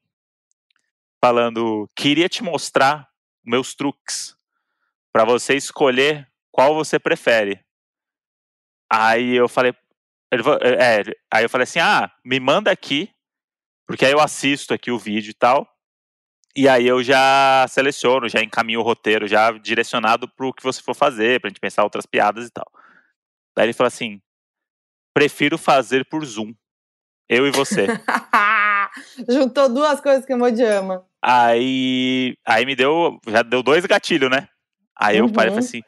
[1.26, 3.08] falando: queria te mostrar
[3.44, 4.36] meus truques
[5.12, 7.64] para você escolher qual você prefere.
[8.90, 11.02] Aí eu falei, fa- é,
[11.32, 13.10] aí eu falei assim, ah, me manda aqui,
[13.86, 15.66] porque aí eu assisto aqui o vídeo e tal,
[16.54, 20.94] e aí eu já seleciono, já encaminho o roteiro, já direcionado pro que você for
[20.94, 22.70] fazer, pra gente pensar outras piadas e tal.
[23.56, 24.22] Daí ele falou assim,
[25.12, 26.54] prefiro fazer por Zoom,
[27.28, 27.86] eu e você.
[29.28, 31.06] Juntou duas coisas que o Modi ama.
[31.28, 34.48] Aí, aí me deu, já deu dois gatilhos, né?
[34.96, 35.54] Aí eu parei e Uhum.
[35.56, 35.82] falei assim,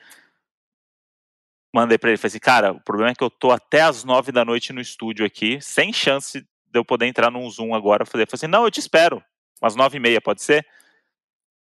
[1.73, 4.33] mandei pra ele, falei assim, cara, o problema é que eu tô até as nove
[4.33, 8.03] da noite no estúdio aqui, sem chance de eu poder entrar num Zoom agora.
[8.03, 9.23] Eu falei, eu falei assim, não, eu te espero,
[9.63, 10.67] umas nove e meia, pode ser?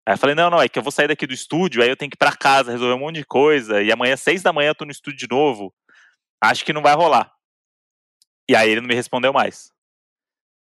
[0.07, 1.97] Aí eu falei, não, não, é que eu vou sair daqui do estúdio, aí eu
[1.97, 4.68] tenho que ir pra casa, resolver um monte de coisa, e amanhã, seis da manhã,
[4.68, 5.75] eu tô no estúdio de novo,
[6.41, 7.33] acho que não vai rolar.
[8.49, 9.74] E aí ele não me respondeu mais.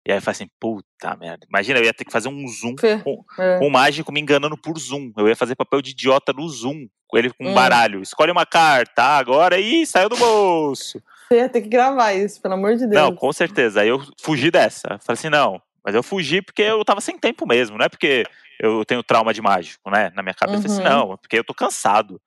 [0.06, 2.76] E aí eu falei assim, puta merda, imagina, eu ia ter que fazer um Zoom
[2.78, 3.58] Fê, com, É.
[3.60, 5.12] com o mágico me enganando por Zoom.
[5.16, 7.54] Eu ia fazer papel de idiota no Zoom, com ele com um Hum.
[7.54, 8.02] baralho.
[8.02, 11.00] Escolhe uma carta, agora, ih, saiu do bolso.
[11.28, 12.92] Você ia ter que gravar isso, pelo amor de Deus.
[13.00, 13.80] Não, com certeza.
[13.82, 14.98] Aí eu fugi dessa.
[14.98, 18.24] Falei assim, não, mas eu fugi porque eu tava sem tempo mesmo, não é porque
[18.58, 20.10] eu tenho trauma de mágico, né?
[20.16, 20.88] Na minha cabeça, assim, Uhum.
[20.88, 22.20] não, é porque eu tô cansado.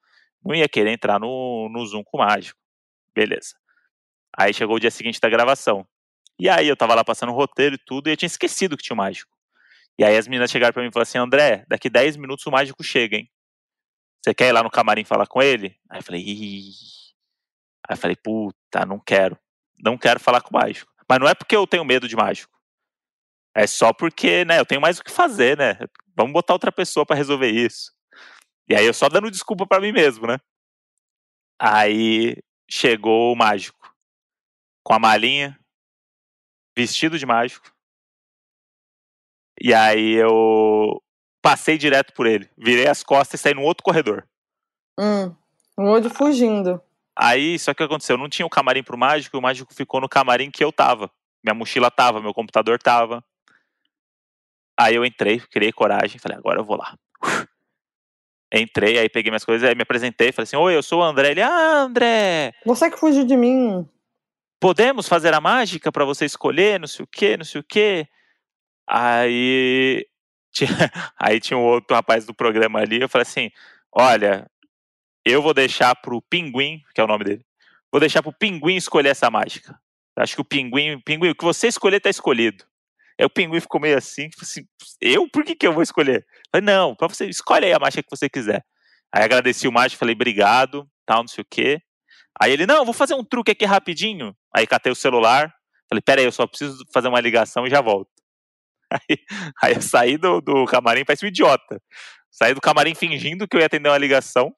[0.43, 2.57] Não ia querer entrar no, no Zoom com o mágico.
[3.13, 3.55] Beleza.
[4.38, 5.86] Aí chegou o dia seguinte da gravação.
[6.39, 8.83] E aí eu tava lá passando o roteiro e tudo, e eu tinha esquecido que
[8.83, 9.31] tinha o mágico.
[9.97, 12.51] E aí as meninas chegaram pra mim e falaram assim, André, daqui 10 minutos o
[12.51, 13.29] mágico chega, hein?
[14.21, 15.77] Você quer ir lá no camarim falar com ele?
[15.89, 16.71] Aí eu falei, Ih.
[17.88, 19.38] Aí eu falei, puta, não quero.
[19.81, 20.91] Não quero falar com o mágico.
[21.07, 22.51] Mas não é porque eu tenho medo de mágico.
[23.55, 25.77] É só porque, né, eu tenho mais o que fazer, né?
[26.15, 27.91] Vamos botar outra pessoa pra resolver isso.
[28.67, 30.39] E aí eu só dando desculpa pra mim mesmo, né?
[31.59, 32.36] Aí
[32.69, 33.95] chegou o mágico.
[34.83, 35.57] Com a malinha,
[36.76, 37.71] vestido de mágico.
[39.61, 41.01] E aí eu
[41.41, 42.49] passei direto por ele.
[42.57, 44.28] Virei as costas e saí num outro corredor.
[44.99, 45.34] Hum,
[45.78, 46.82] o Modi fugindo.
[47.17, 48.17] Aí, só que o que aconteceu?
[48.17, 51.09] Não tinha o camarim pro mágico, e o mágico ficou no camarim que eu tava.
[51.41, 53.23] Minha mochila tava, meu computador tava.
[54.78, 56.97] Aí eu entrei, criei coragem, falei, agora eu vou lá.
[58.53, 61.32] Entrei, aí peguei minhas coisas, aí me apresentei, falei assim, oi, eu sou o André.
[61.32, 63.88] Ele, ah, André, Você que fugiu de mim.
[64.60, 68.08] Podemos fazer a mágica pra você escolher, não sei o quê, não sei o quê.
[68.88, 70.06] Aí
[70.53, 70.70] tinha,
[71.20, 73.51] aí tinha um outro rapaz do programa ali, eu falei assim,
[73.91, 74.49] olha,
[75.26, 77.45] eu vou deixar pro Pinguim, que é o nome dele,
[77.91, 79.78] vou deixar pro Pinguim escolher essa mágica.
[80.18, 82.64] Acho que o Pinguim, Pinguim, o que você escolher tá escolhido.
[83.20, 84.66] Aí o Pinguim ficou meio assim, tipo assim,
[85.01, 85.30] eu?
[85.30, 86.20] Por que que eu vou escolher?
[86.20, 88.64] Eu falei, não, pra você, escolhe aí a mágica que você quiser.
[89.14, 91.82] Aí agradeci o mágico, falei, obrigado, tal, não sei o quê.
[92.39, 94.36] Aí ele, não, vou fazer um truque aqui rapidinho.
[94.53, 95.53] Aí catei o celular,
[95.89, 98.11] falei, pera aí, eu só preciso fazer uma ligação e já volto.
[98.91, 99.17] Aí,
[99.63, 101.81] aí eu saí do, do camarim, parece um idiota.
[102.29, 104.55] Saí do camarim fingindo que eu ia atender uma ligação.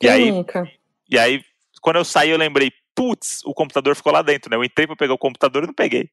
[0.00, 0.70] E aí, nunca?
[1.08, 1.42] e aí,
[1.80, 4.56] quando eu saí, eu lembrei, putz, o computador ficou lá dentro, né?
[4.56, 6.10] Eu entrei pra pegar o computador e não peguei.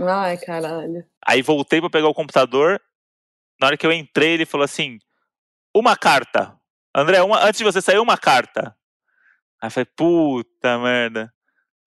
[0.00, 1.04] Ai, caralho.
[1.24, 2.80] Aí voltei pra pegar o computador.
[3.60, 4.98] Na hora que eu entrei, ele falou assim:
[5.74, 6.58] uma carta.
[6.94, 8.74] André, uma, antes de você sair, uma carta.
[9.64, 11.32] Aí eu falei, puta merda.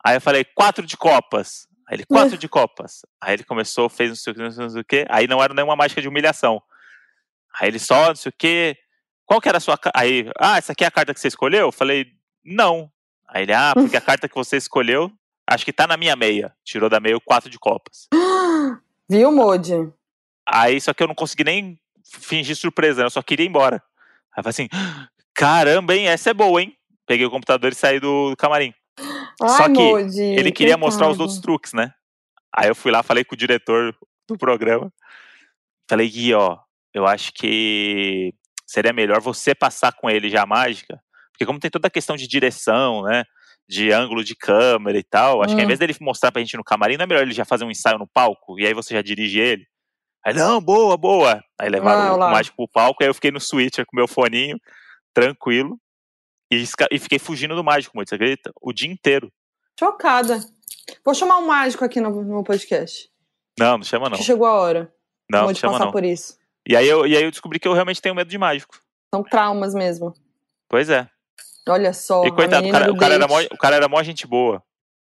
[0.03, 1.67] Aí eu falei, quatro de copas.
[1.88, 3.01] Aí ele, quatro de copas.
[3.21, 5.05] Aí ele começou, fez não sei o que, não sei, não sei o que.
[5.09, 6.59] Aí não era nenhuma mágica de humilhação.
[7.59, 8.75] Aí ele só, não sei o que.
[9.28, 9.80] Qual que era a sua?
[9.93, 11.67] Aí, ah, essa aqui é a carta que você escolheu?
[11.67, 12.07] Eu falei,
[12.43, 12.91] não.
[13.28, 15.11] Aí ele, ah, porque a carta que você escolheu
[15.49, 16.53] Acho que tá na minha meia.
[16.65, 18.07] Tirou da meia o quatro de copas.
[19.09, 19.93] Viu, Modi?
[20.45, 23.05] Aí, só que eu não consegui nem fingir surpresa, né?
[23.05, 23.78] Eu só queria ir embora.
[24.36, 24.67] Aí eu falei assim:
[25.34, 26.07] caramba, hein?
[26.07, 26.76] Essa é boa, hein?
[27.08, 28.74] Peguei o computador e saí do camarim.
[29.41, 29.82] Ai, Só que
[30.20, 31.22] Ele queria mostrar os coitado.
[31.24, 31.91] outros truques, né?
[32.53, 33.95] Aí eu fui lá, falei com o diretor
[34.28, 34.91] do programa.
[35.89, 36.58] Falei, Gui, ó,
[36.93, 38.34] eu acho que
[38.66, 40.99] seria melhor você passar com ele já a mágica.
[41.32, 43.24] Porque como tem toda a questão de direção, né?
[43.70, 45.66] De ângulo de câmera e tal, acho que ao Hum.
[45.66, 47.97] invés dele mostrar pra gente no camarim, não é melhor ele já fazer um ensaio
[47.97, 48.60] no palco?
[48.60, 49.66] E aí você já dirige ele?
[50.26, 51.41] Aí, não, boa, boa.
[51.60, 54.08] Aí levaram Ah, o, o mágico pro palco, aí eu fiquei no switcher com meu
[54.08, 54.58] foninho,
[55.14, 55.80] tranquilo.
[56.52, 58.52] E, e fiquei fugindo do mágico, muito, você acredita?
[58.62, 59.32] O dia inteiro.
[59.80, 60.39] Chocada.
[61.04, 63.10] Vou chamar um mágico aqui no, no podcast.
[63.60, 64.18] Não, não chama não.
[64.18, 64.93] Chegou a hora.
[65.30, 65.91] Não, não Modi chama passar não.
[65.91, 66.38] por isso.
[66.68, 68.80] E aí, eu, e aí eu descobri que eu realmente tenho medo de mágico.
[69.14, 70.14] São traumas mesmo.
[70.70, 71.10] Pois é.
[71.68, 72.26] Olha só.
[72.26, 74.64] e coitado, o cara, o, cara era mó, o cara era mó gente boa.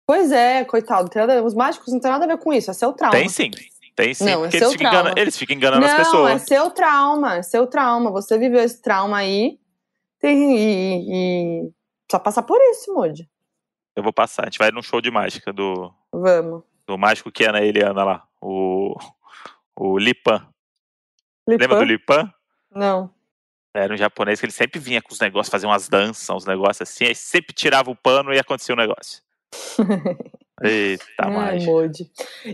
[0.07, 1.09] Pois é, coitado.
[1.43, 2.71] Os mágicos não tem nada a ver com isso.
[2.71, 3.17] É seu trauma.
[3.17, 3.51] Tem sim.
[3.95, 5.09] Tem sim, Não, é seu eles ficam, trauma.
[5.09, 6.41] engana- eles ficam enganando as não, é pessoas.
[6.43, 7.35] seu trauma.
[7.37, 8.11] É seu trauma.
[8.11, 9.57] Você viveu esse trauma aí.
[10.25, 11.71] Tem, e, e...
[12.11, 13.29] Só passar por isso, Modi.
[13.95, 14.41] Eu vou passar.
[14.41, 16.63] A gente vai num show de mágica do, Vamos.
[16.87, 18.27] do mágico que Ana Eliana lá.
[18.41, 18.95] O,
[19.75, 20.47] o Lipan.
[21.47, 21.77] Lembra Lipan?
[21.77, 22.33] do Lipan?
[22.71, 23.13] Não.
[23.75, 26.89] Era um japonês que ele sempre vinha com os negócios, fazia umas danças, uns negócios
[26.89, 29.21] assim, aí sempre tirava o pano e acontecia um negócio.
[30.63, 31.29] Eita.
[31.63, 32.09] Modi.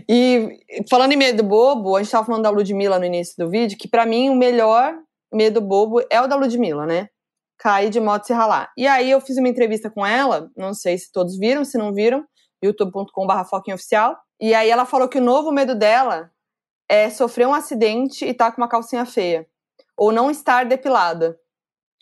[0.06, 0.58] E
[0.90, 3.88] falando em medo bobo, a gente tava falando da Ludmilla no início do vídeo, que
[3.88, 4.94] pra mim o melhor
[5.32, 7.08] medo bobo é o da Ludmilla, né?
[7.62, 8.72] Cair de moto e se ralar.
[8.76, 11.92] E aí eu fiz uma entrevista com ela, não sei se todos viram, se não
[11.92, 12.24] viram,
[12.60, 14.16] youtube.com.br oficial.
[14.40, 16.28] E aí ela falou que o novo medo dela
[16.88, 19.46] é sofrer um acidente e tá com uma calcinha feia.
[19.96, 21.38] Ou não estar depilada.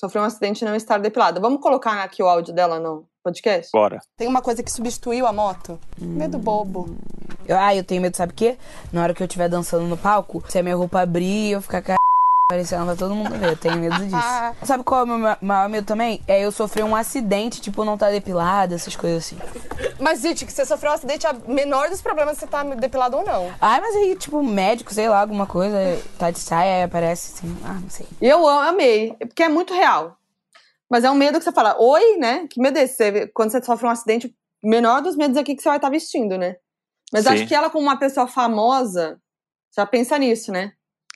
[0.00, 1.38] Sofrer um acidente e não estar depilada.
[1.38, 3.70] Vamos colocar aqui o áudio dela no podcast?
[3.70, 4.00] Bora.
[4.16, 5.78] Tem uma coisa que substituiu a moto?
[5.98, 6.96] Medo bobo.
[7.46, 8.56] Eu, ah, eu tenho medo, sabe o quê?
[8.90, 11.61] Na hora que eu estiver dançando no palco, se a minha roupa abrir e eu
[11.61, 11.96] ficar ca...
[12.51, 13.51] aparecendo pra todo mundo ver.
[13.51, 14.16] Eu tenho medo disso.
[14.66, 16.20] Sabe qual é o meu ma- maior medo também?
[16.26, 19.38] É eu sofrer um acidente, tipo, não tá depilada, essas coisas assim.
[20.01, 23.16] Mas, gente, que você sofreu um acidente, a menor dos problemas é você tá depilado
[23.16, 23.55] ou não.
[23.61, 25.76] Ai, mas aí, tipo, médico, sei lá, alguma coisa,
[26.18, 27.57] tá de saia, aí aparece assim.
[27.64, 28.07] Ah, não sei.
[28.20, 30.16] Eu am- amei, porque é muito real.
[30.90, 32.48] Mas é um medo que você fala, oi, né?
[32.51, 32.96] Que medo é esse?
[32.96, 35.88] Você- quando você sofre um acidente, o menor dos medos aqui que você vai estar
[35.88, 36.57] vestindo, né?
[37.12, 37.30] Mas Sim.
[37.30, 39.18] acho que ela, como uma pessoa famosa,
[39.76, 40.72] já pensa nisso, né?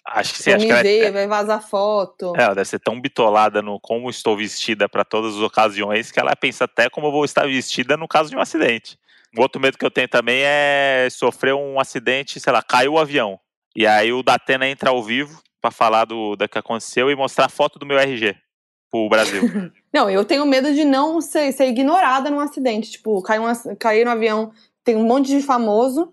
[0.07, 2.35] Acho que sim, acho que ela ver, é, vai vazar foto.
[2.37, 6.21] é, ela deve ser tão bitolada no como estou vestida para todas as ocasiões que
[6.21, 8.99] ela pensa até como eu vou estar vestida no caso de um acidente.
[9.37, 12.99] Um outro medo que eu tenho também é sofrer um acidente, sei lá, caiu o
[12.99, 13.41] avião.
[13.75, 17.47] E aí o Datena entra ao vivo para falar do, do que aconteceu e mostrar
[17.47, 18.37] a foto do meu RG
[18.91, 19.43] pro Brasil.
[19.93, 22.93] Não, eu tenho medo de não ser, ser ignorada num acidente.
[22.93, 24.53] Tipo, cair, um, cair no avião,
[24.85, 26.13] tem um monte de famoso,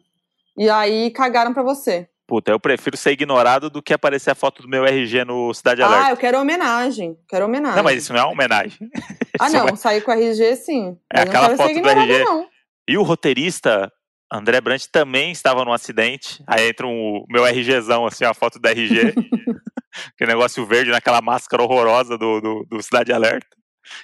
[0.57, 2.07] e aí cagaram pra você.
[2.31, 5.81] Puta, eu prefiro ser ignorado do que aparecer a foto do meu RG no Cidade
[5.81, 6.05] Alerta.
[6.07, 7.17] Ah, eu quero homenagem.
[7.27, 7.75] Quero homenagem.
[7.75, 8.79] Não, mas isso não é uma homenagem.
[9.37, 10.97] Ah, não, é- sair com RG, sim.
[11.11, 12.23] É aquela foto ser do RG.
[12.23, 12.47] não.
[12.87, 13.91] E o roteirista,
[14.31, 16.41] André Brant, também estava num acidente.
[16.47, 19.13] Aí entra o meu RGzão, assim, a foto do RG.
[20.15, 23.47] Aquele negócio verde naquela máscara horrorosa do, do, do Cidade Alerta.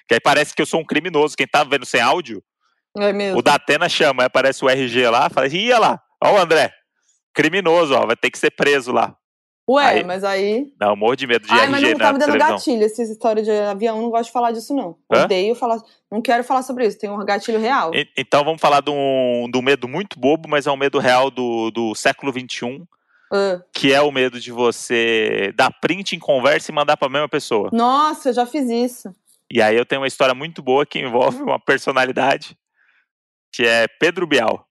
[0.06, 1.36] Que aí parece que eu sou um criminoso.
[1.38, 2.44] Quem tá vendo sem áudio,
[2.98, 3.40] É mesmo.
[3.40, 6.74] o Datena chama, aí aparece o RG lá, fala assim, ia lá, ó o André,
[7.38, 9.16] criminoso, ó, vai ter que ser preso lá.
[9.70, 10.74] Ué, Aí- mas aí.
[10.80, 12.56] Não, morro de medo de Ai, mas RG não tá me dando televisão.
[12.58, 14.02] gatilho essa história de avião.
[14.02, 14.98] Não gosto de falar disso, não.
[15.14, 15.26] Hã?
[15.26, 15.80] Odeio falar.
[16.10, 16.98] Não quero falar sobre isso.
[16.98, 17.94] Tem um gatilho real.
[17.94, 21.00] E- Então vamos falar de um, de um medo muito bobo, mas é um medo
[21.00, 22.82] real do, do século XXI,
[23.32, 23.62] Ah.
[23.74, 27.70] que é o medo de você dar print em conversa e mandar pra mesma pessoa.
[27.74, 29.14] Nossa, eu já fiz isso.
[29.52, 32.58] E aí eu tenho uma história muito boa que envolve uma personalidade
[33.54, 34.67] que é Pedro Bial.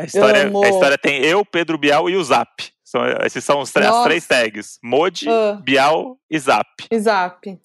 [0.00, 0.64] A história, amo.
[0.64, 2.48] a história tem eu, Pedro Bial e o Zap.
[2.84, 4.78] São, esses são os três- as três tags.
[4.82, 5.60] Modi, Ah.
[5.62, 6.66] Bial e Zap.
[6.98, 7.60] Zap.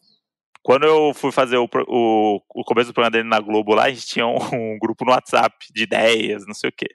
[0.62, 3.90] Quando eu fui fazer o, o, o começo do programa dele na Globo lá, a
[3.92, 6.88] gente tinha um, um grupo no WhatsApp de ideias, não sei o quê.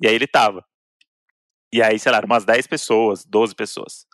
[0.00, 0.64] E aí ele tava.
[1.72, 4.06] E aí, sei lá, umas 10 pessoas, 12 pessoas.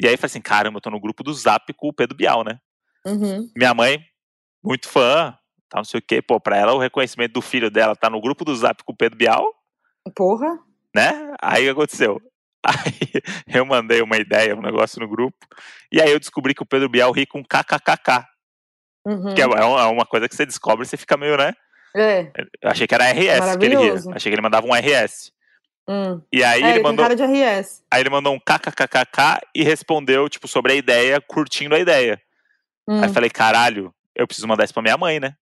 [0.00, 2.16] E aí eu falei assim, caramba, eu tô no grupo do Zap com o Pedro
[2.16, 2.58] Bial, né?
[3.06, 3.48] Uhum.
[3.56, 4.04] Minha mãe,
[4.64, 5.36] muito fã,
[5.68, 6.20] tal, não sei o quê.
[6.22, 8.96] Pô, pra ela o reconhecimento do filho dela tá no grupo do Zap com o
[8.96, 9.44] Pedro Bial,
[10.14, 10.58] Porra.
[10.94, 11.34] né?
[11.40, 12.20] Aí o que aconteceu?
[12.64, 15.36] Aí eu mandei uma ideia, um negócio no grupo.
[15.90, 18.24] E aí eu descobri que o Pedro Bial ri com kkkk.
[19.04, 19.34] Uhum.
[19.34, 21.52] Que é uma é uma coisa que você descobre e você fica meio, né?
[21.96, 22.30] É.
[22.62, 23.94] Eu achei que era RS que ele ria.
[24.14, 25.32] Achei que ele mandava um RS.
[25.88, 26.22] Hum.
[26.32, 27.04] E aí É, ele ele mandou.
[27.04, 27.82] cara de RS.
[27.90, 32.22] Aí ele mandou um kkkk e respondeu, tipo, sobre a ideia, curtindo a ideia.
[32.88, 33.00] Hum.
[33.02, 35.34] Aí eu falei, caralho, eu preciso mandar isso pra minha mãe, né?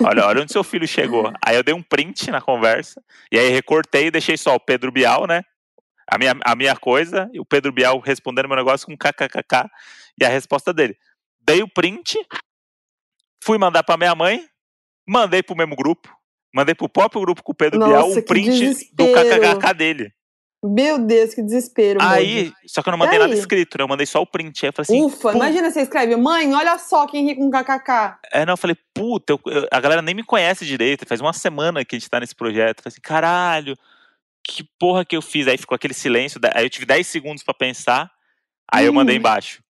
[0.00, 1.32] Olha, olha onde seu filho chegou.
[1.44, 4.92] Aí eu dei um print na conversa, e aí recortei e deixei só o Pedro
[4.92, 5.42] Bial, né?
[6.10, 9.68] A minha, a minha coisa, e o Pedro Bial respondendo meu negócio com kkkk,
[10.20, 10.96] e a resposta dele.
[11.40, 12.18] Dei o print,
[13.42, 14.44] fui mandar pra minha mãe,
[15.06, 16.14] mandei pro mesmo grupo,
[16.54, 20.12] mandei pro próprio grupo com o Pedro Bial Nossa, um que print do kkkk dele.
[20.64, 21.98] Meu Deus, que desespero.
[22.00, 23.82] Aí, só que eu não mandei nada escrito, né?
[23.82, 24.64] Eu mandei só o print.
[24.64, 25.04] Aí eu falei assim.
[25.06, 28.16] Ufa, "Pô, imagina você escreve, mãe, olha só quem ri com kkk.
[28.32, 31.04] É, não, eu falei, puta, eu- eu- a galera nem me conhece direito.
[31.06, 32.78] Faz uma semana que a gente tá nesse projeto.
[32.78, 33.76] Eu falei assim, caralho,
[34.44, 35.48] que porra que eu fiz?
[35.48, 36.40] Aí ficou aquele silêncio.
[36.54, 38.08] Aí eu tive 10 segundos pra pensar.
[38.72, 39.18] Aí eu mandei Hum.
[39.18, 39.62] embaixo.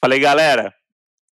[0.00, 0.72] Falei, galera,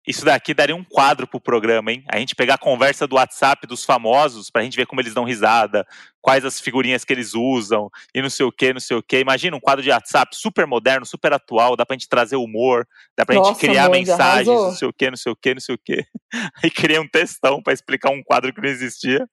[0.06, 2.04] isso daqui daria um quadro pro programa, hein?
[2.08, 5.24] A gente pegar a conversa do WhatsApp dos famosos pra gente ver como eles dão
[5.24, 5.84] risada,
[6.22, 9.18] quais as figurinhas que eles usam, e não sei o que, não sei o que.
[9.18, 12.86] Imagina um quadro de WhatsApp super moderno, super atual, dá pra gente trazer humor,
[13.16, 15.54] dá pra gente Nossa, criar Moody, mensagens, não sei o que, não sei o que,
[15.54, 16.06] não sei o que.
[16.62, 19.28] Aí criei um textão pra explicar um quadro que não existia.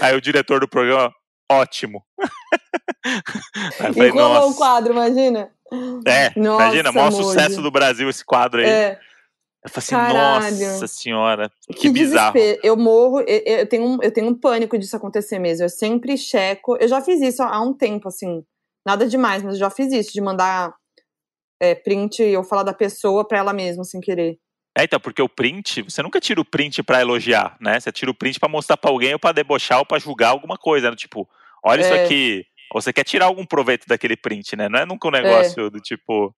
[0.00, 1.12] Aí o diretor do programa,
[1.50, 2.04] ótimo.
[3.80, 4.56] Aí eu E falei, colou o nossa.
[4.58, 5.50] quadro, imagina.
[6.06, 8.66] É, Nossa, imagina, maior sucesso do Brasil esse quadro aí.
[8.66, 9.00] É,
[9.64, 10.66] Eu falei assim, Caralho.
[10.72, 12.32] nossa senhora, que, que, bizarro.
[12.32, 12.60] desespero.
[12.64, 15.64] Eu morro, eu, eu tenho um, eu tenho um pânico disso acontecer mesmo.
[15.64, 16.76] Eu sempre checo.
[16.80, 18.44] Eu já fiz isso há um tempo, assim.
[18.86, 20.72] Nada demais, mas eu já fiz isso, de mandar
[21.60, 24.38] é, print ou falar da pessoa pra ela mesma, sem querer.
[24.78, 27.80] É, então, porque o print, você nunca tira o print pra elogiar, né?
[27.80, 30.56] Você tira o print pra mostrar pra alguém ou pra debochar ou pra julgar alguma
[30.56, 30.96] coisa, né?
[30.96, 31.28] Tipo,
[31.64, 32.04] olha isso É.
[32.04, 32.44] aqui.
[32.72, 34.68] Ou você quer tirar algum proveito daquele print, né?
[34.68, 36.32] Não é nunca um negócio do tipo.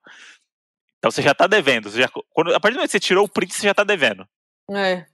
[1.00, 1.90] Então você já tá devendo.
[1.90, 3.82] Você já, quando, a partir do momento que você tirou o print, você já tá
[3.82, 4.26] devendo.
[4.70, 5.06] É.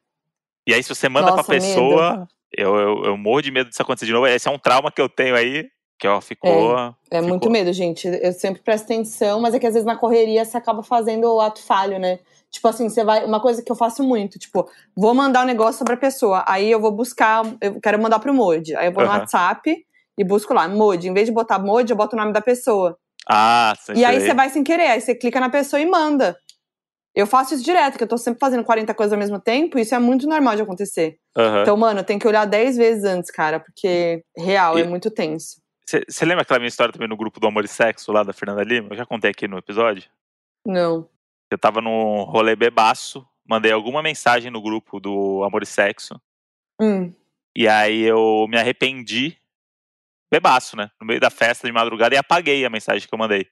[0.66, 3.80] E aí, se você manda Nossa, pra pessoa, eu, eu, eu morro de medo disso
[3.80, 4.26] acontecer de novo.
[4.26, 6.76] Esse é um trauma que eu tenho aí, que ó, ficou.
[7.08, 8.08] É ficou- muito medo, gente.
[8.08, 11.40] Eu sempre presto atenção, mas é que às vezes na correria você acaba fazendo o
[11.40, 12.18] ato falho, né?
[12.50, 13.24] Tipo assim, você vai.
[13.24, 16.44] Uma coisa que eu faço muito, tipo, vou mandar um negócio sobre a pessoa.
[16.48, 18.74] Aí eu vou buscar, eu quero mandar pro Modi.
[18.74, 19.20] Aí eu vou no Aham.
[19.20, 19.86] WhatsApp
[20.18, 21.08] e busco lá, Modi.
[21.08, 22.98] Em vez de botar Modi, eu boto o nome da pessoa.
[23.28, 26.38] Ah, E aí você vai sem querer, aí você clica na pessoa e manda.
[27.14, 29.82] Eu faço isso direto, que eu tô sempre fazendo 40 coisas ao mesmo tempo, e
[29.82, 31.18] isso é muito normal de acontecer.
[31.36, 31.62] Aham.
[31.62, 35.60] Então, mano, tem que olhar 10 vezes antes, cara, porque real, E- é muito tenso.
[35.88, 38.62] Você lembra aquela minha história também no grupo do Amor e Sexo lá da Fernanda
[38.64, 38.88] Lima?
[38.90, 40.10] Eu já contei aqui no episódio.
[40.66, 41.08] Não.
[41.50, 46.20] Eu tava num rolê bebaço, mandei alguma mensagem no grupo do Amor e Sexo,
[46.80, 47.14] Hum.
[47.56, 49.38] e aí eu me arrependi,
[50.36, 50.90] bebaço, né?
[51.00, 53.46] No meio da festa de madrugada e apaguei a mensagem que eu mandei.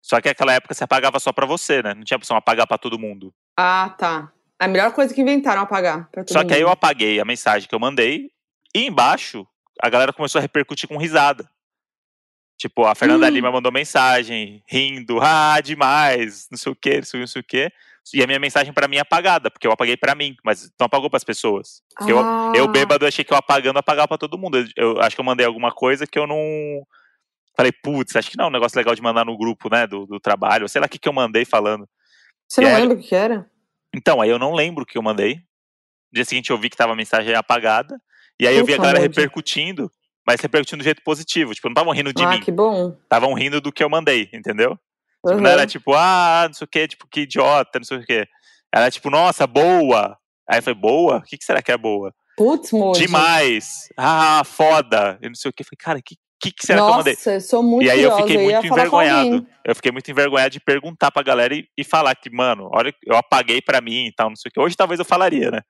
[0.00, 1.94] Só que naquela época você apagava só pra você, né?
[1.94, 3.32] Não tinha opção apagar pra todo mundo.
[3.56, 4.32] Ah, tá.
[4.58, 6.08] A melhor coisa que inventaram apagar.
[6.10, 6.74] Pra todo Só que aí eu mundo.
[6.74, 8.30] apaguei a mensagem que eu mandei
[8.74, 9.46] e embaixo
[9.80, 11.48] a galera começou a repercutir com risada.
[12.58, 13.30] Tipo, a Fernanda Hum.
[13.30, 17.44] Lima mandou mensagem, rindo, ah, demais, não sei o que, não sei, não sei o
[17.44, 17.72] que.
[18.12, 20.86] E a minha mensagem pra mim é apagada, porque eu apaguei pra mim, mas não
[20.86, 21.82] apagou pras pessoas.
[21.96, 24.58] Porque eu, Ah, eu bêbado achei que eu apagando apagava pra todo mundo.
[24.58, 26.36] Eu, eu acho que eu mandei alguma coisa que eu não.
[27.56, 30.06] Falei, putz, acho que não é um negócio legal de mandar no grupo, né, do,
[30.06, 30.68] do trabalho.
[30.68, 31.86] Sei lá o que, que eu mandei falando.
[32.48, 33.50] Você não e aí- lembra o que era?
[33.94, 35.34] Então, aí eu não lembro o que eu mandei.
[35.36, 38.00] No dia seguinte eu vi que tava a mensagem apagada.
[38.40, 39.90] E aí eu vi a Ufa, galera repercutindo,
[40.26, 41.54] mas repercutindo do jeito positivo.
[41.54, 42.40] Tipo, não estavam rindo de ah, mim.
[42.40, 42.96] que bom.
[43.02, 44.78] Estavam rindo do que eu mandei, entendeu?
[45.24, 48.04] Tipo, Não era tipo, ah, não sei o que, tipo, que idiota, não sei o
[48.04, 48.26] que.
[48.74, 50.16] Era tipo, nossa, boa.
[50.48, 51.18] Aí eu falei, boa?
[51.18, 52.12] O que, que será que é boa?
[52.36, 53.00] Putz, Moody.
[53.00, 53.88] Demais.
[53.96, 55.18] Ah, foda.
[55.22, 55.62] Eu não sei o que.
[55.62, 57.12] Eu falei, cara, o que, que, que será que eu mandei?
[57.12, 59.46] Nossa, eu sou muito E aí eu fiquei muito com envergonhado.
[59.64, 63.16] Eu fiquei muito envergonhado de perguntar pra galera e, e falar que, mano, olha, eu
[63.16, 64.58] apaguei pra mim e tal, não sei o que.
[64.60, 65.60] Hoje talvez eu falaria, né?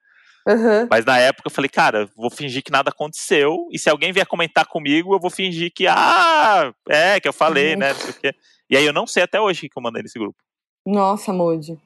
[0.48, 0.88] Aham.
[0.90, 3.68] Mas na época eu falei, cara, vou fingir que nada aconteceu.
[3.70, 7.74] E se alguém vier comentar comigo, eu vou fingir que, ah, é, que eu falei,
[7.74, 7.78] Uhum.
[7.80, 7.92] né?
[7.92, 8.34] Não sei o quê.
[8.72, 10.38] E aí eu não sei até hoje o que eu mandei nesse grupo.
[10.86, 11.78] Nossa, Moody.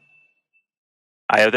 [1.28, 1.50] Aí eu,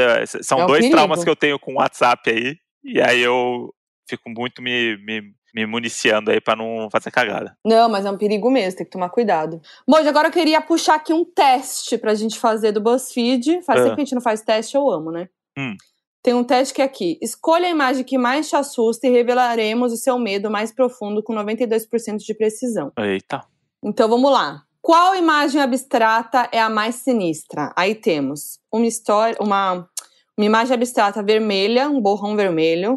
[0.44, 0.96] são É dois perigo.
[0.96, 2.58] traumas que eu tenho com o WhatsApp aí.
[2.84, 3.72] E aí eu
[4.10, 7.56] fico muito me, me, me municiando aí pra não fazer cagada.
[7.64, 9.62] Não, mas é um perigo mesmo, tem que tomar cuidado.
[9.88, 13.62] Moody, agora eu queria puxar aqui um teste pra gente fazer do BuzzFeed.
[13.62, 13.84] Faz Ah.
[13.84, 15.30] tempo que a gente não faz teste, eu amo, né?
[15.56, 15.76] Hum.
[16.24, 17.20] Tem um teste que é aqui.
[17.22, 21.34] Escolha a imagem que mais te assusta e revelaremos o seu medo mais profundo com
[21.36, 22.92] 92% de precisão.
[22.98, 23.46] Eita.
[23.84, 24.64] Então vamos lá.
[24.90, 27.72] Qual imagem abstrata é a mais sinistra?
[27.76, 29.88] Aí temos uma história, uma,
[30.36, 32.94] uma imagem abstrata vermelha, um borrão vermelho.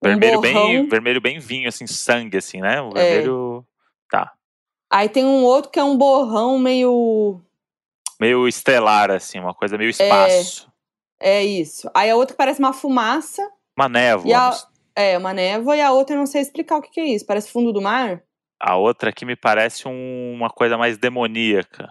[0.00, 0.68] Um Vermelho borrão.
[0.68, 2.80] bem, vermelho bem vinho, assim, sangue, assim, né?
[2.80, 2.92] O É.
[3.02, 3.66] vermelho.
[4.08, 4.34] Tá.
[4.88, 7.40] Aí tem um outro que é um borrão meio.
[8.20, 10.70] Meio estelar, assim, uma coisa meio espaço.
[11.18, 11.90] É isso.
[11.92, 13.42] Aí a outra que parece uma fumaça,
[13.76, 14.28] Uma névoa.
[14.30, 14.56] E a-
[14.94, 17.26] é uma névoa, e a outra eu não sei explicar o que, que é isso.
[17.26, 18.22] Parece fundo do mar?
[18.68, 21.88] A outra aqui me parece um- uma coisa mais demoníaca.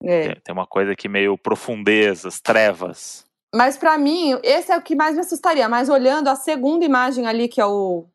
[0.00, 0.28] É.
[0.28, 3.26] Tem, tem uma coisa aqui meio profundezas, trevas.
[3.52, 5.68] Mas pra mim, esse é o que mais me assustaria.
[5.68, 8.06] Mas olhando a segunda imagem ali, que é o.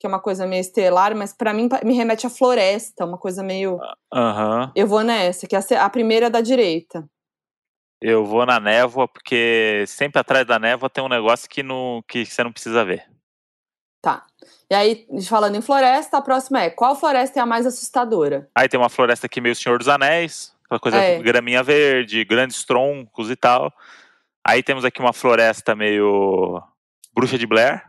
[0.00, 3.42] que é uma coisa meio estelar, mas pra mim me remete à floresta, uma coisa
[3.42, 3.78] meio.
[4.12, 4.72] Aham.
[4.74, 7.08] Eu vou nessa, que é a a primeira da direita.
[8.02, 12.26] Eu vou na névoa, porque sempre atrás da névoa tem um negócio que, não, que
[12.26, 13.08] você não precisa ver.
[14.02, 14.26] Tá.
[14.74, 18.48] E aí, falando em floresta, a próxima é: qual floresta é a mais assustadora?
[18.52, 21.22] Aí tem uma floresta aqui meio Senhor dos Anéis, aquela coisa É.
[21.22, 23.72] graminha verde, grandes troncos e tal.
[24.44, 26.60] Aí temos aqui uma floresta meio
[27.14, 27.84] Bruxa de Blair,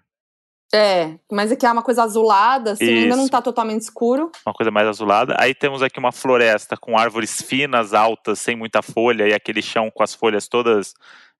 [0.72, 3.32] É, mas aqui é uma coisa azulada, assim, ainda não Isso.
[3.32, 4.32] tá totalmente escuro.
[4.46, 5.36] uma coisa mais azulada.
[5.40, 9.90] Aí temos aqui uma floresta com árvores finas, altas, sem muita folha, e aquele chão
[9.90, 10.94] com as folhas todas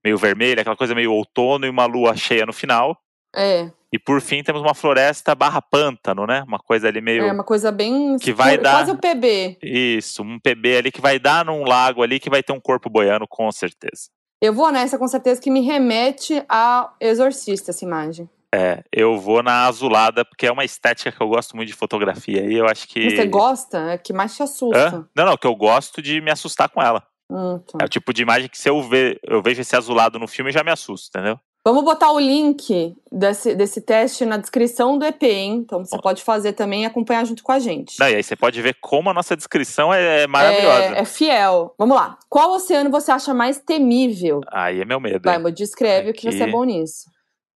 [0.04, 2.98] meio vermelha, aquela coisa meio outono e uma lua cheia no final.
[3.36, 6.44] É, E por fim temos uma floresta barra pântano, né?
[6.46, 7.24] Uma coisa ali meio.
[7.24, 8.18] é uma coisa bem.
[8.18, 9.58] Que vai dar- Quase o PB.
[9.64, 12.90] Isso, um PB ali que vai dar num lago ali que vai ter um corpo
[12.90, 14.10] boiando, com certeza.
[14.42, 18.30] Eu vou nessa com certeza que me remete a Exorcista, essa imagem.
[18.54, 22.42] É, eu vou na azulada, porque é uma estética que eu gosto muito de fotografia
[22.46, 23.10] e eu acho que.
[23.16, 23.78] Você gosta?
[23.94, 24.78] É que mais te assusta.
[24.98, 25.08] Hã?
[25.16, 27.02] Não, não, que eu gosto de me assustar com ela.
[27.32, 27.78] Hum, tá.
[27.82, 30.52] É o tipo de imagem que se eu, ver, eu vejo esse azulado no filme,
[30.52, 31.40] já me assusta, entendeu?
[31.68, 35.56] Vamos botar o link desse, desse teste na descrição do EP, hein?
[35.66, 37.98] Então você pode fazer também e acompanhar junto com a gente.
[38.00, 40.96] E aí você pode ver como a nossa descrição é maravilhosa.
[40.96, 41.74] É, é fiel.
[41.76, 42.20] Vamos lá.
[42.30, 44.42] Qual oceano você acha mais temível?
[44.52, 45.24] Aí é meu medo.
[45.26, 45.40] Vai?
[45.40, 46.38] Mo, descreve o que Aqui.
[46.38, 47.10] você é bom nisso.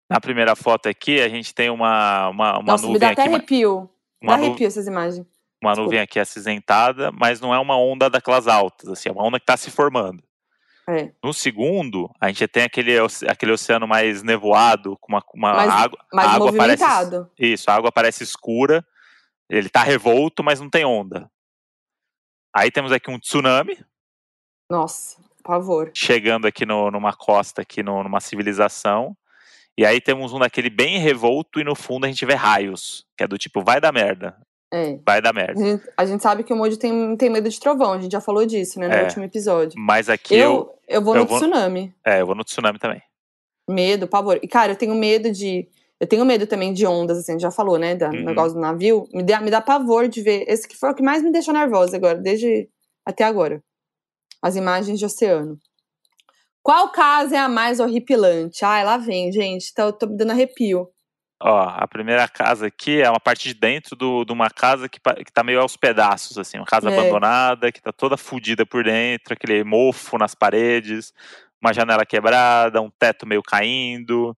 [0.09, 3.23] Na primeira foto aqui, a gente tem uma, uma, uma Nossa, me nuvem dá até
[3.23, 3.33] aqui.
[3.33, 3.89] arrepio.
[4.23, 5.17] Dá Uma, nu- arrepio essas imagens.
[5.61, 5.81] uma Desculpa.
[5.81, 9.43] nuvem aqui acinzentada, mas não é uma onda daquelas altas, assim, é uma onda que
[9.43, 10.23] está se formando.
[10.89, 11.11] É.
[11.23, 12.93] No segundo, a gente tem aquele,
[13.29, 15.99] aquele oceano mais nevoado, com uma, uma Mais- água.
[16.13, 17.31] Mais a água parece, movimentado.
[17.37, 18.85] isso, a água parece escura.
[19.49, 21.29] Ele tá revolto, mas não tem onda.
[22.55, 23.77] Aí temos aqui um tsunami
[24.69, 25.91] Nossa, por favor.
[25.93, 29.15] chegando aqui no- numa costa, aqui no- numa civilização.
[29.77, 33.23] E aí temos um daquele bem revolto e no fundo a gente vê raios, que
[33.23, 34.35] é do tipo, vai dar merda,
[34.73, 34.99] É.
[35.05, 35.63] vai dar A merda.
[35.63, 38.19] gente, a gente sabe que o Mojo tem, tem medo de trovão, a gente já
[38.19, 39.03] falou disso, né, no É.
[39.03, 39.79] último episódio.
[39.79, 41.93] Mas aqui eu, Eu, eu vou eu no vou- tsunami.
[42.05, 43.01] é, eu vou no tsunami também.
[43.69, 44.39] Medo, pavor.
[44.41, 45.67] E, cara, eu tenho medo de.
[45.99, 47.95] Eu tenho medo também de ondas, assim, a gente já falou, né?
[47.95, 48.23] Do Uhum.
[48.23, 49.07] negócio do navio.
[49.13, 50.45] Me dá, me dá pavor de ver.
[50.47, 52.69] Esse que foi o que mais me deixou nervosa agora, desde
[53.05, 53.63] até agora.
[54.41, 55.57] As imagens de oceano.
[56.61, 58.63] Qual casa é a mais horripilante?
[58.63, 59.73] Ai, lá vem, gente.
[59.73, 60.87] Tá, eu tô me dando arrepio.
[61.39, 64.99] Ó, a primeira casa aqui é uma parte de dentro do- de uma casa que,
[64.99, 66.93] que tá meio aos pedaços, assim, uma casa É.
[66.97, 71.13] abandonada, que tá toda fodida por dentro, aquele mofo nas paredes,
[71.61, 74.35] uma janela quebrada, um teto meio caindo,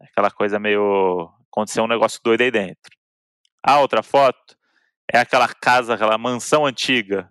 [0.00, 1.28] aquela coisa meio.
[1.50, 2.92] aconteceu um negócio doido aí dentro.
[3.60, 4.56] A outra foto
[5.12, 7.28] é aquela casa, aquela mansão antiga.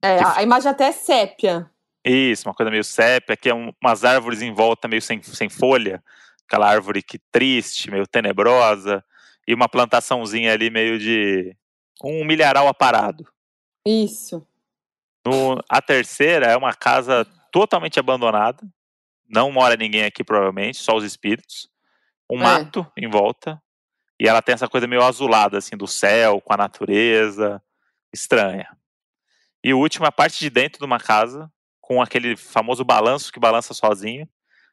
[0.00, 1.68] É, Que a, a imagem até é sépia.
[2.04, 5.48] Isso, uma coisa meio sépia, que é um- umas árvores em volta meio sem, sem
[5.48, 6.00] folha,
[6.46, 9.04] aquela árvore que triste, meio tenebrosa,
[9.46, 11.56] e uma plantaçãozinha ali meio de
[12.02, 13.26] um milharal aparado.
[13.86, 14.46] Isso.
[15.24, 18.62] No- a terceira é uma casa totalmente abandonada,
[19.28, 21.68] não mora ninguém aqui provavelmente, só os espíritos,
[22.30, 22.42] um É.
[22.42, 23.60] mato em volta,
[24.20, 27.62] e ela tem essa coisa meio azulada assim do céu, com a natureza,
[28.12, 28.68] estranha.
[29.64, 33.32] E o último é a parte de dentro de uma casa, com aquele famoso balanço
[33.32, 34.28] que balança sozinho,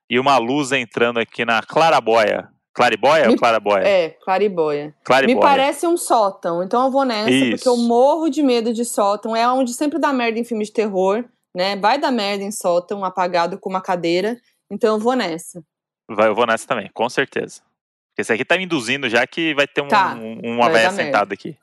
[0.10, 2.49] e uma luz entrando aqui na clarabóia.
[2.76, 3.84] Clariboia ou Me- clarabóia?
[3.88, 4.95] É, clariboia.
[5.04, 5.36] Clariboia.
[5.36, 7.70] Me parece um sótão, então eu vou nessa, porque Isso.
[7.70, 9.36] eu morro de medo de sótão.
[9.36, 11.24] É onde sempre dá merda em filme de terror,
[11.56, 11.76] né?
[11.76, 14.39] Vai dar merda em sótão, apagado com uma cadeira.
[14.72, 15.64] Então eu vou nessa.
[16.10, 17.62] Vai, eu vou nessa também, com certeza.
[18.10, 20.89] Porque esse aqui tá me induzindo já que vai ter um, Tá, um- uma velha
[20.91, 21.56] sentada aqui.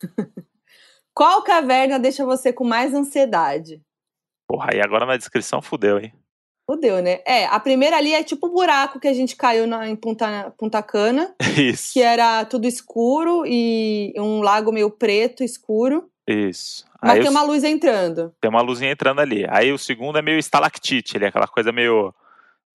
[1.14, 3.82] Qual caverna deixa você com mais ansiedade?
[4.48, 6.12] Porra, aí agora na descrição fudeu, hein?
[6.70, 7.20] Fudeu, né?
[7.26, 10.52] É, a primeira ali é tipo o buraco que a gente caiu na, em Punta,
[10.58, 11.94] Punta Cana, Isso.
[11.94, 16.10] que era tudo escuro e um lago meio preto, escuro.
[16.28, 16.84] Isso.
[17.02, 18.34] Mas Aí tem uma luz entrando.
[18.38, 19.46] tem uma luzinha entrando ali.
[19.48, 22.14] Aí o segundo é meio estalactite, ele é aquela coisa meio,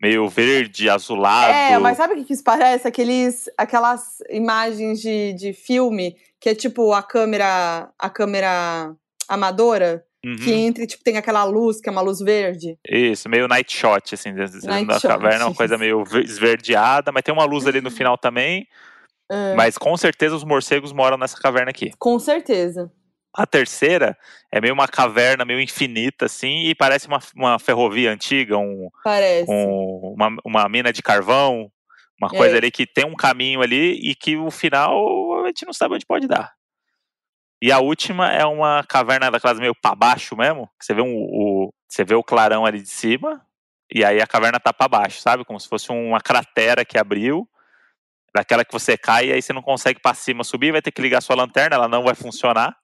[0.01, 1.53] meio verde, azulado.
[1.53, 2.87] É, mas sabe o que que isso parece?
[2.87, 8.95] Aqueles, aquelas imagens de, de filme que é tipo a câmera, a câmera
[9.29, 10.37] amadora, Uhum.
[10.37, 12.77] que entra e tipo, tem aquela luz, que é uma luz verde.
[12.89, 17.11] Isso, meio night shot, assim, dentro Night da shot, caverna, uma coisa meio ver- esverdeada,
[17.11, 18.65] mas tem uma luz ali no final também.
[19.31, 21.91] É, Mas com certeza os morcegos moram nessa caverna aqui.
[21.97, 22.91] Com certeza.
[23.35, 24.15] A terceira
[24.51, 29.49] é meio uma caverna meio infinita, assim, e parece uma, uma ferrovia antiga, um, Parece.
[29.51, 31.71] um- uma, uma mina de carvão,
[32.21, 32.57] uma coisa É.
[32.59, 36.05] ali que tem um caminho ali e que o final a gente não sabe onde
[36.05, 36.51] pode dar.
[37.63, 41.15] E a última é uma caverna daquelas meio para baixo mesmo, que você vê um,
[41.15, 43.41] o, você vê o clarão ali de cima,
[43.89, 45.45] e aí a caverna tá para baixo, sabe?
[45.45, 47.47] Como se fosse uma cratera que abriu,
[48.35, 51.01] daquela que você cai e aí você não consegue para cima subir, vai ter que
[51.01, 52.75] ligar sua lanterna, ela não vai funcionar,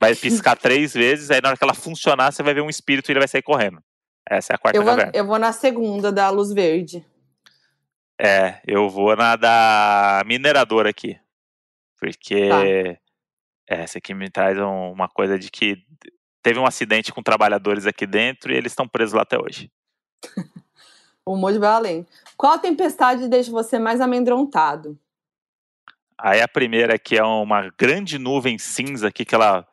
[0.00, 3.10] vai piscar três vezes, aí na hora que ela funcionar, você vai ver um espírito
[3.10, 3.78] e ele vai sair correndo.
[4.26, 5.12] Essa é a quarta Eu vou, caverna.
[5.14, 7.06] eu vou na segunda da luz verde.
[8.18, 11.20] É, eu vou na da mineradora aqui.
[12.00, 13.03] Porque Tá.
[13.68, 15.76] É, essa aqui me traz um- uma coisa de que
[16.42, 19.70] teve um acidente com trabalhadores aqui dentro e eles estão presos lá até hoje.
[21.26, 22.06] O Mojo vai além.
[22.36, 24.98] Qual tempestade deixa você mais amedrontado?
[26.18, 29.66] Aí a primeira aqui é uma grande nuvem cinza aqui que ela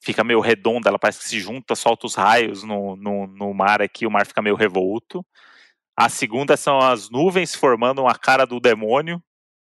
[0.00, 3.80] fica meio redonda, ela parece que se junta, solta os raios no, no, no mar
[3.80, 5.24] aqui, o mar fica meio revolto.
[5.96, 9.22] A segunda são as nuvens formando uma cara do demônio.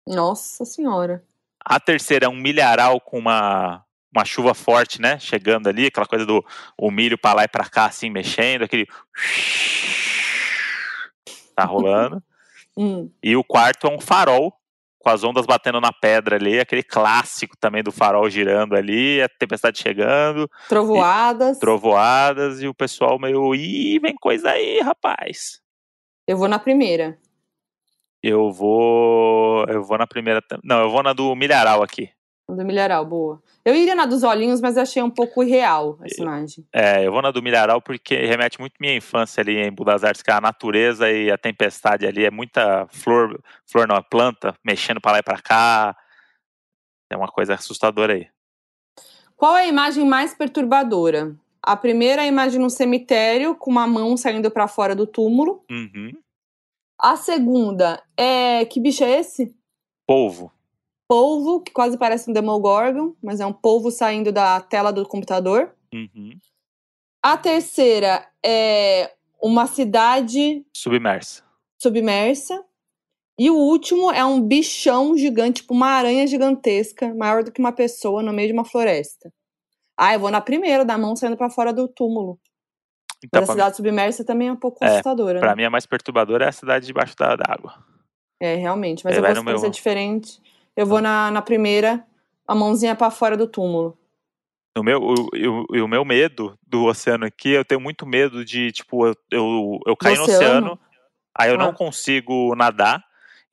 [0.07, 1.23] Nossa senhora.
[1.65, 3.83] A terceira é um milharal com uma,
[4.13, 5.17] uma chuva forte, né?
[5.19, 6.43] Chegando ali, aquela coisa do
[6.77, 8.87] o milho pra lá e pra cá, assim, mexendo, aquele.
[11.55, 12.21] Tá rolando.
[12.75, 13.07] Hum.
[13.21, 14.51] E o quarto é um farol,
[14.97, 19.29] com as ondas batendo na pedra ali, aquele clássico também do farol girando ali, a
[19.29, 21.59] tempestade chegando, Trovoadas.
[21.59, 23.53] trovoadas e o pessoal meio.
[23.53, 25.61] Ih, vem coisa aí, rapaz.
[26.27, 27.15] Eu vou na primeira.
[28.23, 29.65] Eu vou.
[29.67, 30.41] Eu vou na primeira.
[30.63, 32.09] Não, eu vou na do milharal aqui.
[32.47, 33.41] Do milharal, boa.
[33.63, 36.65] Eu iria na dos olhinhos, mas achei um pouco irreal essa imagem.
[36.73, 40.21] É, eu vou na do milharal porque remete muito minha infância ali em Budas Artes,
[40.21, 44.99] que a natureza e a tempestade ali é muita flor, flor não, é planta, mexendo
[44.99, 45.95] pra lá e pra cá.
[47.09, 48.27] É uma coisa assustadora aí.
[49.35, 51.35] Qual é a imagem mais perturbadora?
[51.61, 55.63] A primeira é a imagem num cemitério com uma mão saindo pra fora do túmulo.
[55.71, 56.11] Uhum.
[56.99, 58.65] A segunda é.
[58.65, 59.55] Que bicho é esse?
[60.07, 60.51] Polvo.
[61.07, 65.75] Polvo, que quase parece um Demogorgon, mas é um polvo saindo da tela do computador.
[65.93, 66.37] Uhum.
[67.21, 71.43] A terceira é uma cidade Submersa.
[71.77, 72.63] submersa.
[73.37, 77.71] E o último é um bichão gigante, tipo uma aranha gigantesca, maior do que uma
[77.71, 79.33] pessoa, no meio de uma floresta.
[79.97, 82.39] Ah, eu vou na primeira, da mão saindo pra fora do túmulo.
[83.23, 85.39] Então, Mas a cidade submersa também é um pouco É, assustadora.
[85.39, 85.55] pra né?
[85.55, 87.73] mim, a mais perturbadora é a cidade debaixo da da água.
[88.39, 89.03] É, realmente.
[89.05, 90.41] Mas Ele eu vai vou no meu- diferente.
[90.75, 92.05] Eu vou na, na primeira,
[92.47, 93.97] a mãozinha pra fora do túmulo.
[94.77, 98.71] O meu, o, o, o meu medo do oceano aqui, eu tenho muito medo de,
[98.71, 100.79] tipo, eu, eu, eu cair no oceano?
[101.37, 101.59] aí eu Ah.
[101.59, 103.03] não consigo nadar,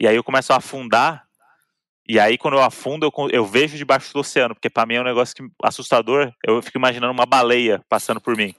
[0.00, 1.26] e aí eu começo a afundar,
[2.08, 5.00] e aí quando eu afundo, eu, eu vejo debaixo do oceano, porque pra mim é
[5.02, 8.54] um negócio que, assustador, eu fico imaginando uma baleia passando por mim.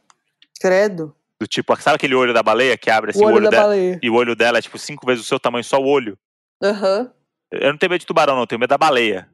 [0.61, 1.15] Credo.
[1.39, 3.63] Do tipo, sabe aquele olho da baleia que abre assim, o olho, da dela?
[3.63, 3.99] baleia.
[4.03, 6.17] E o olho dela é tipo cinco vezes o seu tamanho, só o olho.
[6.63, 7.11] Aham.
[7.51, 9.27] Eu não tenho medo de tubarão, não, eu tenho medo da baleia.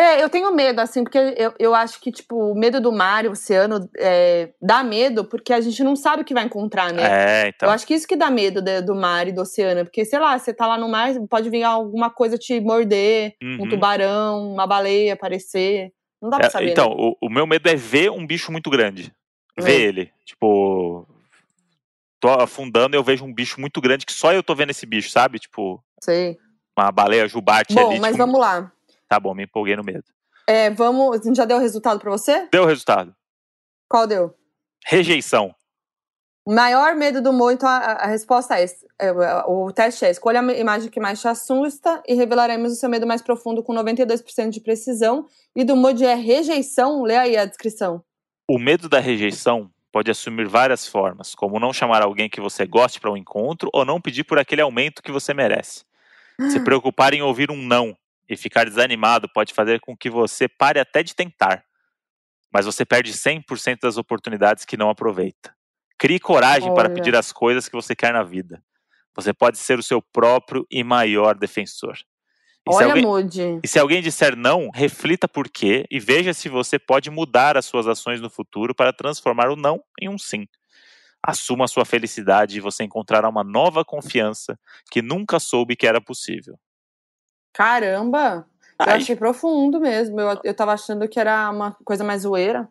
[0.00, 3.24] É, eu tenho medo, assim, porque eu, eu acho que, tipo, o medo do mar
[3.24, 6.90] e o oceano é, dá medo porque a gente não sabe o que vai encontrar,
[6.90, 7.02] né?
[7.44, 7.68] É, então.
[7.68, 9.84] Eu acho que isso que dá medo de- do mar e do oceano.
[9.84, 13.58] Porque, sei lá, você tá lá no mar, pode vir alguma coisa te morder, um
[13.64, 13.68] Uhum.
[13.68, 15.92] tubarão, uma baleia aparecer.
[16.22, 16.70] Não dá pra É, saber.
[16.70, 16.94] então, né?
[16.96, 19.12] o, o meu medo é ver um bicho muito grande.
[19.60, 19.82] Ver É.
[19.82, 20.12] ele.
[20.24, 21.06] Tipo.
[22.20, 24.84] Tô afundando e eu vejo um bicho muito grande que só eu tô vendo esse
[24.84, 25.38] bicho, sabe?
[25.38, 26.38] Tipo, Sei.
[26.78, 27.98] uma baleia jubarte Bom, ali.
[27.98, 28.70] mas tipo, vamos lá.
[29.08, 30.04] Tá bom, me empolguei no medo.
[30.46, 31.20] É, vamos.
[31.34, 32.46] Já deu o resultado pra você?
[32.52, 33.14] Deu o resultado.
[33.88, 34.34] Qual deu?
[34.86, 35.54] Rejeição.
[36.46, 38.86] Maior medo do humor, então a, a resposta é, esse.
[38.98, 39.12] É,
[39.46, 43.06] o teste é: escolha a imagem que mais te assusta e revelaremos o seu medo
[43.06, 45.26] mais profundo com 92% de precisão.
[45.56, 47.02] E do mood é rejeição.
[47.02, 48.02] Lê aí a descrição.
[48.52, 52.98] O medo da rejeição pode assumir várias formas, como não chamar alguém que você goste
[52.98, 55.84] para um encontro ou não pedir por aquele aumento que você merece.
[56.50, 57.96] Se preocupar em ouvir um não
[58.28, 61.64] e ficar desanimado pode fazer com que você pare até de tentar,
[62.52, 65.54] mas você perde 100% das oportunidades que não aproveita.
[65.96, 66.94] Crie coragem para Olha.
[66.96, 68.60] pedir as coisas que você quer na vida.
[69.14, 71.96] Você pode ser o seu próprio e maior defensor.
[72.70, 73.60] E se Olha, alguém- Moody.
[73.62, 77.64] e se alguém disser não, reflita por quê e veja se você pode mudar as
[77.66, 80.46] suas ações no futuro para transformar o não em um sim.
[81.22, 84.58] Assuma a sua felicidade e você encontrará uma nova confiança
[84.90, 86.58] que nunca soube que era possível.
[87.52, 88.46] Caramba!
[88.78, 90.18] Eu Ai, achei profundo mesmo.
[90.20, 92.68] Eu, eu tava achando que era uma coisa mais zoeira.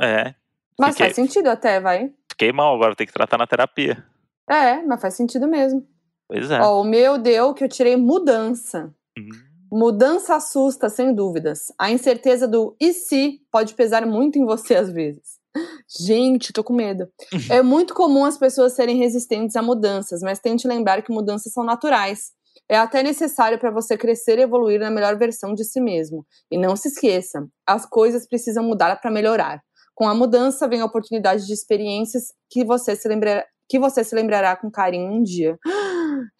[0.00, 0.34] é,
[0.78, 2.12] Mas Fiquei- faz sentido até, vai.
[2.30, 4.04] fiquei mal, agora tem que tratar na terapia.
[4.48, 5.86] É, mas faz sentido mesmo.
[6.28, 6.60] Pois é.
[6.60, 8.94] Ó, o meu deu que eu tirei mudança.
[9.18, 9.28] Hum,
[9.72, 11.72] Mudança assusta, sem dúvidas.
[11.78, 15.38] A incerteza do e se pode pesar muito em você às vezes.
[16.00, 17.08] Gente, tô com medo.
[17.50, 21.64] É muito comum as pessoas serem resistentes a mudanças, mas tente lembrar que mudanças são
[21.64, 22.32] naturais.
[22.68, 26.24] É até necessário para você crescer e evoluir na melhor versão de si mesmo.
[26.50, 29.60] E não se esqueça, as coisas precisam mudar para melhorar.
[29.94, 34.14] Com a mudança vem a oportunidade de experiências que você se lembra- que você se
[34.14, 35.58] lembrará com carinho um dia.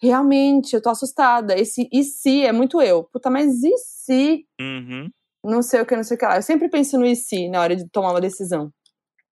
[0.01, 1.57] Realmente, eu tô assustada.
[1.57, 3.03] Esse e se é muito eu.
[3.03, 4.45] Puta, mas e se?
[4.59, 5.09] Uhum.
[5.43, 6.37] Não sei o que, não sei o que lá.
[6.37, 8.71] Eu sempre penso no e se na hora de tomar uma decisão.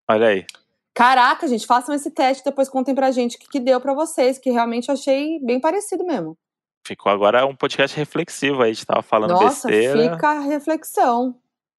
[0.10, 0.46] Olha aí.
[0.94, 4.38] Caraca, gente, façam esse teste, depois contem pra gente o que, que deu pra vocês,
[4.38, 6.38] que realmente eu achei bem parecido mesmo.
[6.86, 10.14] Ficou agora um podcast reflexivo aí, a gente tava falando Nossa, besteira.
[10.14, 11.36] fica a reflexão.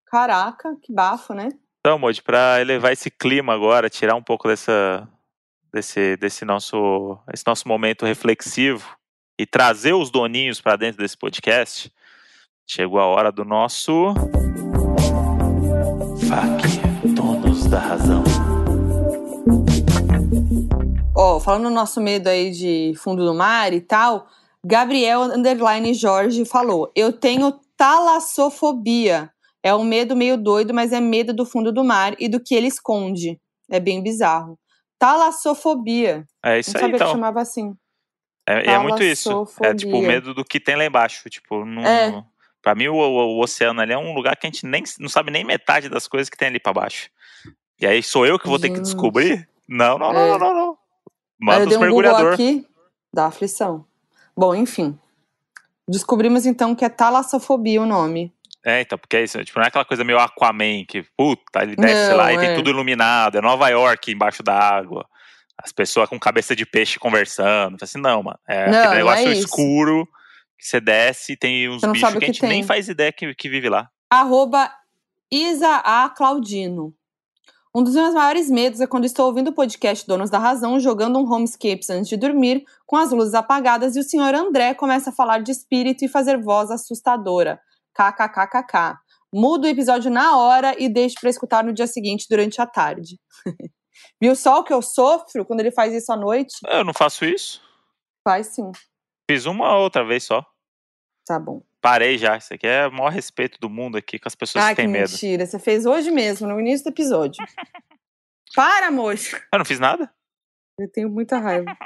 [0.06, 1.50] Caraca, que bafo, né?
[1.80, 5.06] Então, Moody, pra elevar esse clima agora, tirar um pouco dessa,
[5.74, 8.96] desse, desse nosso, esse nosso momento reflexivo
[9.38, 11.92] e trazer os doninhos pra dentro desse podcast,
[12.64, 14.14] chegou a hora do nosso.
[16.28, 18.22] FAQ, donos da razão.
[21.16, 24.28] Ó, falando no nosso medo aí de fundo do mar e tal,
[24.64, 29.30] Gabriel Underline Jorge falou: Eu tenho talassofobia.
[29.62, 32.54] É um medo meio doido, mas é medo do fundo do mar e do que
[32.54, 33.40] ele esconde.
[33.70, 34.58] É bem bizarro.
[35.04, 36.26] Talassofobia.
[36.42, 37.12] É isso Não aí, sabia que então.
[37.12, 37.76] chamava assim.
[38.46, 39.46] É, é muito isso.
[39.62, 41.28] É tipo o medo do que tem lá embaixo.
[41.28, 42.24] Tipo, não, É.
[42.62, 45.08] pra mim o, o- o oceano ali é um lugar que a gente nem não
[45.08, 47.10] sabe nem metade das coisas que tem ali pra baixo.
[47.80, 48.84] E aí sou eu que vou ter que Gente.
[48.84, 49.48] descobrir?
[49.68, 50.30] Não, não, não, É.
[50.30, 50.78] não, não, não.
[51.40, 52.34] Manda os um mergulhador.
[52.34, 52.66] aqui
[53.12, 53.84] da aflição.
[54.36, 54.98] Bom, enfim.
[55.88, 58.32] Descobrimos então que é talassofobia o nome.
[58.64, 59.42] É, então, porque é isso.
[59.44, 62.48] Tipo, não é aquela coisa meio Aquaman que, puta, ele desce Não, lá e tem
[62.50, 62.54] é.
[62.54, 63.36] tudo iluminado.
[63.36, 65.06] É Nova York embaixo da água.
[65.62, 67.76] As pessoas com cabeça de peixe conversando.
[67.82, 68.38] Assim, não, mano.
[68.48, 69.40] É Não, aquele é negócio isso.
[69.46, 70.08] escuro
[70.58, 72.62] que você desce e tem uns bichos que o a que gente nem tem.
[72.62, 73.88] faz ideia que, que vive lá.
[74.10, 74.70] Arroba
[75.30, 76.08] Isa A.
[76.08, 76.94] Claudino.
[77.76, 81.18] Um dos meus maiores medos é quando estou ouvindo o podcast Donos da Razão, jogando
[81.18, 85.12] um Homescapes antes de dormir, com as luzes apagadas, e o senhor André começa a
[85.12, 87.60] falar de espírito e fazer voz assustadora.
[87.94, 88.98] KKKKK.
[89.32, 93.18] Mudo o episódio na hora e deixo para escutar no dia seguinte, durante a tarde.
[94.20, 96.54] Viu só o que eu sofro quando ele faz isso à noite?
[96.66, 97.62] Eu não faço isso.
[98.22, 98.70] Faz sim.
[99.30, 100.44] Fiz uma outra vez só.
[101.26, 101.62] Tá bom.
[101.80, 102.36] Parei já.
[102.36, 104.82] Isso aqui é o maior respeito do mundo aqui com as pessoas Ai, que que
[104.82, 105.10] têm medo.
[105.10, 105.46] mentira.
[105.46, 107.44] Você fez hoje mesmo, no início do episódio.
[108.54, 109.36] Para, moço.
[109.52, 110.10] Eu não fiz nada?
[110.78, 111.76] Eu tenho muita raiva.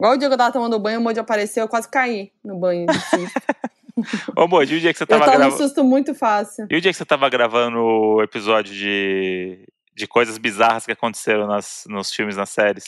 [0.00, 2.58] Igual o dia que eu tava tomando banho, o Moody apareceu, eu quase caí no
[2.58, 2.86] banho.
[4.36, 5.62] Ô, Moody, e o dia que você eu tava tomo um gravando.
[5.62, 6.66] susto muito fácil.
[6.70, 11.46] E o dia que você tava gravando o episódio de, de coisas bizarras que aconteceram
[11.46, 12.84] nas, nos filmes, nas séries?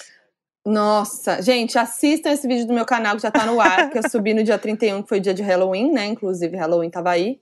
[0.67, 4.09] Nossa, gente, assistam esse vídeo do meu canal que já tá no ar, que eu
[4.09, 6.07] subi no dia 31, que foi dia de Halloween, né?
[6.07, 7.41] Inclusive, Halloween tava aí.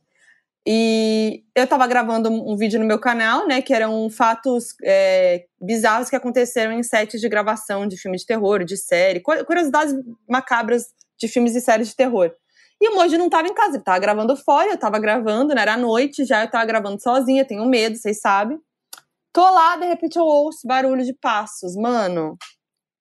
[0.67, 3.61] E eu tava gravando um um vídeo no meu canal, né?
[3.63, 8.63] Que eram fatos é, bizarros que aconteceram em sets de gravação de filme de terror,
[8.65, 9.95] de série, cu- curiosidades
[10.29, 10.85] macabras
[11.19, 12.31] de filmes e séries de terror.
[12.81, 15.63] E o Moji não tava em casa, ele tava gravando fora, eu tava gravando, né?
[15.63, 18.59] Era noite já, eu tava gravando sozinha, tenho medo, vocês sabem.
[19.33, 22.37] Tô lá, de repente eu ouço barulho de passos, mano.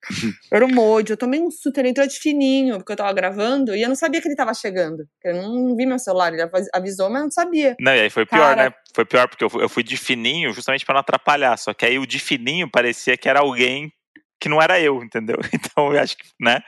[0.52, 3.74] Era o Mojo, eu tomei um susto, ele entrou de fininho, porque eu tava gravando,
[3.74, 5.04] e eu não sabia que ele tava chegando.
[5.24, 7.76] Eu não vi meu celular, ele avis- avisou, mas eu não sabia.
[7.80, 8.64] Não, e aí foi pior, Cara.
[8.70, 8.74] né?
[8.94, 11.56] Foi pior porque eu fui, eu fui de fininho justamente pra não atrapalhar.
[11.58, 13.92] Só que aí o de fininho parecia que era alguém
[14.40, 15.36] que não era eu, entendeu?
[15.52, 16.60] Então eu acho que, né?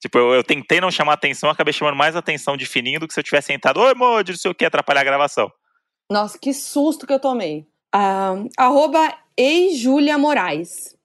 [0.00, 3.14] Tipo, eu, eu tentei não chamar atenção, acabei chamando mais atenção de fininho do que
[3.14, 5.50] se eu tivesse sentado, oi, Moody, não sei o que, atrapalhar a gravação.
[6.10, 7.66] Nossa, que susto que eu tomei.
[7.94, 9.16] Ah, arroba
[9.74, 10.96] Julia Moraes.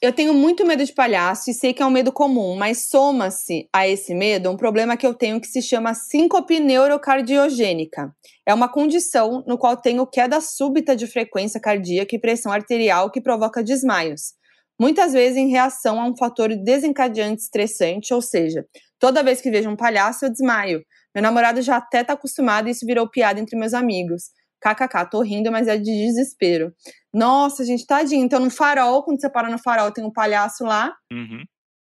[0.00, 3.66] Eu tenho muito medo de palhaço e sei que é um medo comum, mas soma-se
[3.72, 8.14] a esse medo um problema que eu tenho que se chama síncope neurocardiogênica.
[8.46, 13.20] É uma condição no qual tenho queda súbita de frequência cardíaca e pressão arterial que
[13.20, 14.34] provoca desmaios.
[14.80, 18.66] Muitas vezes em reação a um fator desencadeante estressante, ou seja,
[18.98, 20.84] toda vez que vejo um palhaço eu desmaio.
[21.14, 24.30] Meu namorado já até tá acostumado e isso virou piada entre meus amigos.
[24.60, 26.72] KKK, tô rindo, mas é de desespero.
[27.12, 28.24] Nossa, gente, tadinho.
[28.24, 30.96] Então, no farol, quando você para no farol, tem um palhaço lá.
[31.12, 31.44] Uhum.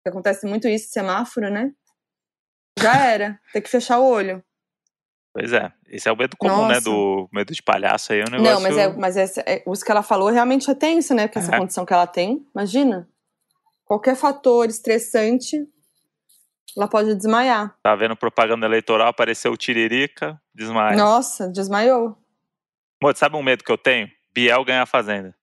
[0.07, 1.71] Acontece muito isso, semáforo, né?
[2.79, 3.39] Já era.
[3.51, 4.43] Tem que fechar o olho.
[5.39, 6.75] Pois é, esse é o medo comum, né?
[6.75, 6.81] Nossa.
[6.81, 8.53] Do medo de palhaço aí, é um negócio...
[8.53, 11.27] Não, mas, é, mas essa, é, isso que ela falou realmente é tenso, né?
[11.27, 11.57] Porque essa É.
[11.57, 13.07] condição que ela tem, imagina.
[13.85, 15.65] Qualquer fator estressante,
[16.77, 17.75] ela pode desmaiar.
[17.81, 20.95] Tá vendo propaganda eleitoral, apareceu o Tiririca, desmaia.
[20.97, 22.17] Nossa, desmaiou.
[23.01, 24.09] Moody, sabe um medo que eu tenho?
[24.33, 25.33] Biel ganhar a Fazenda.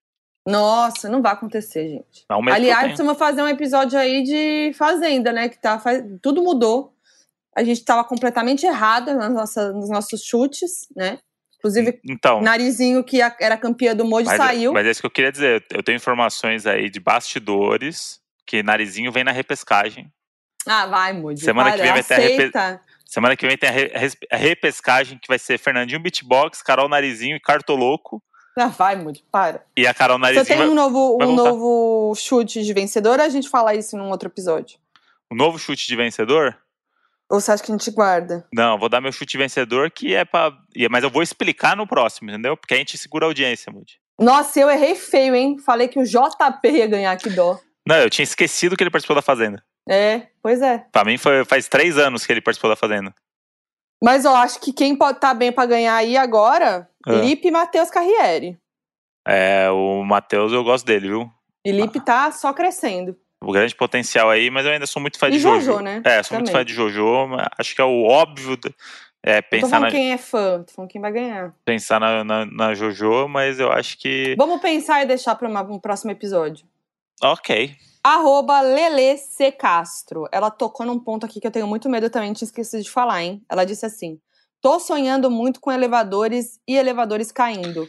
[0.46, 2.24] Nossa, não vai acontecer, gente.
[2.30, 2.88] É um medo Aliás, que eu tenho.
[2.90, 5.48] precisamos fazer um episódio aí de Fazenda, né?
[5.48, 6.95] Que tá, faz- tudo mudou.
[7.56, 11.18] A gente tava completamente errada nas nos nossos chutes, né?
[11.58, 14.72] Inclusive, Então, Narizinho, que era campeã do Moji, mas, saiu.
[14.72, 15.64] mas é isso que eu queria dizer.
[15.72, 20.12] Eu tenho informações aí de bastidores que Narizinho vem na repescagem.
[20.66, 21.42] Ah, vai, Moji.
[21.42, 22.80] Semana para, que vem vai ter a repe-.
[23.04, 23.92] Semana que vem tem a, re-
[24.30, 28.22] a repescagem que vai ser Fernandinho Beatbox, Carol Narizinho e Cartoloco.
[28.58, 29.64] Ah, vai, Moody, para.
[29.76, 30.46] E a Carol Você Narizinho.
[30.46, 34.10] tem vai- um novo, um novo chute de vencedor ou a gente fala isso num
[34.10, 34.78] outro episódio?
[35.30, 36.56] Um novo chute de vencedor?
[37.30, 38.46] Ou você acha que a gente guarda?
[38.54, 40.52] Não, vou dar meu chute vencedor, que é pra.
[40.90, 42.56] Mas eu vou explicar no próximo, entendeu?
[42.56, 43.94] Porque a gente segura a audiência, Moody.
[44.18, 45.58] Nossa, eu errei feio, hein?
[45.58, 47.58] Falei que o JP ia ganhar, que dó.
[47.86, 49.62] Não, eu tinha esquecido que ele participou da Fazenda.
[49.88, 50.84] É, pois é.
[50.90, 53.14] Pra mim foi, faz três anos que ele participou da Fazenda.
[54.02, 57.12] Mas eu acho que quem pode estar bem pra ganhar aí agora, Ah.
[57.12, 58.58] Lipe e Matheus Carriere.
[59.26, 61.30] É, o Matheus eu gosto dele, viu?
[61.64, 63.16] E Lipe tá só crescendo.
[63.44, 65.60] O grande potencial aí, mas eu ainda sou muito fã E de Jojo.
[65.66, 66.02] Jojo, né?
[66.04, 66.60] É, sou muito Também.
[66.60, 67.26] fã de Jojo.
[67.28, 68.58] mas Acho que é o óbvio
[69.22, 71.54] é, Não tô pensar, falando na, quem é fã, tô falando quem vai ganhar.
[71.64, 74.34] pensar na, na, na Jojo, mas eu acho que.
[74.38, 76.66] Vamos pensar e deixar para um próximo episódio.
[77.22, 77.74] Ok.
[78.04, 79.50] Arroba Lele C.
[79.50, 80.28] Castro.
[80.30, 83.22] Ela tocou num ponto aqui que eu tenho muito medo também, tinha esquecido de falar,
[83.22, 83.42] hein?
[83.50, 84.20] Ela disse assim:
[84.62, 87.88] Tô sonhando muito com elevadores e elevadores caindo.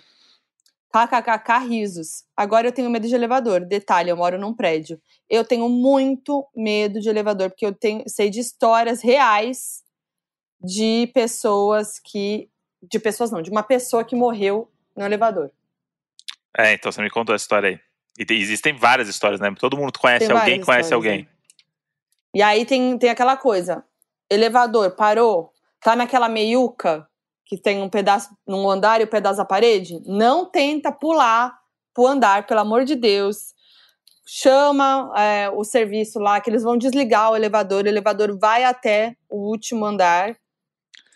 [1.67, 2.23] Risos.
[2.35, 3.61] Agora eu tenho medo de elevador.
[3.61, 4.99] Detalhe, eu moro num prédio.
[5.29, 9.83] Eu tenho muito medo de elevador, porque eu tenho, sei de histórias reais
[10.61, 12.49] de pessoas que.
[12.81, 15.51] De pessoas não, de uma pessoa que morreu no elevador.
[16.57, 17.79] É, então você me contou essa história aí.
[18.17, 19.53] E tem- existem várias histórias, né?
[19.59, 21.23] Todo mundo conhece Tem alguém conhece alguém.
[21.23, 21.27] né?
[22.33, 23.83] E aí tem, tem aquela coisa:
[24.29, 25.51] elevador parou,
[25.81, 27.07] tá naquela meiuca
[27.47, 30.01] que tem um pedaço num andar e o pedaço da parede.
[30.05, 31.57] Não tenta pular
[31.93, 33.55] pro andar, pelo amor de Deus.
[34.25, 37.85] Chama é, o serviço lá, que eles vão desligar o elevador.
[37.85, 40.35] O elevador vai até o último andar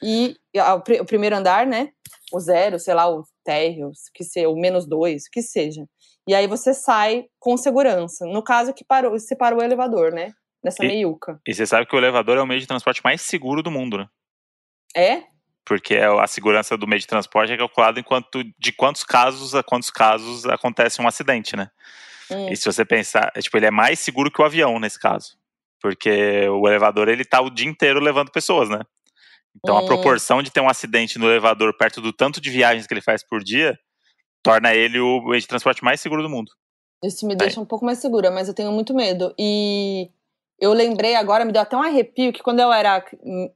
[0.01, 1.89] e ah, o, pri- o primeiro andar, né?
[2.33, 5.85] O zero, sei lá, o térreo, que seja, o menos dois, o que seja.
[6.25, 8.25] E aí você sai com segurança.
[8.25, 10.31] No caso que parou, se parou o elevador, né?
[10.63, 11.41] Nessa E- meiuca.
[11.45, 13.97] E você sabe que o elevador é o meio de transporte mais seguro do mundo,
[13.97, 14.07] né?
[14.95, 15.23] É?
[15.65, 19.61] Porque é a segurança do meio de transporte é calculada enquanto de quantos casos a
[19.61, 21.69] quantos casos acontece um acidente, né?
[22.31, 22.49] Hum.
[22.49, 25.37] E se você pensar, é, tipo, ele é mais seguro que o avião nesse caso.
[25.79, 28.79] Porque o elevador, ele tá o dia inteiro levando pessoas, né?
[29.55, 29.85] Então a Hum.
[29.85, 33.23] proporção de ter um acidente no elevador perto do tanto de viagens que ele faz
[33.23, 33.77] por dia
[34.43, 36.51] torna ele o meio de transporte mais seguro do mundo.
[37.03, 39.33] Isso me deixa um pouco mais segura, mas eu tenho muito medo.
[39.37, 40.09] E
[40.61, 43.03] eu lembrei agora, me deu até um arrepio, que quando eu era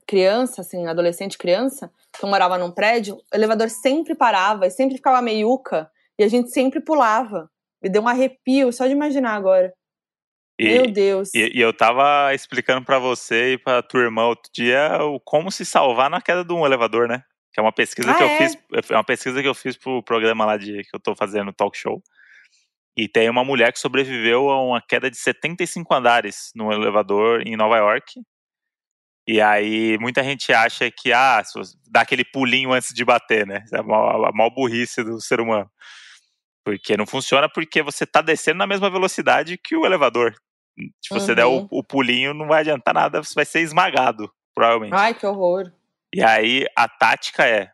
[0.07, 4.95] criança, assim, adolescente, criança, que eu morava num prédio, o elevador sempre parava e sempre
[4.95, 5.87] ficava meiuca,
[6.17, 7.47] e a gente sempre pulava.
[7.81, 9.71] Me deu um arrepio só de imaginar agora.
[10.59, 11.29] E, Meu Deus.
[11.35, 15.51] e, e eu tava explicando pra você e pra tua irmã outro dia o como
[15.51, 17.23] se salvar na queda de um elevador, né?
[17.53, 18.37] Que é uma pesquisa Ah, que eu é?
[18.37, 18.57] fiz,
[18.89, 21.77] é uma pesquisa que eu fiz pro programa lá de que eu tô fazendo talk
[21.77, 22.01] show.
[22.97, 27.57] E tem uma mulher que sobreviveu a uma queda de 75 andares no elevador em
[27.57, 28.21] Nova York.
[29.27, 31.41] E aí muita gente acha que ah,
[31.89, 33.65] dá aquele pulinho antes de bater, né?
[33.73, 35.69] É a maior, a maior burrice do ser humano.
[36.63, 40.33] Porque não funciona porque você tá descendo na mesma velocidade que o elevador.
[41.03, 41.67] Se você der o, Uhum.
[41.71, 44.93] o pulinho, não vai adiantar nada, você vai ser esmagado, provavelmente.
[44.93, 45.71] Ai, que horror.
[46.13, 47.71] E aí a tática é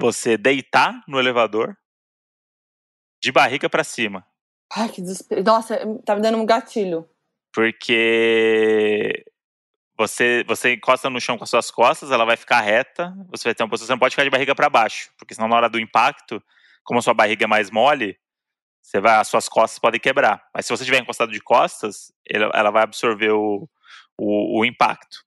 [0.00, 1.76] você deitar no elevador
[3.22, 4.26] de barriga pra cima.
[4.74, 5.44] Ai, que desespero.
[5.44, 7.08] Nossa, tá me dando um gatilho.
[7.54, 9.24] Porque
[9.96, 13.54] você, você encosta no chão com as suas costas, ela vai ficar reta, você vai
[13.54, 15.68] ter uma posição, você não pode ficar de barriga para baixo, porque senão na hora
[15.68, 16.42] do impacto,
[16.82, 18.18] como a sua barriga é mais mole,
[18.82, 20.42] você vai, as suas costas podem quebrar.
[20.52, 23.68] Mas se você estiver encostado de costas, ela, ela vai absorver o,
[24.18, 25.18] o, o impacto.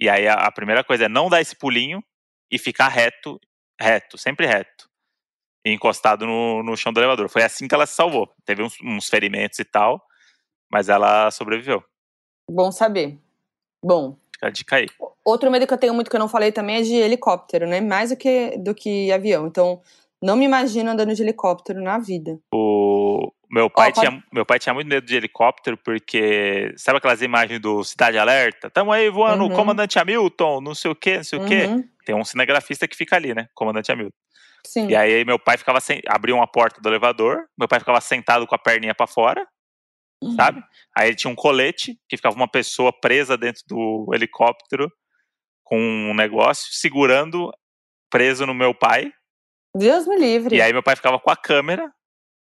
[0.00, 2.02] E aí a, a primeira coisa é não dar esse pulinho
[2.50, 3.38] e ficar reto,
[3.78, 4.89] reto, sempre reto.
[5.64, 7.28] Encostado no, no chão do elevador.
[7.28, 8.32] Foi assim que ela se salvou.
[8.44, 10.02] Teve uns, uns ferimentos e tal,
[10.70, 11.82] mas ela sobreviveu.
[12.50, 13.18] Bom saber.
[13.84, 14.86] Bom, Fica a dica aí.
[15.24, 17.80] Outro medo que eu tenho muito que eu não falei também é de helicóptero, né?
[17.80, 19.46] Mais do que, do que avião.
[19.46, 19.82] Então,
[20.22, 22.38] não me imagino andando de helicóptero na vida.
[22.54, 27.20] O meu pai, pode- tinha, meu pai tinha muito medo de helicóptero, porque sabe aquelas
[27.20, 28.70] imagens do Cidade Alerta?
[28.70, 29.50] Tamo aí voando, Uhum.
[29.50, 31.64] comandante Hamilton, não sei o quê, não sei o quê.
[31.66, 33.48] Uhum, Tem um cinegrafista que fica ali, né?
[33.54, 34.16] Comandante Hamilton.
[34.66, 34.88] Sim.
[34.88, 36.00] E aí meu pai ficava sem.
[36.06, 39.46] abriu uma porta do elevador, meu pai ficava sentado com a perninha pra fora,
[40.22, 40.34] Uhum.
[40.36, 40.62] sabe?
[40.96, 44.90] Aí ele tinha um colete, que ficava uma pessoa presa dentro do helicóptero
[45.64, 47.50] com um negócio, segurando,
[48.10, 49.10] preso no meu pai.
[49.76, 50.56] Deus me livre.
[50.56, 51.90] E aí meu pai ficava com a câmera,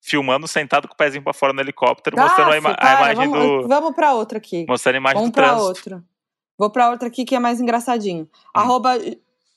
[0.03, 3.13] filmando, sentado com o pezinho pra fora no helicóptero, mostrando a, ima- Aff, a para,
[3.13, 3.67] imagem vamos, do.
[3.67, 4.65] Vamos pra outra aqui.
[4.67, 5.67] Mostrando a imagem Vamos do pra trânsito.
[5.67, 6.03] outra.
[6.57, 8.23] Vou pra outra aqui que é mais engraçadinho.
[8.23, 8.29] Hum.
[8.53, 8.97] Arroba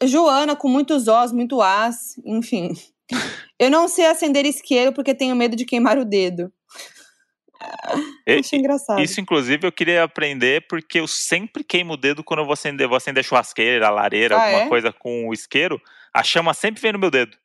[0.06, 2.72] Joana com muitos Os, muito As, enfim.
[3.58, 6.52] Eu não sei acender isqueiro porque tenho medo de queimar o dedo.
[8.26, 9.00] E- Achei engraçado.
[9.00, 12.88] Isso, inclusive, eu queria aprender porque eu sempre queimo o dedo quando eu vou acender,
[12.88, 14.68] vou acender churrasqueira, lareira, Ah, alguma é?
[14.68, 15.80] coisa com o isqueiro.
[16.12, 17.36] A chama sempre vem no meu dedo.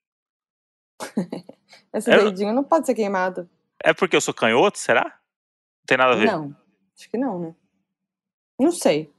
[1.94, 3.50] Esse Eu- dedinho não pode ser queimado.
[3.84, 5.04] É porque eu sou canhoto, será?
[5.04, 6.26] Não tem nada a ver.
[6.26, 6.56] Não,
[6.98, 7.56] acho que não, né?
[8.60, 9.12] Não sei.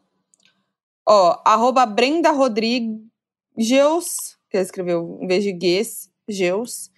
[1.09, 2.98] Ó, arroba Brenda Rodrigues,
[3.59, 6.90] que ela escreveu em vez de Gues, Geus.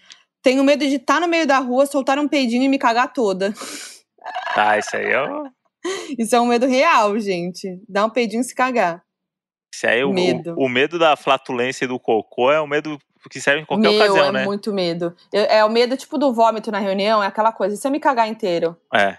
[0.43, 3.53] Tenho medo de estar no meio da rua, soltar um peidinho e me cagar toda.
[4.55, 5.51] Tá, isso aí é o.
[6.19, 7.81] Isso é um medo real, gente.
[7.89, 9.03] Dar um peidinho e se cagar.
[9.75, 10.55] Isso aí, é o, Medo.
[10.59, 12.99] o, o medo da flatulência e do cocô é um medo
[13.31, 14.45] que serve em qualquer Meu, ocasião, é né?
[14.45, 15.17] muito medo.
[15.33, 17.75] Eu- é o medo tipo do vômito na reunião, é aquela coisa.
[17.75, 18.77] E se eu me cagar inteiro?
[18.95, 19.17] É.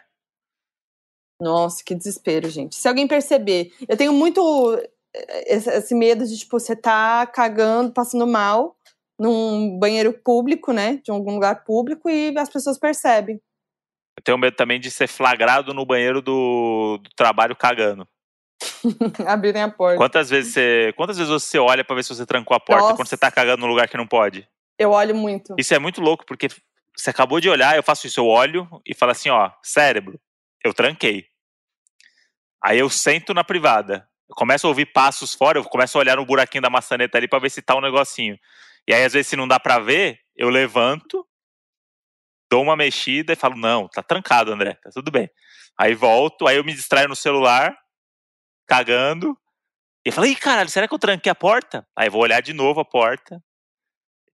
[1.40, 2.76] Nossa, que desespero, gente.
[2.76, 4.80] Se alguém perceber, eu tenho muito
[5.14, 8.78] esse, medo de, tipo, você tá cagando, passando mal
[9.20, 11.00] num banheiro público, né?
[11.04, 13.40] De algum lugar público e as pessoas percebem.
[14.18, 18.08] Eu tenho medo também de ser flagrado no banheiro do, do trabalho cagando.
[19.28, 19.98] Abrirem a porta.
[19.98, 22.96] Quantas vezes você, quantas vezes você olha pra ver se você trancou a porta Nossa.
[22.96, 24.48] quando você tá cagando num lugar que não pode?
[24.78, 25.56] Eu olho muito.
[25.58, 26.48] Isso é muito louco, porque
[26.98, 30.20] você acabou de olhar, eu faço isso, eu olho e falo assim, ó, cérebro,
[30.64, 31.26] eu tranquei.
[32.64, 34.08] Aí eu sento na privada.
[34.32, 37.28] Eu começo a ouvir passos fora, eu começo a olhar no buraquinho da maçaneta ali
[37.28, 38.40] pra ver se tá um negocinho.
[38.88, 41.28] E aí, às vezes, se não dá pra ver, eu levanto,
[42.50, 45.30] dou uma mexida e falo, não, tá trancado, André, tá tudo bem.
[45.78, 47.78] Aí volto, aí eu me distraio no celular,
[48.66, 49.38] cagando,
[50.06, 51.86] e eu falo, ih, caralho, será que eu tranquei a porta?
[51.94, 53.44] Aí vou olhar de novo a porta.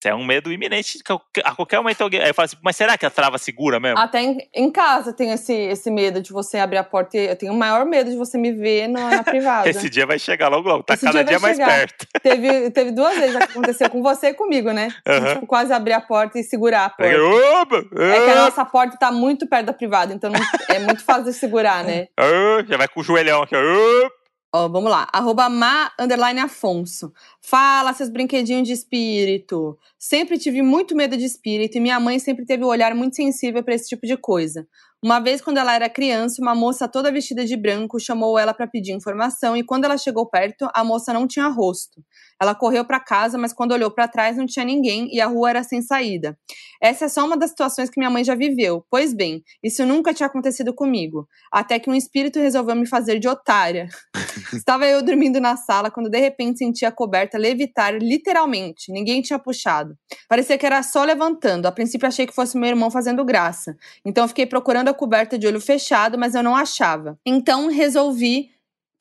[0.09, 2.21] É um medo iminente, de qualquer- a qualquer momento alguém.
[2.21, 3.97] Aí eu falo assim, mas será que a trava segura mesmo?
[3.99, 7.17] Até em, em casa tem esse, esse medo de você abrir a porta.
[7.17, 9.69] e Eu tenho o maior medo de você me ver na, na privada.
[9.69, 12.05] Esse dia vai chegar logo logo, tá Esse cada dia dia, mais perto.
[12.21, 14.89] teve, teve duas vezes que aconteceu com você e comigo, né?
[15.07, 15.33] Aham.
[15.35, 17.03] tipo, quase abrir a porta e segurar a porta.
[17.11, 20.39] É que a opa, nossa porta tá muito perto da privada, então não-
[20.75, 22.07] é muito fácil de segurar, né?
[22.19, 24.22] opa, já vai com o joelhão aqui, opa.
[24.55, 25.07] Ó, vamos lá.
[25.11, 27.11] Arroba ma, underline Afonso.
[27.41, 29.75] Fala, seus brinquedinhos de espírito.
[29.97, 33.63] Sempre tive muito medo de espírito e minha mãe sempre teve um olhar muito sensível
[33.63, 34.67] para esse tipo de coisa.
[35.01, 38.67] Uma vez, quando ela era criança, uma moça toda vestida de branco chamou ela para
[38.67, 42.03] pedir informação e quando ela chegou perto, a moça não tinha rosto.
[42.41, 45.49] Ela correu para casa, mas quando olhou para trás não tinha ninguém e a rua
[45.49, 46.37] era sem saída.
[46.81, 48.85] Essa é só uma das situações que minha mãe já viveu.
[48.89, 51.27] Pois bem, isso nunca tinha acontecido comigo.
[51.51, 53.87] Até que um espírito resolveu me fazer de otária.
[54.53, 58.91] Estava eu dormindo na sala quando de repente senti a coberta levitar literalmente.
[58.91, 59.95] Ninguém tinha puxado.
[60.27, 61.67] Parecia que era só levantando.
[61.67, 63.77] A princípio achei que fosse meu irmão fazendo graça.
[64.05, 67.17] Então fiquei procurando a coberta de olho fechado, mas eu não achava.
[67.25, 68.52] Então resolvi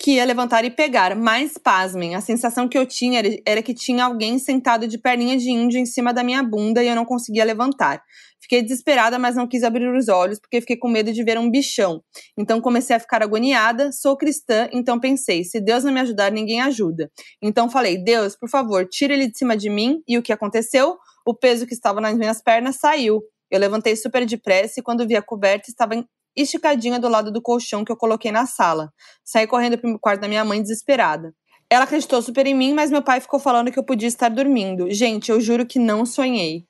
[0.03, 1.15] que ia levantar e pegar.
[1.15, 5.39] Mas, pasmem, a sensação que eu tinha era, era que tinha alguém sentado de perninha
[5.39, 8.03] de índio em cima da minha bunda e eu não conseguia levantar.
[8.41, 11.49] Fiquei desesperada, mas não quis abrir os olhos porque fiquei com medo de ver um
[11.49, 12.03] bichão.
[12.37, 13.93] Então comecei a ficar agoniada.
[13.93, 17.09] Sou cristã, então pensei: se Deus não me ajudar, ninguém ajuda.
[17.41, 20.03] Então falei: Deus, por favor, tira ele de cima de mim.
[20.09, 20.99] E o que aconteceu?
[21.25, 23.23] O peso que estava nas minhas pernas saiu.
[23.49, 25.95] Eu levantei super depressa e quando vi a coberta, estava
[26.37, 28.93] esticadinha do lado do colchão que eu coloquei na sala.
[29.25, 31.35] Saí correndo pro quarto da minha mãe desesperada.
[31.71, 34.91] Ela acreditou super em mim, mas meu pai ficou falando que eu podia estar dormindo.
[34.91, 36.67] Gente, eu juro que não sonhei.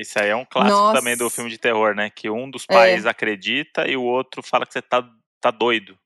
[0.00, 0.98] Isso aí é um clássico Nossa.
[0.98, 2.10] também do filme de terror, né?
[2.10, 2.74] Que um dos É.
[2.74, 5.08] pais acredita e o outro fala que você tá,
[5.40, 5.96] tá doido.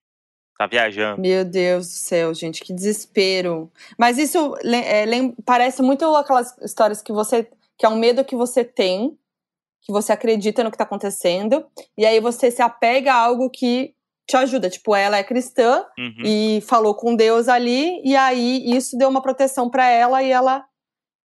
[0.58, 1.22] Tá viajando.
[1.22, 3.70] Meu Deus do céu, gente, que desespero.
[3.96, 5.04] Mas isso é,
[5.46, 7.48] parece muito aquelas histórias que você.
[7.78, 9.16] que é um medo que você tem,
[9.82, 11.64] que você acredita no que tá acontecendo,
[11.96, 13.94] e aí você se apega a algo que
[14.26, 14.68] te ajuda.
[14.68, 16.22] Tipo, ela é cristã Uhum.
[16.24, 20.64] e falou com Deus ali, e aí isso deu uma proteção pra ela e ela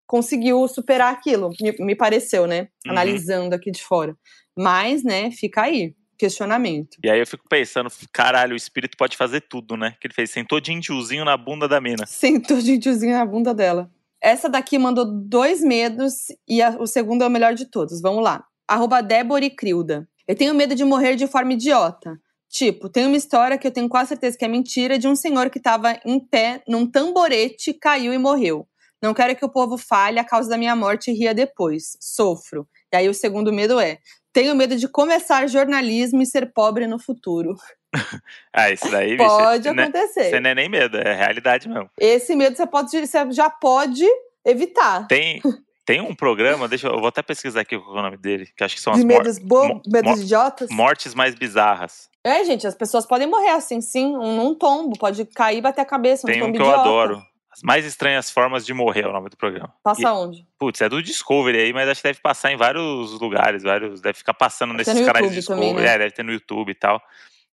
[0.07, 1.49] conseguiu superar aquilo.
[1.61, 2.67] Me, me pareceu, né?
[2.85, 2.91] Uhum.
[2.91, 4.15] Analisando aqui de fora.
[4.57, 5.93] Mas, né, fica aí.
[6.15, 6.97] Questionamento.
[7.03, 9.95] E aí eu fico pensando, caralho, o espírito pode fazer tudo, né?
[9.99, 12.05] Que ele fez, sentou de índiozinho na bunda da mina.
[12.05, 13.91] Sentou de tiozinho na bunda dela.
[14.23, 18.01] Essa daqui mandou dois medos e a- o segundo é o melhor de todos.
[18.01, 18.43] Vamos lá.
[18.67, 20.07] Arroba Débora Crilda.
[20.27, 22.17] Eu tenho medo de morrer de forma idiota.
[22.49, 25.49] Tipo, tem uma história que eu tenho quase certeza que é mentira de um senhor
[25.49, 28.65] que estava em pé num tamborete, caiu e morreu.
[29.01, 31.97] Não quero que o povo fale a causa da minha morte e ria depois.
[31.99, 32.65] Sofro.
[32.93, 33.97] E aí o segundo medo é:
[34.31, 37.55] tenho medo de começar jornalismo e ser pobre no futuro.
[38.51, 39.83] Ah, isso daí, bicho, Pode né?
[39.83, 40.29] acontecer.
[40.29, 41.89] Você não é nem medo, é realidade mesmo.
[41.99, 44.05] Esse medo você, pode, você já pode
[44.45, 45.07] evitar.
[45.07, 45.41] Tem,
[45.85, 48.63] tem um programa, deixa eu, eu vou até pesquisar aqui é o nome dele, que
[48.63, 49.81] acho que são as De medos bo...
[49.87, 50.69] medos idiotas?
[50.69, 52.09] mortes mais bizarras.
[52.23, 54.97] É, gente, as pessoas podem morrer assim, sim, um, num tombo.
[54.97, 56.79] Pode cair e bater a cabeça, um Tem um que eu idiota.
[56.81, 57.21] adoro.
[57.51, 59.71] As mais estranhas formas de morrer é o nome do programa.
[59.83, 60.47] Passa onde?
[60.57, 64.17] Putz, é do Discovery aí, mas acho que deve passar em vários lugares, vários, deve
[64.17, 65.87] ficar passando Deve nesses canais de YouTube também, Discovery.
[65.87, 65.95] né?
[65.95, 66.99] É, deve ter no YouTube e tal.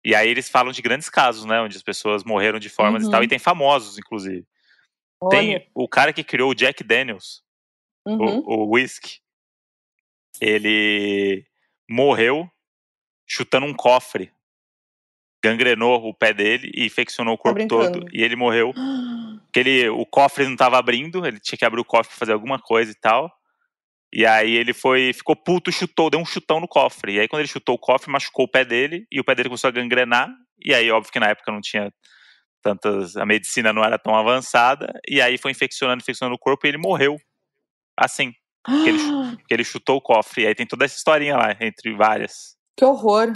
[0.04, 1.60] E aí eles falam de grandes casos, né?
[1.60, 3.08] Onde as pessoas morreram de formas Uhum.
[3.08, 3.24] e tal.
[3.24, 4.46] E tem famosos, inclusive.
[5.20, 5.30] Olha.
[5.30, 7.42] Tem o cara que criou o Jack Daniels,
[8.06, 8.38] Uhum.
[8.46, 9.18] o, o whisky.
[10.40, 11.44] ele
[11.88, 12.48] morreu
[13.26, 14.32] chutando um cofre.
[15.42, 18.00] Gangrenou o pé dele e infeccionou o corpo brincando.
[18.00, 18.08] todo.
[18.16, 18.72] E ele morreu.
[19.44, 22.32] Porque ele, o cofre não tava abrindo, ele tinha que abrir o cofre pra fazer
[22.32, 23.32] alguma coisa e tal.
[24.12, 27.14] E aí ele foi, ficou puto, chutou, deu um chutão no cofre.
[27.14, 29.48] E aí quando ele chutou o cofre, machucou o pé dele e o pé dele
[29.48, 30.28] começou a gangrenar.
[30.64, 31.92] E aí, óbvio que na época não tinha
[32.62, 34.92] tantas, a medicina não era tão avançada.
[35.08, 37.16] E aí foi infeccionando, infeccionando o corpo e ele morreu.
[37.96, 38.32] Assim,
[38.64, 38.98] porque ele,
[39.36, 40.42] porque ele chutou o cofre.
[40.42, 42.56] E aí tem toda essa historinha lá, entre várias.
[42.76, 43.32] Que horror.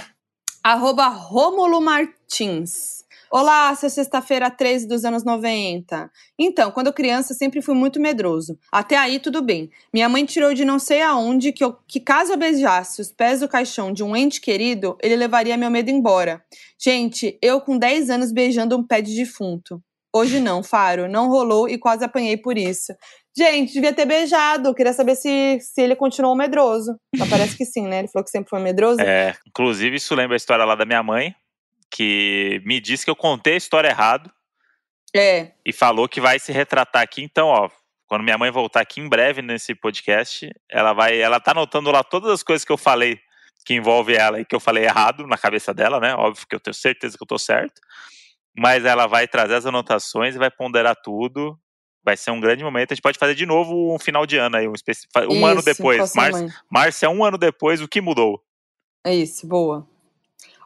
[0.63, 3.05] Arroba Rômulo Martins.
[3.35, 6.11] Olá, seu sexta-feira 13 dos anos 90.
[6.39, 8.59] Então, quando criança, sempre fui muito medroso.
[8.71, 9.71] Até aí, tudo bem.
[9.91, 13.41] Minha mãe tirou de não sei aonde que, eu, que caso eu beijasse os pés
[13.41, 16.45] do caixão de um ente querido, ele levaria meu medo embora.
[16.79, 19.83] Gente, eu com 10 anos beijando um pé de defunto.
[20.15, 21.09] Hoje não, Faro.
[21.09, 22.93] Não rolou e quase apanhei por isso.
[23.35, 24.75] Gente, devia ter beijado.
[24.75, 26.97] Queria saber se, se ele continuou medroso.
[27.17, 28.01] Mas parece que sim, né?
[28.01, 29.01] Ele falou que sempre foi medroso.
[29.01, 31.35] É, inclusive, isso lembra a história lá da minha mãe,
[31.95, 34.33] que me disse que eu contei a história errado
[35.15, 35.53] É.
[35.65, 37.23] e falou que vai se retratar aqui.
[37.23, 37.69] Então, ó,
[38.07, 42.03] quando minha mãe voltar aqui em breve nesse podcast, ela vai, ela tá anotando lá
[42.03, 43.19] todas as coisas que eu falei
[43.65, 46.15] que envolve ela e que eu falei errado na cabeça dela, né?
[46.15, 47.81] Óbvio que eu tenho certeza que eu tô certo.
[48.59, 51.57] Mas ela vai trazer as anotações e vai ponderar tudo.
[52.05, 52.91] Vai ser um grande momento.
[52.91, 55.47] A gente pode fazer de novo um final de ano aí, um, especi- um Isso,
[55.47, 56.13] ano depois.
[56.15, 56.49] Márcia, mãe.
[56.71, 58.43] Márcia, um ano depois, o que mudou?
[59.07, 59.89] É isso, boa.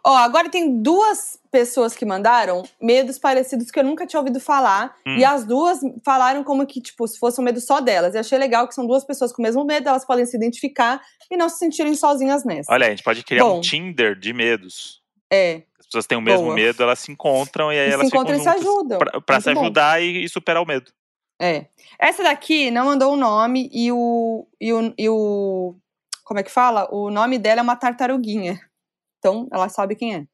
[0.07, 4.97] Ó, agora tem duas pessoas que mandaram medos parecidos que eu nunca tinha ouvido falar.
[5.05, 5.17] Hum.
[5.17, 8.15] E as duas falaram como que, tipo, se fosse um medo só delas.
[8.15, 11.01] E achei legal que são duas pessoas com o mesmo medo, elas podem se identificar
[11.29, 12.73] e não se sentirem sozinhas nessa.
[12.73, 13.61] Olha, a gente pode criar um Bom.
[13.61, 15.03] Tinder de medos.
[15.29, 15.63] É.
[15.77, 16.55] As pessoas têm o mesmo Boa.
[16.55, 18.99] medo, elas se encontram e aí E se elas ficam encontram e se ajudam.
[19.01, 20.93] Pra, pra se ajudar e, e superar o medo.
[21.43, 21.67] É.
[21.99, 24.95] Essa daqui não mandou o nome e o, e o.
[24.97, 25.75] e o.
[26.23, 26.89] Como é que fala?
[26.93, 28.61] O nome dela é uma tartaruguinha.
[29.27, 30.25] Então, ela sabe quem é.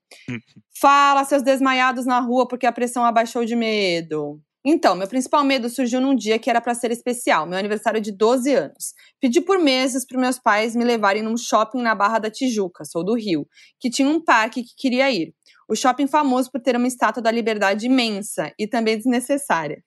[0.78, 4.39] Fala, seus desmaiados na rua porque a pressão abaixou de medo.
[4.62, 8.12] Então, meu principal medo surgiu num dia que era pra ser especial, meu aniversário de
[8.12, 8.93] 12 anos.
[9.19, 13.02] Pedi por meses para meus pais me levarem num shopping na Barra da Tijuca, sou
[13.02, 13.48] do Rio,
[13.81, 15.35] que tinha um parque que queria ir.
[15.66, 19.82] O shopping famoso por ter uma estátua da liberdade imensa e também desnecessária.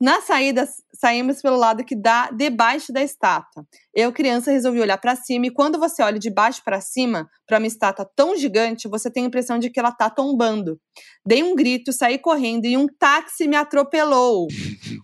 [0.00, 0.66] Na saída,
[0.98, 3.64] saímos pelo lado que dá debaixo da estátua.
[3.94, 7.58] Eu, criança, resolvi olhar para cima e quando você olha de baixo para cima, para
[7.58, 10.78] uma estátua tão gigante, você tem a impressão de que ela tá tombando.
[11.24, 14.46] Dei um grito, saí correndo e um táxi me atropelou.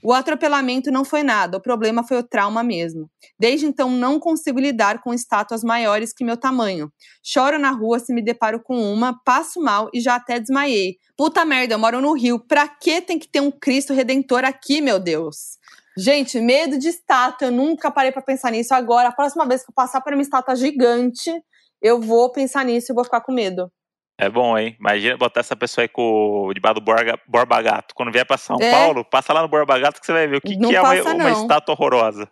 [0.03, 3.09] O atropelamento não foi nada, o problema foi o trauma mesmo.
[3.39, 6.91] Desde então não consigo lidar com estátuas maiores que meu tamanho.
[7.23, 10.97] Choro na rua se me deparo com uma, passo mal e já até desmaiei.
[11.17, 12.39] Puta merda, eu moro no Rio.
[12.39, 15.59] Pra que tem que ter um Cristo Redentor aqui, meu Deus?
[15.97, 17.49] Gente, medo de estátua.
[17.49, 18.75] Eu nunca parei pra pensar nisso.
[18.75, 21.31] Agora, a próxima vez que eu passar por uma estátua gigante,
[21.81, 23.71] eu vou pensar nisso e vou ficar com medo.
[24.19, 24.77] É bom, hein?
[24.79, 27.95] Imagina botar essa pessoa aí com, debaixo do Borga, Borba Gato.
[27.95, 28.71] Quando vier pra São É.
[28.71, 30.81] Paulo, passa lá no Borba Gato que você vai ver o que, Não que é
[30.81, 31.43] uma, passa, uma não.
[31.43, 32.31] estátua horrorosa.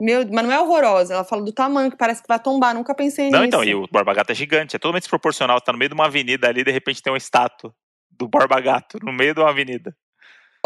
[0.00, 1.14] Meu, mas não é horrorosa.
[1.14, 2.74] Ela fala do tamanho, que parece que vai tombar.
[2.74, 3.46] Nunca pensei Não, nisso.
[3.48, 5.56] então, e o Borba Gato é gigante, é totalmente desproporcional.
[5.58, 7.72] Você tá no meio de uma avenida ali, de repente tem uma estátua
[8.10, 9.96] do Borba Gato no meio de uma avenida.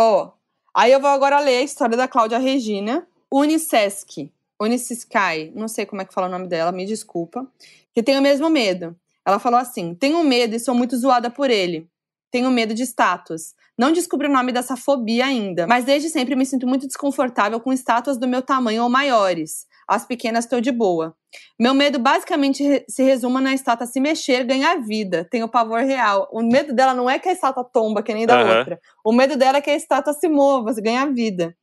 [0.00, 0.32] Ó,
[0.78, 4.30] aí eu vou agora ler a história da Cláudia Regina, Unicesc,
[4.60, 7.46] Unicisky, não sei como é que fala o nome dela, me desculpa,
[7.94, 8.96] que tem o mesmo medo.
[9.26, 11.88] Ela falou assim: tenho medo e sou muito zoada por ele.
[12.30, 13.54] Tenho medo de estátuas.
[13.76, 17.72] Não descobri o nome dessa fobia ainda, mas desde sempre me sinto muito desconfortável com
[17.72, 19.66] estátuas do meu tamanho ou maiores.
[19.88, 21.16] As pequenas estou de boa.
[21.58, 25.26] Meu medo basicamente se resume na estátua se mexer, ganhar vida.
[25.30, 26.28] Tenho pavor real.
[26.30, 28.58] O medo dela não é que a estátua tomba, que nem da Aham.
[28.58, 28.80] outra.
[29.02, 31.56] O medo dela é que a estátua se mova, se ganha vida.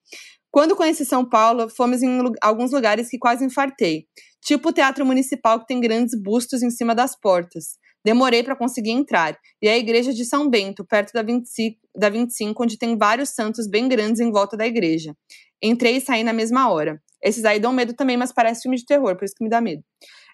[0.49, 4.05] Quando conheci São Paulo, fomos em alguns lugares que quase infartei.
[4.41, 7.77] Tipo o Teatro Municipal, que tem grandes bustos em cima das portas.
[8.05, 9.37] Demorei para conseguir entrar.
[9.61, 13.67] E a igreja de São Bento, perto da 25, da 25, onde tem vários santos
[13.67, 15.15] bem grandes em volta da igreja.
[15.61, 17.01] Entrei e saí na mesma hora.
[17.21, 19.59] Esses aí dão medo também, mas parece filme de terror, por isso que me dá
[19.61, 19.83] medo.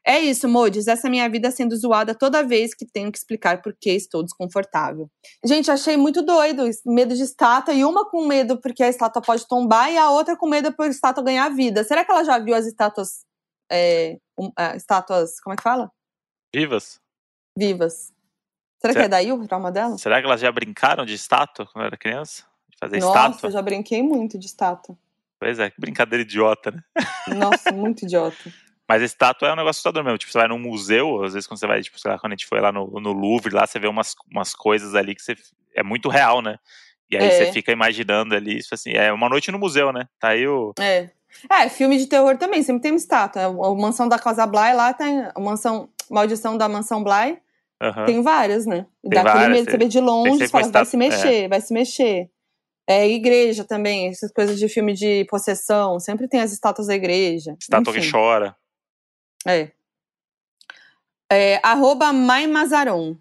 [0.05, 0.87] É isso, Modes.
[0.87, 5.07] Essa minha vida sendo zoada toda vez que tenho que explicar por que estou desconfortável.
[5.45, 6.63] Gente, achei muito doido.
[6.87, 7.71] Medo de estátua.
[7.71, 10.87] E uma com medo porque a estátua pode tombar e a outra com medo por
[10.87, 11.83] a estátua ganhar vida.
[11.83, 13.23] Será que ela já viu as estátuas.
[13.71, 15.39] é, um, ah, estátuas.
[15.39, 15.91] Como é que fala?
[16.53, 16.99] Vivas?
[17.55, 18.11] Vivas.
[18.81, 19.97] Será que Será- é daí o trauma dela?
[19.99, 22.43] Será que elas já brincaram de estátua quando era criança?
[22.69, 23.47] De fazer Nossa, estátua?
[23.49, 24.97] eu já brinquei muito de estátua.
[25.41, 26.83] Pois é, que brincadeira idiota, né?
[27.35, 28.37] Nossa, muito idiota.
[28.87, 30.19] Mas estátua é um negócio assustador mesmo.
[30.19, 32.35] Tipo, você vai num museu, às vezes quando você vai, tipo, sei lá, quando a
[32.35, 35.35] gente foi lá no, no Louvre, lá você vê umas, umas coisas ali que você,
[35.73, 36.57] é muito real, né?
[37.09, 37.31] E aí É.
[37.31, 40.07] você fica imaginando ali, isso assim, é uma noite no museu, né?
[40.19, 40.73] Tá aí o.
[40.79, 41.09] É.
[41.49, 43.45] É, filme de terror também, sempre tem uma estátua.
[43.45, 45.25] A Mansão da Casa Bly lá tem.
[45.33, 45.89] A Mansão.
[46.09, 47.39] Maldição da Mansão Bly.
[47.81, 48.05] Aham.
[48.05, 48.85] Tem várias, né?
[49.03, 50.97] E Tem dá aquele várias, medo, você vê de longe, você fala, uma vai se
[50.97, 52.29] mexer, vai se mexer.
[52.87, 57.55] É, igreja também, essas coisas de filme de possessão, sempre tem as estátuas da igreja.
[57.59, 58.01] Estátua Enfim.
[58.01, 58.55] que chora.
[59.47, 59.71] É.
[61.31, 63.15] É, arroba Mai Mazaron.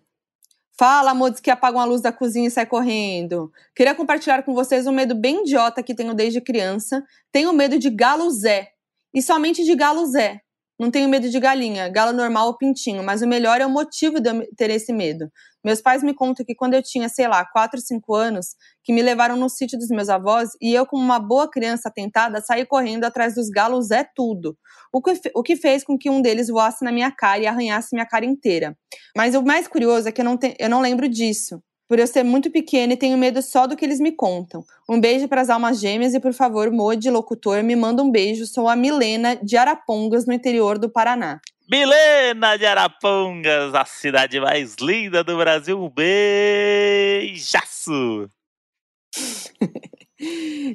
[0.79, 3.53] Fala, modos que apagam a luz da cozinha e sai correndo.
[3.75, 7.05] Queria compartilhar com vocês um medo bem idiota que tenho desde criança.
[7.31, 8.73] Tenho medo de galo Zé.
[9.13, 10.41] E somente de galo Zé.
[10.79, 14.19] Não tenho medo de galinha, galo normal ou pintinho, mas o melhor é o motivo
[14.19, 15.31] de eu ter esse medo.
[15.65, 19.03] Meus pais me contam que quando eu tinha, sei lá, 4, 5 anos, que me
[19.03, 23.05] levaram no sítio dos meus avós e eu, como uma boa criança atentada, saí correndo
[23.05, 24.57] atrás dos galos é tudo.
[24.93, 27.89] O que, o que fez com que um deles voasse na minha cara e arranhasse
[27.93, 28.77] minha cara inteira.
[29.17, 31.63] Mas o mais curioso é que eu não, te- eu não lembro disso.
[31.87, 34.65] Por eu ser muito pequena e tenho medo só do que eles me contam.
[34.89, 38.47] Um beijo para as almas gêmeas e, por favor, Modi, locutor, me manda um beijo.
[38.47, 41.41] Sou a Milena de Arapongas, no interior do Paraná.
[41.71, 45.81] Milena de Arapongas, a cidade mais linda do Brasil.
[45.81, 45.89] Um
[47.31, 47.61] beijaço!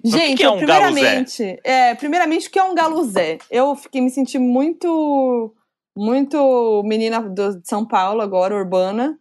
[0.04, 3.38] Gente, que é um primeiramente, é, primeiramente, o que é um galo Zé?
[3.52, 5.54] Eu fiquei me senti muito,
[5.96, 9.20] muito menina do- de São Paulo agora, urbana.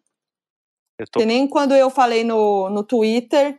[0.98, 3.58] Eu tô Que nem quando eu falei no, no Twitter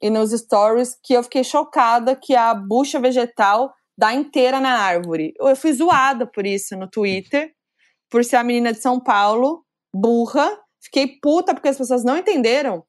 [0.00, 5.34] e nos stories que eu fiquei chocada que a bucha vegetal dá inteira na árvore.
[5.36, 7.52] Eu fui zoada por isso no Twitter,
[8.08, 10.56] por ser a menina de São Paulo, burra.
[10.80, 12.84] Fiquei puta porque as pessoas não entenderam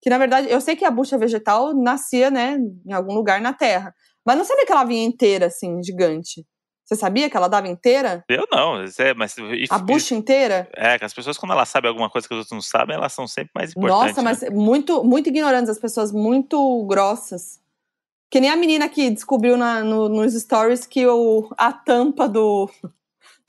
[0.00, 2.56] que, na verdade, eu sei que a bucha vegetal nascia, né,
[2.86, 3.94] em algum lugar na Terra.
[4.24, 6.44] Mas não sabia que ela vinha inteira, assim, gigante.
[6.84, 8.24] Você sabia que ela dava inteira?
[8.28, 9.34] Eu não, é, mas
[9.70, 10.68] A bucha inteira?
[10.74, 13.12] É, que as pessoas, quando elas sabem alguma coisa que os outros não sabem, elas
[13.12, 14.16] são sempre mais importantes.
[14.16, 14.50] Nossa, né?
[14.50, 17.60] mas muito, muito ignorantes, as pessoas muito grossas.
[18.30, 22.68] Que nem a menina que descobriu na- no- nos stories que o, a tampa do,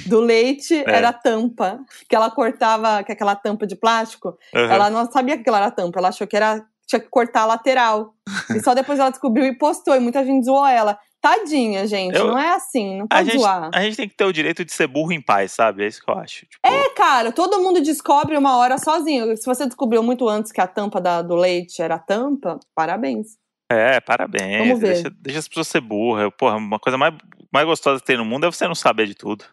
[0.05, 0.83] do leite É.
[0.97, 1.79] era tampa.
[2.07, 4.73] Que ela cortava, que aquela tampa de plástico, Aham.
[4.73, 7.45] ela não sabia que aquilo era tampa, ela achou que era tinha que cortar a
[7.47, 8.13] lateral.
[8.55, 10.97] e só depois ela descobriu e postou, e muita gente zoou ela.
[11.19, 13.69] Tadinha, gente, Eu- não é assim, não a, pode gente, zoar.
[13.73, 15.83] a gente tem que ter o direito de ser burro em paz, sabe?
[15.83, 16.45] É isso que eu acho.
[16.45, 19.35] Tipo, É, cara, todo mundo descobre uma hora sozinho.
[19.35, 23.29] Se você descobriu muito antes que a tampa da- do leite era a tampa, parabéns.
[23.69, 24.59] É, parabéns.
[24.67, 24.93] Vamos ver.
[24.93, 26.31] Deixa, deixa as pessoas ser burras.
[26.37, 27.13] Porra, uma coisa mais,
[27.51, 29.43] mais gostosa que tem no mundo é você não saber de tudo.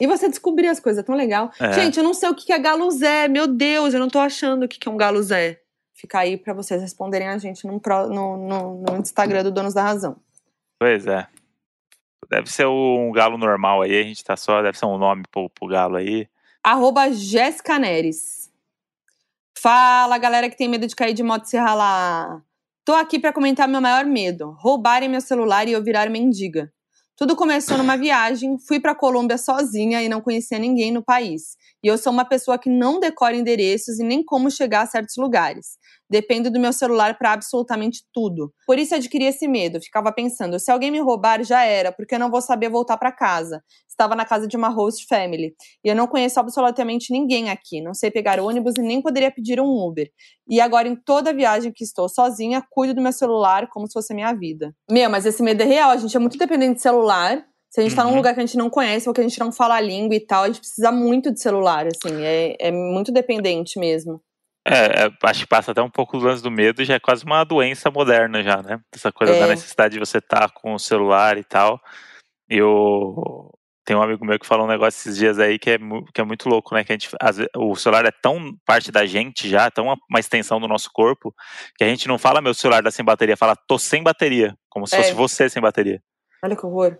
[0.00, 1.50] E você descobrir as coisas, é tão legal.
[1.58, 1.72] É.
[1.72, 4.64] Gente, eu não sei o que é galo Zé, meu Deus, eu não tô achando
[4.64, 5.60] o que é um galo Zé.
[5.94, 9.82] Fica aí pra vocês responderem a gente no, no, no- no Instagram do Donos da
[9.82, 10.16] Razão.
[10.78, 11.26] Pois é.
[12.30, 14.62] Deve ser um galo normal aí, a gente tá só.
[14.62, 16.28] Deve ser um nome pro, pro galo aí.
[16.62, 18.52] Arroba Jéssica Neres.
[19.58, 22.40] Fala, galera que tem medo de cair de moto e se ralar.
[22.88, 26.72] Tô aqui pra comentar meu maior medo: roubarem meu celular e eu virar mendiga.
[27.18, 31.58] Tudo começou numa viagem, fui pra Colômbia sozinha e não conhecia ninguém no país.
[31.84, 35.18] E eu sou uma pessoa que não decora endereços e nem como chegar a certos
[35.18, 35.76] lugares.
[36.10, 38.52] Dependo do meu celular pra absolutamente tudo.
[38.66, 39.80] Por isso adquiri esse medo.
[39.80, 43.12] Ficava pensando, se alguém me roubar já era, porque eu não vou saber voltar pra
[43.12, 43.62] casa.
[43.88, 45.54] Estava na casa de uma host family
[45.84, 47.80] e eu não conheço absolutamente ninguém aqui.
[47.82, 50.08] Não sei pegar ônibus e nem poderia pedir um Uber.
[50.48, 54.12] E agora, em toda viagem que estou sozinha, cuido do meu celular como se fosse
[54.12, 54.72] a minha vida.
[54.90, 55.90] Meu, mas esse medo é real.
[55.90, 57.44] A gente é muito dependente de celular.
[57.70, 58.16] Se a gente tá num Uhum.
[58.16, 60.20] lugar que a gente não conhece ou que a gente não fala a língua e
[60.20, 62.22] tal, a gente precisa muito de celular, assim.
[62.24, 64.22] É, é muito dependente mesmo.
[64.70, 67.24] É, é, acho que passa até um pouco do lance do medo, já é quase
[67.24, 68.78] uma doença moderna já, né?
[68.94, 69.40] Essa coisa É.
[69.40, 71.80] da necessidade de você estar com o celular e tal.
[72.48, 73.50] Eu
[73.84, 75.78] tenho um amigo meu que falou um negócio esses dias aí que é,
[76.12, 76.84] que é muito louco, né?
[76.84, 80.20] Que a gente, ve- o celular é tão parte da gente já, tão uma, uma
[80.20, 81.34] extensão do nosso corpo,
[81.76, 84.86] que a gente não fala meu celular tá sem bateria, fala tô sem bateria, como
[84.86, 84.98] se É.
[85.02, 86.02] fosse você sem bateria.
[86.44, 86.98] Olha que horror.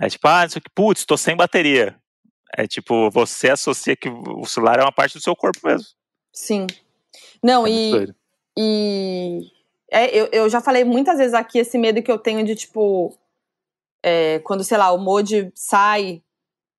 [0.00, 1.96] É tipo, ah, isso aqui, putz, tô sem bateria.
[2.56, 5.86] É tipo, você associa que o celular é uma parte do seu corpo mesmo.
[6.32, 6.66] Sim.
[7.42, 8.14] Não, É e.
[8.56, 9.50] E
[9.90, 13.16] é, eu, eu já falei muitas vezes aqui esse medo que eu tenho de, tipo,
[14.02, 16.22] é, quando, sei lá, o mod sai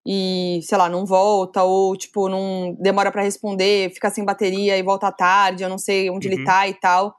[0.06, 4.84] e, sei lá, não volta, ou, tipo, não demora pra responder, fica sem bateria e
[4.84, 6.46] volta tarde, eu não sei onde ele Uhum.
[6.46, 7.16] tá e tal.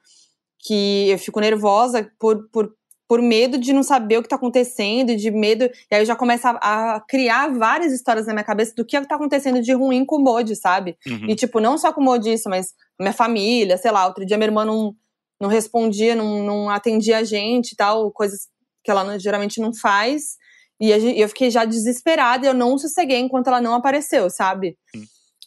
[0.59, 2.76] Que eu fico nervosa por, por,
[3.09, 5.65] por medo de não saber o que tá acontecendo, e de medo.
[5.65, 9.01] E aí eu já começo a, a criar várias histórias na minha cabeça do que
[9.03, 10.97] tá acontecendo de ruim com o mod, sabe?
[11.07, 11.31] Uhum.
[11.31, 14.65] E, tipo, não só com modista, mas minha família, sei lá, outro dia minha irmã
[14.65, 14.93] não,
[15.41, 18.49] não respondia, não, não atendia a gente e tal, coisas
[18.83, 20.37] que ela não- geralmente não faz.
[20.81, 24.77] E eu fiquei já desesperada e eu não sosseguei enquanto ela não apareceu, sabe?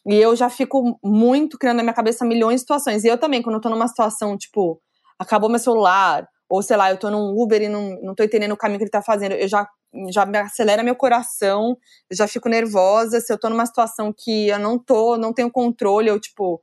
[0.07, 3.03] E eu já fico muito criando na minha cabeça milhões de situações.
[3.03, 4.81] E eu também, quando eu tô numa situação, tipo,
[5.19, 8.53] acabou meu celular, ou sei lá, eu tô num Uber e não, não tô entendendo
[8.53, 9.67] o caminho que ele tá fazendo, eu já,
[10.11, 11.77] já me acelera meu coração,
[12.09, 13.21] eu já fico nervosa.
[13.21, 16.61] Se eu tô numa situação que eu não tô, não tenho controle, eu, tipo,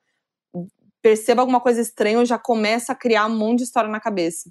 [1.00, 4.50] percebo alguma coisa estranha, eu já começo a criar um monte de história na cabeça.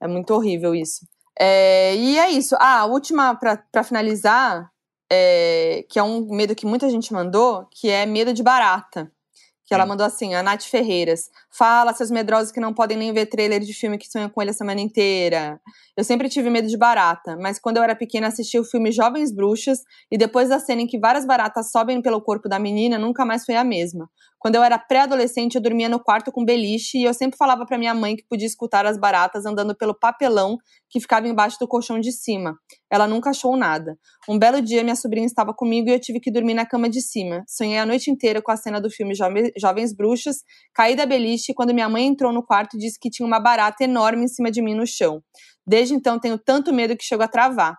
[0.00, 1.04] É muito horrível isso.
[1.38, 2.54] É, e é isso.
[2.60, 4.70] Ah, a última, para finalizar,
[5.10, 9.10] é, que é um medo que muita gente mandou, que é medo de barata.
[9.68, 11.30] Que ela mandou assim, a Nath Ferreiras.
[11.50, 14.50] Fala, seus medrosos que não podem nem ver trailer de filme que sonham com ele
[14.50, 15.60] a semana inteira.
[15.94, 19.30] Eu sempre tive medo de barata, mas quando eu era pequena assisti o filme Jovens
[19.30, 19.80] Bruxas
[20.10, 23.44] e depois da cena em que várias baratas sobem pelo corpo da menina, nunca mais
[23.44, 24.08] foi a mesma.
[24.38, 27.76] Quando eu era pré-adolescente, eu dormia no quarto com beliche e eu sempre falava para
[27.76, 30.56] minha mãe que podia escutar as baratas andando pelo papelão
[30.88, 32.56] que ficava embaixo do colchão de cima.
[32.90, 33.98] Ela nunca achou nada.
[34.28, 37.02] Um belo dia, minha sobrinha estava comigo e eu tive que dormir na cama de
[37.02, 37.42] cima.
[37.48, 39.12] Sonhei a noite inteira com a cena do filme
[39.56, 40.36] Jovens Bruxas,
[40.72, 43.82] caí da beliche quando minha mãe entrou no quarto e disse que tinha uma barata
[43.82, 45.20] enorme em cima de mim no chão.
[45.66, 47.76] Desde então, tenho tanto medo que chego a travar.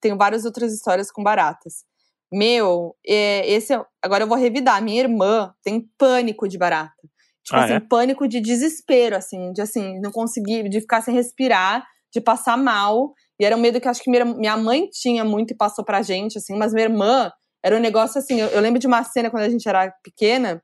[0.00, 1.87] Tenho várias outras histórias com baratas.
[2.32, 4.82] Meu, é, esse é, agora eu vou revidar.
[4.82, 6.92] Minha irmã tem pânico de barata.
[7.42, 7.80] Tipo Ah, assim, é?
[7.80, 13.14] pânico de desespero, assim, de assim, não conseguir, de ficar sem respirar, de passar mal.
[13.40, 16.02] E era um medo que acho que minha, minha mãe tinha muito e passou pra
[16.02, 17.32] gente, assim, mas minha irmã
[17.64, 18.38] era um negócio assim.
[18.40, 20.62] Eu, eu lembro de uma cena quando a gente era pequena,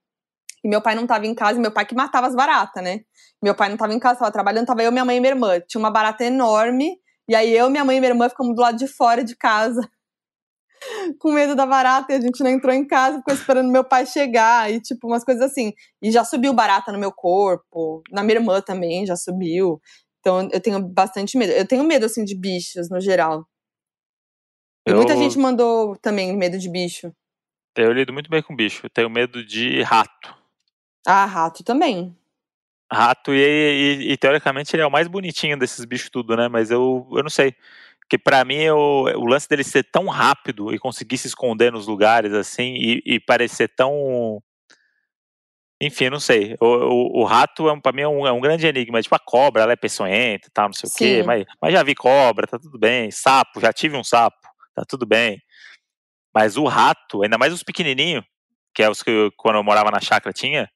[0.63, 3.01] e meu pai não tava em casa, e meu pai que matava as baratas, né?
[3.43, 5.61] Meu pai não tava em casa, tava trabalhando, tava eu, minha mãe e minha irmã.
[5.61, 6.97] Tinha uma barata enorme,
[7.29, 9.81] e aí eu, minha mãe e minha irmã ficamos do lado de fora de casa
[11.19, 14.07] com medo da barata e a gente não entrou em casa, ficou esperando meu pai
[14.07, 15.73] chegar e tipo umas coisas assim.
[16.03, 19.81] E já subiu barata no meu corpo, na minha irmã também já subiu.
[20.21, 21.53] Então eu tenho bastante medo.
[21.53, 23.47] Eu tenho medo assim de bichos no geral.
[24.87, 27.13] E Eu- muita gente mandou também medo de bicho.
[27.77, 28.87] Eu lido muito bem com bicho.
[28.87, 30.35] Eu tenho medo de rato.
[31.07, 32.17] Ah, rato também.
[32.93, 36.49] Rato, e, e- e, teoricamente ele é o mais bonitinho desses bichos tudo, né?
[36.49, 37.55] Mas eu, eu não sei.
[38.05, 41.87] Porque pra mim o, o lance dele ser tão rápido e conseguir se esconder nos
[41.87, 44.43] lugares assim e, e parecer tão.
[45.81, 46.55] Enfim, não sei.
[46.61, 49.03] O, o, o rato é, pra mim é um, é um grande enigma.
[49.03, 51.21] Tipo a cobra, ela é peçonhenta e tal, não sei o quê.
[51.21, 51.27] Sim.
[51.27, 53.11] Mas, mas já vi cobra, tá tudo bem.
[53.11, 54.37] Sapo, já tive um sapo,
[54.75, 55.43] tá tudo bem.
[56.35, 58.25] Mas o rato, ainda mais os pequenininhos,
[58.75, 60.69] que é os que eu, quando eu morava na chácara tinha,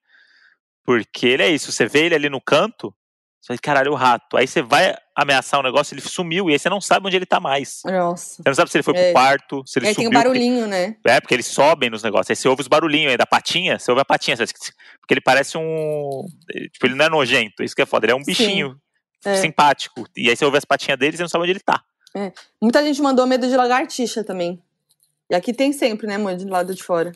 [0.85, 2.95] porque ele é isso, você vê ele ali no canto,
[3.41, 4.37] você fala, caralho, o rato.
[4.37, 7.27] Aí você vai ameaçar o negócio, ele sumiu, e aí você não sabe onde ele
[7.27, 7.81] tá mais.
[7.85, 8.37] Nossa.
[8.37, 9.05] Você não sabe se ele foi É.
[9.05, 10.19] pro quarto, se ele Aí tem subiu.
[10.19, 10.93] um barulhinho, né?
[10.93, 12.31] Porque, é, porque eles sobem nos negócios.
[12.31, 14.37] Aí você ouve os barulhinhos aí da patinha, você ouve a patinha.
[14.37, 14.47] você-
[15.01, 16.25] Porque ele parece um.
[16.73, 18.07] Tipo, ele não é nojento, isso que é foda.
[18.07, 18.77] Ele é um bichinho
[19.25, 19.37] É.
[19.37, 20.05] simpático.
[20.17, 21.83] E aí você ouve as patinhas deles e não sabe onde ele tá.
[22.63, 24.63] Muita gente mandou medo de lagartixa também.
[25.31, 27.13] E aqui tem sempre, né, mãe, do lado de fora.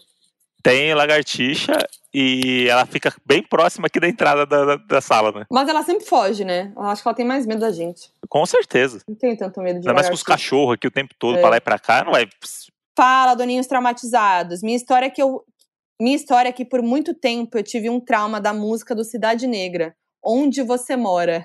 [0.62, 1.72] Tem lagartixa
[2.14, 5.46] e ela fica bem próxima aqui da entrada da, da, da sala, né?
[5.50, 6.72] Mas ela sempre foge, né?
[6.76, 8.10] Eu acho que ela tem mais medo da gente.
[8.28, 9.00] Com certeza.
[9.08, 11.40] Não tem tanto medo de Ainda mais com os cachorros aqui o tempo todo, É.
[11.40, 12.28] pra lá e pra cá, não vai.
[12.96, 14.62] Fala, doninhos traumatizados.
[14.62, 15.42] Minha história é que eu.
[16.00, 19.46] Minha história é que por muito tempo eu tive um trauma da música do Cidade
[19.46, 19.94] Negra.
[20.24, 21.44] Onde você mora?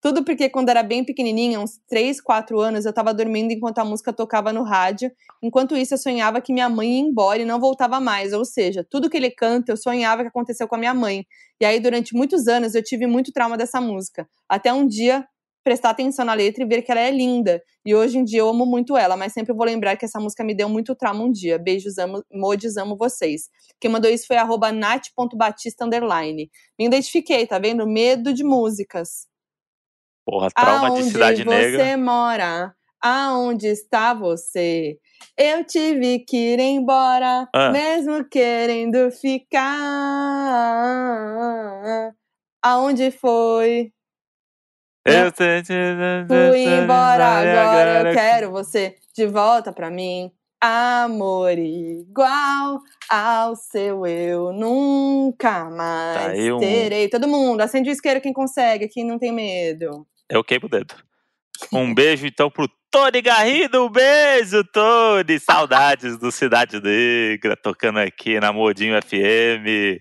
[0.00, 3.84] Tudo porque quando era bem pequenininha, uns 3, 4 anos, eu tava dormindo enquanto a
[3.84, 5.10] música tocava no rádio.
[5.42, 8.32] Enquanto isso, eu sonhava que minha mãe ia embora e não voltava mais.
[8.32, 11.26] Ou seja, tudo que ele canta, eu sonhava que aconteceu com a minha mãe.
[11.60, 14.28] E aí, durante muitos anos, eu tive muito trauma dessa música.
[14.48, 15.26] Até um dia
[15.64, 17.60] prestar atenção na letra e ver que ela é linda.
[17.84, 20.44] E hoje em dia eu amo muito ela, mas sempre vou lembrar que essa música
[20.44, 21.58] me deu muito trauma um dia.
[21.58, 23.48] Beijos, amo, modes, amo vocês.
[23.80, 25.84] Quem mandou isso foi arroba nat.batista.
[25.84, 26.48] Me
[26.78, 27.84] identifiquei, tá vendo?
[27.84, 29.25] Medo de músicas.
[30.26, 31.96] Porra, trauma Aonde de Cidade você Negra.
[31.98, 32.74] mora?
[33.00, 34.98] Aonde está você?
[35.38, 37.70] Eu tive que ir embora, Ah.
[37.70, 39.08] mesmo querendo
[41.16, 42.12] ficar.
[42.62, 43.92] Aonde foi?
[45.06, 45.62] Eu te-
[46.26, 50.32] Fui embora, agora eu quero você de volta pra mim.
[50.60, 57.08] Amor igual ao seu eu nunca mais Tá um- terei.
[57.08, 60.04] Todo mundo, acende o isqueiro quem consegue, quem não tem medo.
[60.28, 60.94] Eu queimo o dedo.
[61.72, 63.84] Um beijo então pro Tony Garrido.
[63.84, 65.38] Um beijo, Tony.
[65.38, 70.00] Saudades do Cidade Negra, tocando aqui na Modinho FM.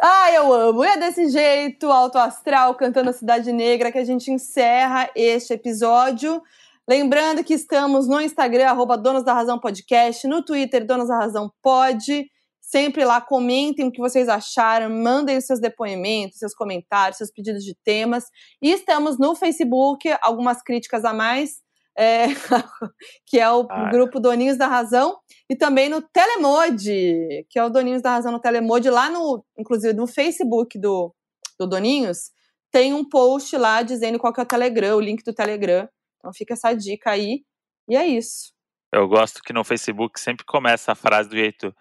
[0.00, 0.84] Ah, eu amo.
[0.84, 5.52] E é desse jeito, alto astral, cantando a Cidade Negra, que a gente encerra este
[5.52, 6.42] episódio.
[6.88, 11.52] Lembrando que estamos no Instagram, arroba Donos da Razão Podcast, no Twitter, Donos da Razão
[11.62, 12.26] Pod.
[12.70, 17.64] Sempre lá, comentem o que vocês acharam, mandem os seus depoimentos, seus comentários, seus pedidos
[17.64, 18.24] de temas.
[18.60, 21.62] E estamos no Facebook, algumas críticas a mais,
[21.96, 22.26] é,
[23.26, 23.88] que é o Ah.
[23.90, 25.16] grupo Doninhos da Razão,
[25.48, 29.94] e também no Telemode, que é o Doninhos da Razão no Telemode, lá no, inclusive
[29.94, 31.14] no Facebook do,
[31.58, 32.30] do Doninhos,
[32.70, 35.88] tem um post lá dizendo qual que é o Telegram, o link do Telegram.
[36.18, 37.44] Então fica essa dica aí.
[37.88, 38.52] E é isso.
[38.92, 41.74] Eu gosto que no Facebook sempre começa a frase do jeito,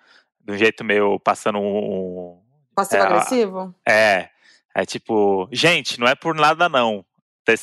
[0.48, 2.41] do jeito meio passando um.
[2.74, 3.76] Passivo-agressivo?
[3.88, 4.30] É.
[4.74, 7.03] É tipo, gente, não é por nada não.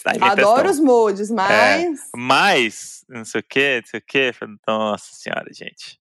[0.07, 2.11] Aí Adoro os modes, mas.
[2.17, 4.33] Mas, não sei o que, não sei o que.
[4.67, 5.99] Nossa senhora, gente.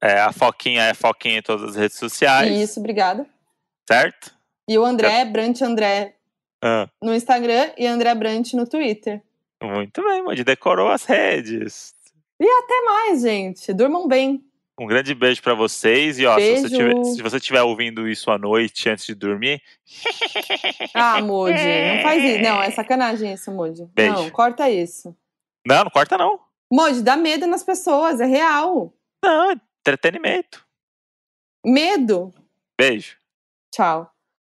[0.00, 3.26] É, a Foquinha é Foquinha em todas as redes sociais, Isso, obrigada.
[3.88, 4.34] certo?
[4.68, 6.16] E o André, Brant André
[6.62, 9.22] Ah, no Instagram e André Brant no Twitter.
[9.62, 10.44] muito bem, Moody.
[10.44, 11.94] Decorou as redes.
[12.40, 13.72] Até mais, gente.
[13.72, 14.44] Durmam bem.
[14.82, 16.18] Um grande beijo pra vocês.
[16.18, 19.62] E ó, se você, tiver, se você estiver ouvindo isso à noite antes de dormir,
[20.92, 22.42] Ah, Moody, não faz isso.
[22.42, 23.88] Não, é sacanagem isso, Moody.
[23.94, 24.12] Beijo.
[24.14, 25.16] Não, corta isso.
[25.64, 26.40] não, não corta não.
[26.70, 28.92] Moody, dá medo nas pessoas, é real.
[29.24, 30.66] Não, entretenimento.
[31.64, 32.34] Medo.
[32.76, 33.16] Beijo.
[33.72, 34.11] Tchau.